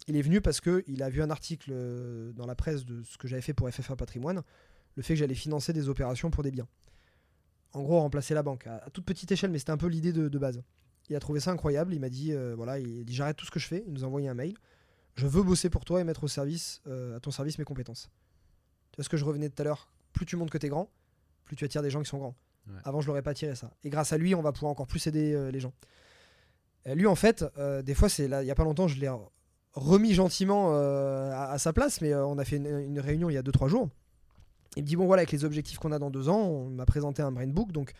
[0.10, 3.18] Il est venu parce qu'il a vu un article euh, dans la presse de ce
[3.18, 4.44] que j'avais fait pour FFA Patrimoine
[4.96, 6.68] le fait que j'allais financer des opérations pour des biens.
[7.74, 10.38] En gros, remplacer la banque à, toute petite échelle, mais c'était un peu l'idée de,
[10.38, 10.62] base.
[11.10, 11.94] Il a trouvé ça incroyable.
[11.94, 13.84] Il m'a dit euh, voilà, il dit j'arrête tout ce que je fais.
[13.88, 14.56] Il nous a envoyé un mail.
[15.16, 18.10] Je veux bosser pour toi et mettre au service, euh, à ton service mes compétences.
[18.92, 19.92] Tu vois ce que je revenais tout à l'heure?
[20.14, 20.90] Plus tu montres que tu es grand,
[21.46, 22.36] plus tu attires des gens qui sont grands.
[22.84, 23.72] Avant, je l'aurais pas tiré ça.
[23.84, 25.74] Et grâce à lui, on va pouvoir encore plus aider euh, les gens.
[26.86, 27.46] Lui, en fait,
[27.84, 29.12] des fois, c'est là, il y a pas longtemps, je l'ai
[29.74, 33.38] remis gentiment à, à, sa place, mais on a fait une, une, réunion il y
[33.38, 33.88] a 2-3 jours.
[34.76, 36.86] Il me dit bon voilà, avec les objectifs qu'on a dans deux ans, on m'a
[36.86, 37.72] présenté un brain book.
[37.72, 37.92] Donc,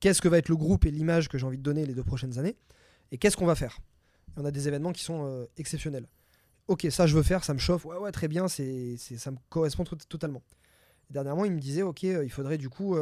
[0.00, 2.04] qu'est-ce que va être le groupe et l'image que j'ai envie de donner les deux
[2.04, 2.56] prochaines années
[3.12, 3.78] Et qu'est-ce qu'on va faire?
[4.36, 6.06] Et On a des événements qui sont exceptionnels.
[6.68, 7.84] Ok, ça je veux faire, ça me chauffe.
[7.84, 10.42] Ouais, ouais, très bien, c'est, ça me correspond totalement.
[11.10, 12.96] dernièrement, il me disait ok, il faudrait du coup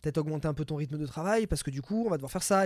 [0.00, 2.30] peut-être augmenter un peu ton rythme de travail parce que du coup, on va devoir
[2.30, 2.64] faire ça.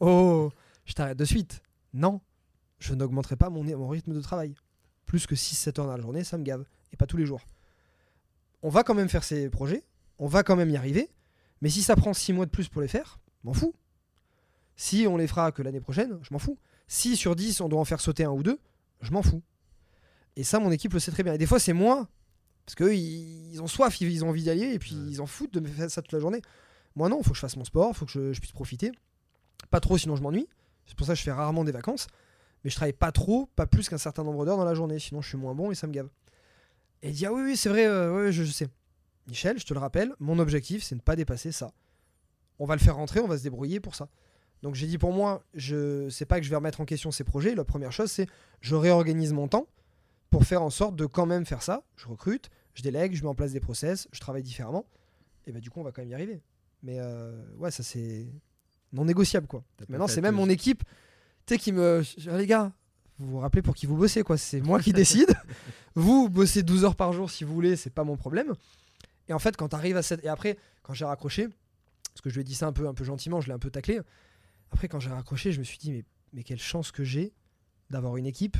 [0.00, 0.50] Oh,
[0.84, 1.62] je t'arrête de suite.
[1.92, 2.20] Non,
[2.78, 4.54] je n'augmenterai pas mon, mon rythme de travail.
[5.06, 6.64] Plus que 6-7 heures dans la journée, ça me gave.
[6.92, 7.40] Et pas tous les jours.
[8.62, 9.84] On va quand même faire ces projets,
[10.18, 11.08] on va quand même y arriver,
[11.60, 13.74] mais si ça prend 6 mois de plus pour les faire, m'en fous.
[14.76, 16.58] Si on les fera que l'année prochaine, je m'en fous.
[16.88, 18.58] Si sur 10 on doit en faire sauter un ou deux,
[19.00, 19.42] je m'en fous.
[20.36, 21.34] Et ça, mon équipe le sait très bien.
[21.34, 22.08] Et des fois, c'est moi
[22.70, 25.52] parce qu'eux, ils, ont soif, ils, ont envie d'y aller, et puis ils en foutent
[25.52, 26.40] de me faire ça toute la journée.
[26.94, 28.92] Moi, non, il faut que je fasse mon sport, il faut que je, puisse profiter.
[29.70, 30.48] Pas trop, sinon je m'ennuie.
[30.86, 32.06] C'est pour ça que je fais rarement des vacances.
[32.62, 35.20] Mais je travaille pas trop, pas plus qu'un certain nombre d'heures dans la journée, sinon
[35.20, 36.08] je suis moins bon et ça me gave.
[37.02, 38.68] Et il dit Ah oui, oui, c'est vrai, euh, je, sais.
[39.26, 41.72] Michel, je te le rappelle, mon objectif, c'est ne pas dépasser ça.
[42.58, 44.08] On va le faire rentrer, on va se débrouiller pour ça.
[44.62, 47.24] Donc j'ai dit pour moi, je sais pas que je vais remettre en question ces
[47.24, 47.54] projets.
[47.54, 48.26] La première chose, c'est
[48.60, 49.66] je réorganise mon temps
[50.28, 51.82] pour faire en sorte de quand même faire ça.
[51.96, 54.84] Je recrute, je délègue, je mets en place des process, je travaille différemment.
[55.46, 56.42] Et bah du coup, on va quand même y arriver.
[56.82, 58.26] Mais euh, ouais, ça c'est
[58.92, 59.64] non négociable quoi.
[59.88, 60.84] Maintenant, c'est même mon équipe,
[61.46, 62.02] tu sais, qui me.
[62.36, 62.72] Les gars,
[63.20, 64.36] vous vous rappelez pour qui vous bossez quoi.
[64.36, 65.34] C'est moi qui décide.
[65.94, 68.54] vous bossez 12 heures par jour si vous voulez, c'est pas mon problème.
[69.28, 70.24] Et en fait, quand tu arrives à cette.
[70.24, 71.48] Et après, quand j'ai raccroché,
[72.12, 73.58] parce que je lui ai dit ça un peu, un peu gentiment, je l'ai un
[73.58, 74.00] peu taclé.
[74.72, 77.32] Après, quand j'ai raccroché, je me suis dit, mais, mais quelle chance que j'ai
[77.90, 78.56] d'avoir une équipe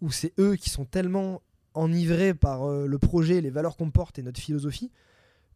[0.00, 1.42] où c'est eux qui sont tellement
[1.74, 4.92] enivrés par euh, le projet, les valeurs qu'on porte et notre philosophie,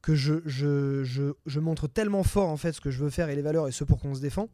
[0.02, 3.28] que je, je, je, je, montre tellement fort en fait ce que je veux faire
[3.28, 4.48] et les valeurs et ce pour qu'on se défend,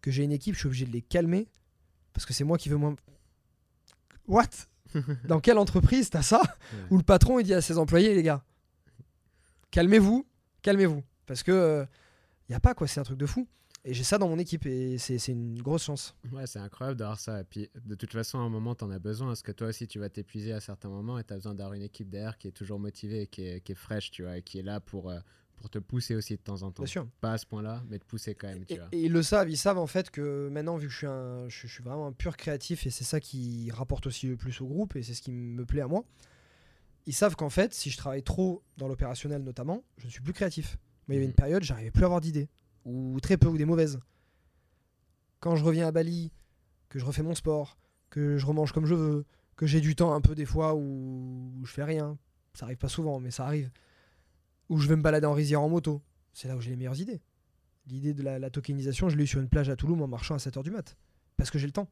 [0.00, 1.48] que j'ai une équipe, je suis obligé de les calmer,
[2.12, 2.94] parce que c'est moi qui veux moins...
[4.26, 4.48] What?
[5.26, 6.42] Dans quelle entreprise t'as ça?
[6.90, 8.44] Où le patron il dit à ses employés, les gars,
[9.70, 10.26] calmez-vous,
[10.62, 11.86] calmez-vous, parce que il euh,
[12.50, 13.46] y a pas quoi, c'est un truc de fou.
[13.84, 16.14] Et j'ai ça dans mon équipe et c'est une grosse chance.
[16.30, 17.40] Ouais, c'est incroyable d'avoir ça.
[17.40, 19.26] Et puis, de toute façon, à un moment, tu en as besoin.
[19.28, 21.74] Parce que toi aussi, tu vas t'épuiser à certains moments et tu as besoin d'avoir
[21.74, 24.42] une équipe derrière qui est toujours motivée, qui est, qui est fraîche, tu vois, et
[24.42, 25.18] qui est là pour, euh,
[25.62, 26.82] pour te pousser aussi de temps en temps.
[26.82, 27.08] Bien sûr.
[27.20, 28.88] Pas à ce point-là, mais te pousser quand même, tu et, vois.
[28.92, 29.48] Et ils le savent.
[29.48, 32.12] Ils savent en fait que maintenant, vu que je suis, un, je, suis vraiment un
[32.12, 35.22] pur créatif et c'est ça qui rapporte aussi le plus au groupe et c'est ce
[35.22, 36.04] qui me plaît à moi,
[37.06, 40.34] ils savent qu'en fait, si je travaille trop dans l'opérationnel notamment, je ne suis plus
[40.34, 40.76] créatif.
[41.08, 41.34] Mais il y avait une mmh.
[41.34, 42.48] période, j'arrivais plus à avoir d'idées.
[42.84, 43.98] Ou très peu, ou des mauvaises
[45.42, 46.30] quand je reviens à Bali,
[46.88, 47.76] que je refais mon sport,
[48.10, 51.52] que je remange comme je veux, que j'ai du temps un peu des fois où
[51.64, 52.16] je fais rien,
[52.54, 53.68] ça arrive pas souvent, mais ça arrive,
[54.68, 56.02] où je vais me balader en rizière en moto,
[56.32, 57.20] c'est là où j'ai les meilleures idées.
[57.86, 60.38] L'idée de la, tokenisation, je l'ai eu sur une plage à Toulouse en marchant à
[60.38, 60.96] 7h du mat,
[61.36, 61.88] parce que j'ai le temps.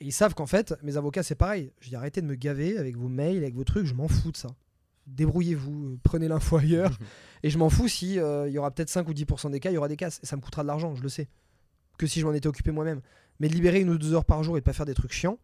[0.00, 1.72] Et ils savent qu'en fait, mes avocats, c'est pareil.
[1.80, 4.32] Je dis arrêtez de me gaver avec vos mails, avec vos trucs, je m'en fous
[4.32, 4.48] de ça.
[5.06, 6.98] Débrouillez-vous, euh, prenez l'info ailleurs.
[7.42, 9.70] et je m'en fous si euh, il y aura peut-être 5 ou 10% des cas,
[9.70, 10.20] il y aura des casses.
[10.22, 11.28] Et ça me coûtera de l'argent, je le sais
[11.98, 13.00] que si je m'en étais occupé moi-même.
[13.40, 15.12] Mais de libérer une ou deux heures par jour et de pas faire des trucs
[15.12, 15.38] chiants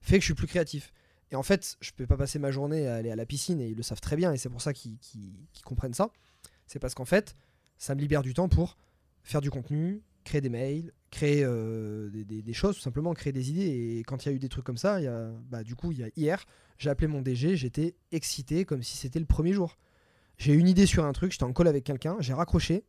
[0.00, 0.92] fait que je suis plus créatif.
[1.30, 3.68] Et en fait, je peux pas passer ma journée à aller à la piscine et
[3.68, 4.98] ils le savent très bien et c'est pour ça qu'ils
[5.64, 6.10] comprennent ça.
[6.66, 7.36] C'est parce qu'en fait,
[7.76, 8.76] ça me libère du temps pour
[9.22, 13.98] faire du contenu, créer des mails, créer euh, des, choses, tout simplement créer des idées.
[13.98, 15.92] Et quand il y a eu des trucs comme ça, y a, bah, du coup,
[15.92, 16.44] il y a hier,
[16.78, 19.76] j'ai appelé mon DG, j'étais excité comme si c'était le premier jour.
[20.36, 22.84] J'ai une idée sur un truc, j'étais en call avec quelqu'un, j'ai raccroché,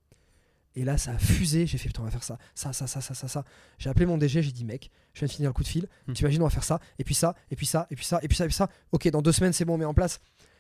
[0.75, 1.65] et là, ça a fusé.
[1.65, 3.43] J'ai fait, putain, on va faire ça, ça, ça, ça, ça, ça, ça.
[3.77, 5.87] J'ai appelé mon DG, j'ai dit, mec, je viens de finir le coup de fil.
[6.05, 6.13] tu hmm.
[6.13, 8.27] T'imagines, on va faire ça, et puis ça, et puis ça, et puis ça, et
[8.27, 8.69] puis ça, et puis ça.
[8.91, 10.19] Ok, dans deux semaines, c'est bon, on met en place.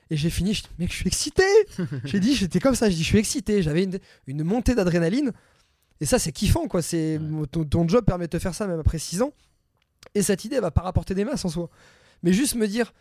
[0.09, 1.43] Et j'ai fini, je dis, mec, je suis excité.
[2.05, 3.61] j'ai dit, j'étais comme ça, je dis, je suis excité.
[3.61, 5.31] J'avais une, une, montée d'adrénaline.
[6.01, 6.81] Et ça, c'est kiffant, quoi.
[6.81, 7.19] C'est
[7.51, 9.33] ton, job permet de te faire ça même après six ans.
[10.15, 11.69] Et cette idée, elle va pas rapporter des masses en soi.
[12.23, 12.93] Mais juste me dire,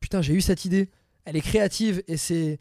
[0.00, 0.90] putain, j'ai eu cette idée.
[1.24, 2.58] Elle est créative et c'est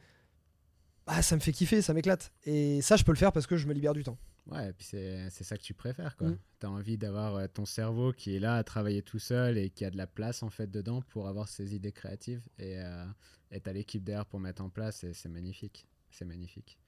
[1.07, 2.31] ah, ça me fait kiffer, ça m'éclate.
[2.45, 4.17] Et ça, je peux le faire parce que je me libère du temps.
[4.51, 6.29] Ouais, et puis c'est ça que tu préfères, quoi.
[6.29, 6.37] Mm.
[6.59, 9.69] Tu as envie d'avoir euh, ton cerveau qui est là à travailler tout seul et
[9.69, 12.41] qui a de la place, en fait, dedans pour avoir ses idées créatives.
[12.59, 13.05] Et euh,
[13.51, 15.87] tu as l'équipe derrière pour mettre en place et c'est magnifique.
[16.09, 16.79] C'est magnifique.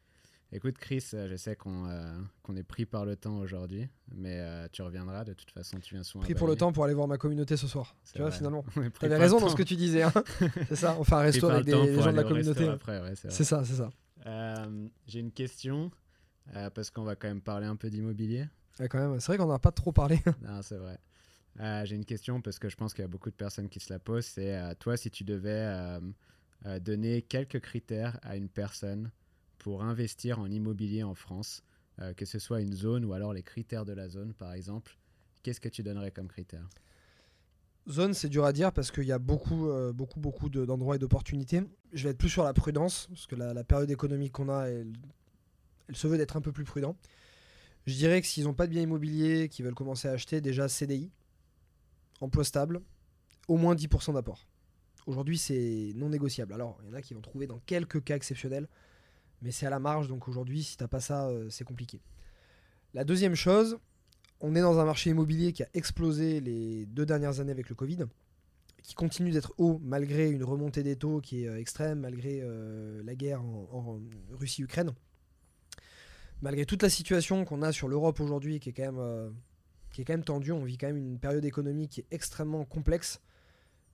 [0.52, 4.41] Écoute, Chris, euh, je sais qu'on euh, qu'on est pris par le temps aujourd'hui, mais
[4.72, 5.78] tu reviendras de toute façon.
[5.80, 6.24] Tu viens souvent.
[6.24, 7.96] Pris pour le temps pour aller voir ma communauté ce soir.
[8.12, 8.66] Tu vois, finalement.
[9.00, 10.02] Tu avais raison dans ce que tu disais.
[10.02, 10.14] Hein.
[10.70, 12.68] c'est ça, on fait un resto avec des, gens de la communauté.
[13.30, 13.91] c'est ça, c'est ça.
[14.26, 15.91] Euh, j'ai une question,
[16.56, 18.48] euh, parce qu'on va quand même parler un peu d'immobilier.
[18.90, 20.20] quand même, c'est vrai qu'on n'a pas trop parlé.
[20.41, 20.98] non, c'est vrai.
[21.60, 23.80] Euh, j'ai une question parce que je pense qu'il y a beaucoup de personnes qui
[23.80, 24.26] se la posent.
[24.26, 26.00] C'est toi, si tu devais
[26.82, 29.12] donner quelques critères à une personne
[29.58, 31.64] pour investir en immobilier en France,
[32.16, 34.96] que ce soit une zone ou alors les critères de la zone par exemple,
[35.44, 36.70] qu'est-ce que tu donnerais comme critère?
[37.88, 41.64] Zone, c'est dur à dire parce qu'il y a beaucoup, beaucoup, beaucoup d'endroits et d'opportunités.
[41.94, 44.94] Je vais être plus sur la prudence parce que la, période économique qu'on a, elle,
[45.92, 46.96] se veut d'être un peu plus prudent.
[47.88, 50.68] Je dirais que s'ils n'ont pas de biens immobiliers, qu'ils veulent commencer à acheter, déjà
[50.68, 51.10] CDI,
[52.22, 52.82] emploi stable,
[53.48, 54.46] au moins 10% d'apport.
[55.08, 56.54] Aujourd'hui, c'est non négociable.
[56.54, 58.68] Alors, il y en a qui vont trouver dans quelques cas exceptionnels,
[59.42, 62.00] mais c'est à la marge, donc aujourd'hui, si tu n'as pas ça, euh, c'est compliqué.
[62.94, 63.80] La deuxième chose,
[64.41, 67.76] on est dans un marché immobilier qui a explosé les deux dernières années avec le
[67.76, 68.06] Covid,
[68.84, 73.02] qui continue d'être haut malgré une remontée des taux qui est euh, extrême, malgré euh,
[73.03, 73.99] la guerre en,
[74.32, 74.91] Russie-Ukraine,
[76.41, 79.34] malgré toute la situation qu'on a sur l'Europe aujourd'hui qui est quand même
[79.91, 80.52] qui est quand même tendue.
[80.52, 83.20] On vit quand même une période économique qui est extrêmement complexe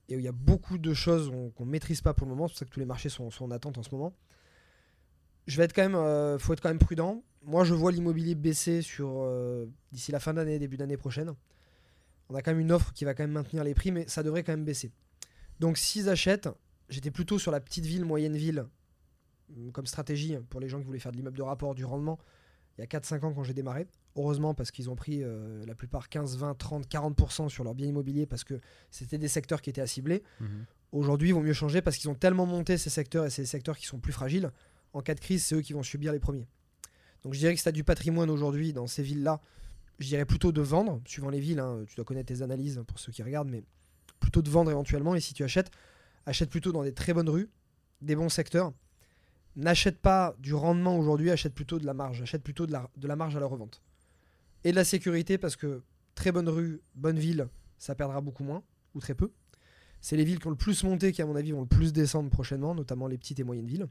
[0.08, 2.48] et où il y a beaucoup de choses qu'on ne maîtrise pas pour le moment.
[2.48, 4.14] C'est pour ça que tous les marchés sont, en attente en ce moment.
[5.46, 7.22] Je vais être quand même, euh, faut être quand même prudent.
[7.42, 11.34] Moi, je vois l'immobilier baisser sur euh, d'ici la fin d'année, début d'année prochaine.
[12.28, 14.22] On a quand même une offre qui va quand même maintenir les prix, mais ça
[14.22, 14.90] devrait quand même baisser.
[15.60, 16.48] Donc, s'ils achètent,
[16.88, 18.66] j'étais plutôt sur la petite ville, moyenne ville,
[19.72, 22.18] comme stratégie pour les gens qui voulaient faire de l'immeuble de rapport, du rendement
[22.78, 23.86] il y a 4-5 ans quand j'ai démarré.
[24.16, 27.88] Heureusement parce qu'ils ont pris euh, la plupart 15, 20, 30, 40% sur leurs biens
[27.88, 28.60] immobiliers parce que
[28.90, 30.22] c'était des secteurs qui étaient à cibler.
[30.40, 30.66] Mhm.
[30.92, 33.76] Aujourd'hui, ils vont mieux changer parce qu'ils ont tellement monté ces secteurs et ces secteurs
[33.76, 34.50] qui sont plus fragiles.
[34.96, 36.48] En cas de crise, c'est eux qui vont subir les premiers.
[37.22, 39.40] Donc je dirais que si tu as du patrimoine aujourd'hui dans ces villes-là,
[39.98, 42.98] je dirais plutôt de vendre, suivant les villes, hein, tu dois connaître tes analyses pour
[42.98, 43.62] ceux qui regardent, mais
[44.20, 45.14] plutôt de vendre éventuellement.
[45.14, 45.70] Et si tu achètes,
[46.24, 47.50] achète plutôt dans des très bonnes rues,
[48.00, 48.72] des bons secteurs
[49.56, 53.08] n'achète pas du rendement aujourd'hui, achète plutôt de la marge, achète plutôt de la, de
[53.08, 53.82] la marge à la revente.
[54.64, 55.82] Et de la sécurité parce que
[56.14, 57.48] très bonne rue, bonne ville,
[57.78, 58.62] ça perdra beaucoup moins,
[58.94, 59.30] ou très peu.
[60.00, 61.92] C'est les villes qui ont le plus monté qui, à mon avis, vont le plus
[61.92, 63.88] descendre prochainement, notamment les petites et moyennes villes.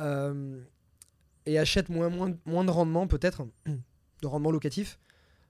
[0.00, 0.60] Euh,
[1.44, 4.98] et achète moins, moins, moins de rendement, peut-être, de rendement locatif,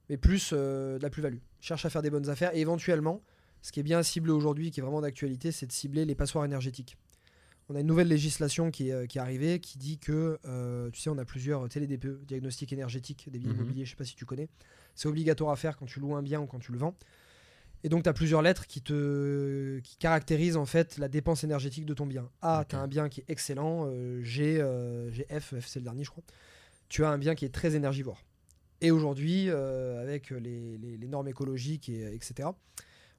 [0.08, 1.38] mais plus euh, de la plus-value.
[1.60, 3.20] Cherche à faire des bonnes affaires et éventuellement,
[3.60, 6.44] ce qui est bien ciblé aujourd'hui, qui est vraiment d'actualité, c'est de cibler les passoires
[6.44, 6.96] énergétiques
[7.72, 10.90] on a une nouvelle législation qui est, euh, qui est arrivée qui dit que, euh,
[10.90, 13.56] tu sais, on a plusieurs TLDPE, diagnostics énergétiques des biens mhm.
[13.56, 14.48] immobiliers, je sais pas si tu connais.
[14.94, 16.94] C'est obligatoire à faire quand tu loues un bien ou quand tu le vends.
[17.84, 21.84] Et donc, tu as plusieurs lettres qui, te, qui caractérisent en fait la dépense énergétique
[21.84, 22.30] de ton bien.
[22.40, 23.86] A, tu as un bien qui est excellent.
[23.86, 24.62] Euh, G,
[25.30, 26.22] F, F c'est le dernier, je crois.
[26.88, 28.22] Tu as un bien qui est très énergivore.
[28.80, 32.48] Et aujourd'hui, avec les, les, normes écologiques, et, etc.,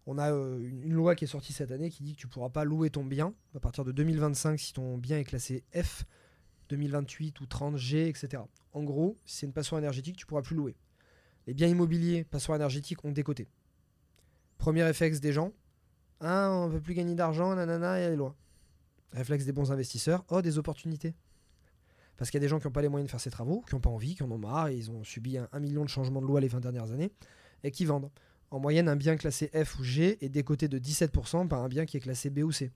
[0.06, 2.31] on a euh, une, loi qui est sortie cette année qui dit que tu ne
[2.31, 6.03] pourras pas louer ton bien à partir de 2025 si ton bien est classé F,
[6.69, 8.44] 2028 ou 30 G, etc.
[8.73, 10.76] En gros, si c'est une passoire énergétique, tu ne pourras plus louer.
[11.48, 13.48] Les biens immobiliers, passoires énergétiques, ont décoté.
[14.64, 15.52] Premier réflexe des gens,
[16.22, 18.34] ah, on ne veut plus gagner d'argent, nanana, et les lois.
[19.11, 21.15] Réflexe des bons investisseurs, oh, des opportunités.
[22.15, 23.61] Parce qu'il y a des gens qui n'ont pas les moyens de faire ces travaux,
[23.68, 25.84] qui n'ont pas envie, qui en ont marre, et ils ont subi un, un million
[25.84, 27.11] de changements de loi les 20 dernières années,
[27.65, 28.10] et qui vendent.
[28.52, 31.85] En moyenne, un bien classé F ou G est décoté de 17% par un bien
[31.85, 32.72] qui est classé B ou C.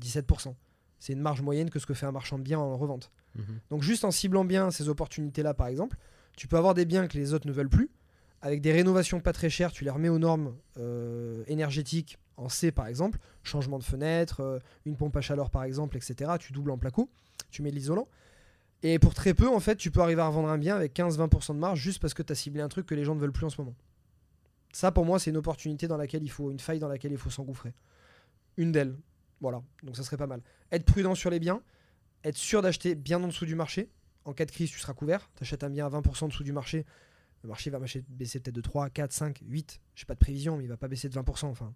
[0.00, 0.54] 17%.
[1.00, 3.12] C'est une marge moyenne que ce que fait un marchand de biens en revente.
[3.34, 3.60] Mhm.
[3.68, 5.98] Donc juste en ciblant bien ces opportunités-là, par exemple,
[6.34, 7.90] tu peux avoir des biens que les autres ne veulent plus.
[8.44, 12.72] Avec des rénovations pas très chères, tu les remets aux normes euh, énergétiques en C,
[12.72, 13.18] par exemple.
[13.42, 16.32] Changement de fenêtre, euh, une pompe à chaleur, par exemple, etc.
[16.38, 17.08] Tu doubles en placo,
[17.50, 18.06] tu mets de l'isolant.
[18.82, 21.54] Et pour très peu, en fait, tu peux arriver à revendre un bien avec 15-20%
[21.54, 23.32] de marge juste parce que tu as ciblé un truc que les gens ne veulent
[23.32, 23.74] plus en ce moment.
[24.74, 27.18] Ça, pour moi, c'est une opportunité dans laquelle il faut, une faille dans laquelle il
[27.18, 27.72] faut s'engouffrer.
[28.58, 28.94] Une d'elles.
[29.40, 30.42] Voilà, donc ça serait pas mal.
[30.70, 31.62] Être prudent sur les biens,
[32.24, 33.88] être sûr d'acheter bien en dessous du marché.
[34.26, 35.30] En cas de crise, tu seras couvert.
[35.34, 36.84] Tu achètes un bien à 20% en dessous du marché.
[37.44, 39.80] Le marché va baisser peut-être de 3, 4, 5, 8.
[39.94, 41.44] J'ai pas de prévision, mais il va pas baisser de 20%.
[41.44, 41.72] Enfin,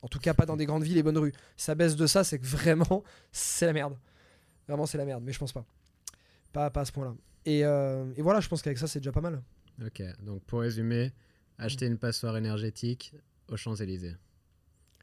[0.00, 1.32] en tout cas, pas dans des grandes villes et bonnes rues.
[1.56, 3.02] ça baisse de ça, c'est que vraiment,
[3.32, 3.98] c'est la merde.
[4.68, 5.66] Vraiment, c'est la merde, mais je pense pas.
[6.52, 7.14] Pas, pas à ce point-là.
[7.44, 9.42] Et, euh, et voilà, je pense qu'avec ça, c'est déjà pas mal.
[9.84, 11.12] Ok, donc pour résumer,
[11.58, 13.14] Acheter une passoire énergétique
[13.48, 14.16] aux Champs-Élysées.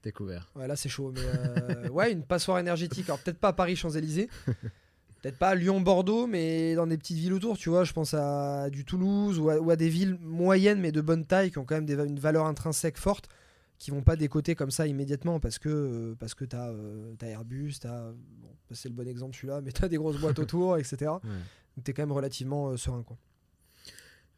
[0.03, 0.51] Découvert.
[0.55, 1.11] Ouais, là c'est chaud.
[1.15, 3.05] Mais euh, ouais, une passoire énergétique.
[3.09, 4.29] Alors peut-être pas à Paris-Champs-Élysées.
[5.23, 7.83] peut-être pas à Lyon-Bordeaux, mais dans des petites villes autour, tu vois.
[7.83, 11.57] Je pense à du Toulouse ou à, des villes moyennes mais de bonne taille qui
[11.57, 13.27] ont quand même des, une valeur intrinsèque forte
[13.79, 17.15] qui vont pas décoter comme ça immédiatement parce que, euh, parce que tu as, euh,
[17.21, 18.11] Airbus, tu as.
[18.11, 20.97] Bon, c'est le bon exemple celui-là, mais tu as des grosses boîtes autour, etc.
[21.75, 23.01] Donc tu es quand même relativement serein.
[23.01, 23.17] quoi.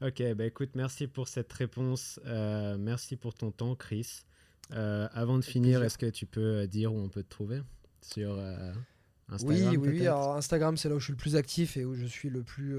[0.01, 2.19] Ok, bah écoute, merci pour cette réponse.
[2.25, 4.23] Euh, merci pour ton temps, Chris.
[4.71, 7.61] Euh, avant de finir, est-ce que tu peux euh, dire où on peut te trouver
[8.01, 8.37] sur
[9.27, 11.95] Instagram Oui, oui, Alors Instagram, c'est là où je suis le plus actif et où
[11.95, 12.77] je suis le plus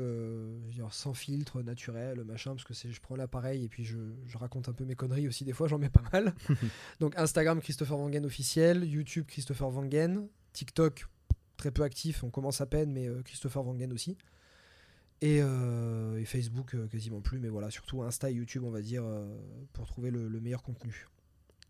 [0.90, 4.72] sans filtre, naturel, machin, parce que je prends l'appareil et puis je, je, raconte un
[4.72, 5.44] peu mes conneries aussi.
[5.44, 6.34] Des fois, j'en mets pas mal.
[7.00, 11.06] Donc Instagram, Christopher Wangen officiel, YouTube, Christopher Wangen, TikTok,
[11.56, 14.16] très peu actif, on commence à peine, mais Christopher Wangen aussi.
[15.22, 15.40] Et,
[16.24, 19.04] Facebook quasiment plus, mais voilà, surtout Insta et YouTube, on va dire,
[19.72, 21.08] pour trouver le, meilleur contenu.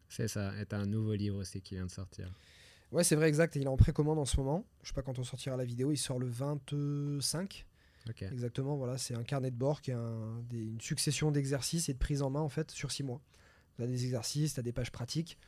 [0.08, 2.32] C'est ça, et t'as un nouveau livre aussi qui vient de sortir.
[2.92, 3.56] Ouais, c'est vrai, exact.
[3.56, 4.64] Il est en précommande en ce moment.
[4.82, 5.92] Je sais pas quand on sortira la vidéo.
[5.92, 7.66] Il sort le 25.
[8.30, 8.98] Exactement, voilà.
[8.98, 12.40] C'est un carnet de bord qui est une succession d'exercices et de prises en main,
[12.40, 13.20] en fait, sur six mois.
[13.74, 15.38] Tu as des exercices, tu as des pages pratiques.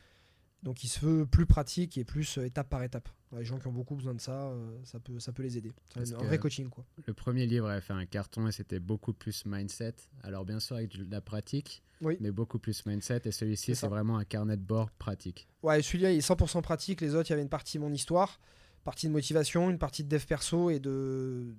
[0.63, 3.07] Donc il se veut plus pratique et plus euh, étape par étape.
[3.37, 5.71] Les gens qui ont beaucoup besoin de ça, euh, ça, peut, ça peut les aider.
[5.93, 6.69] C'est un vrai coaching.
[6.69, 6.83] Quoi.
[7.05, 9.95] Le premier livre avait fait un carton et c'était beaucoup plus mindset.
[10.23, 13.21] Alors bien sûr avec de la pratique, mais beaucoup plus mindset.
[13.25, 15.47] Et celui-ci, c'est vraiment un carnet de bord pratique.
[15.61, 17.01] Ouais, celui-là, il est 100% pratique.
[17.01, 18.39] Les autres, il y avait une partie mon histoire,
[18.83, 21.53] partie de motivation, une partie de dev perso et de,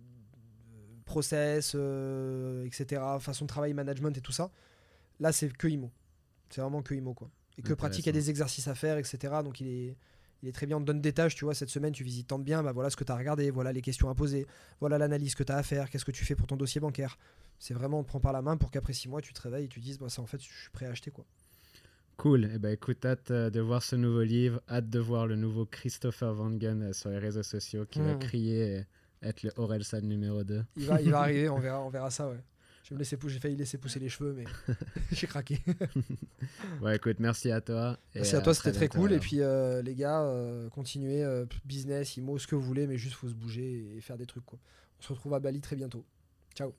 [1.04, 3.02] process, euh, etc.
[3.20, 4.50] Façon de travail, management et tout ça.
[5.20, 5.90] Là, c'est que IMO.
[6.48, 7.30] C'est vraiment que IMO, quoi
[7.60, 9.34] et que pratique, il y a des exercices à faire, etc.
[9.44, 9.96] Donc il est,
[10.42, 10.76] il est très bien.
[10.76, 12.90] On te donne des tâches, tu vois, cette semaine tu visites tant bien, bah voilà
[12.90, 14.46] ce que tu as regardé, voilà les questions à poser,
[14.80, 17.18] voilà l'analyse que tu as à faire, qu'est-ce que tu fais pour ton dossier bancaire.
[17.58, 19.66] C'est vraiment, on te prend par la main pour qu'après six mois tu te réveilles
[19.66, 21.24] et tu dises, bah, ça en fait, je suis prêt à acheter quoi.
[22.16, 25.26] Cool, et eh ben, écoute, hâte euh, de voir ce nouveau livre, hâte de voir
[25.26, 28.18] le nouveau Christopher Van Gun euh, sur les réseaux sociaux qui va mmh.
[28.18, 28.84] crier et
[29.22, 30.62] être le Orelsan numéro 2.
[30.76, 32.36] Il va, il va arriver, on verra, on verra ça, ouais.
[32.98, 34.44] J'ai failli laisser pousser les cheveux, mais
[35.12, 35.60] j'ai craqué.
[36.82, 37.98] ouais, écoute, merci à toi.
[38.14, 39.12] Merci à toi, c'était très cool.
[39.12, 42.98] Et puis, euh, les gars, euh, continuez, euh, business, IMO, ce que vous voulez, mais
[42.98, 44.44] juste faut se bouger et faire des trucs.
[44.44, 44.58] Quoi.
[44.98, 46.04] On se retrouve à Bali très bientôt.
[46.54, 46.74] Ciao.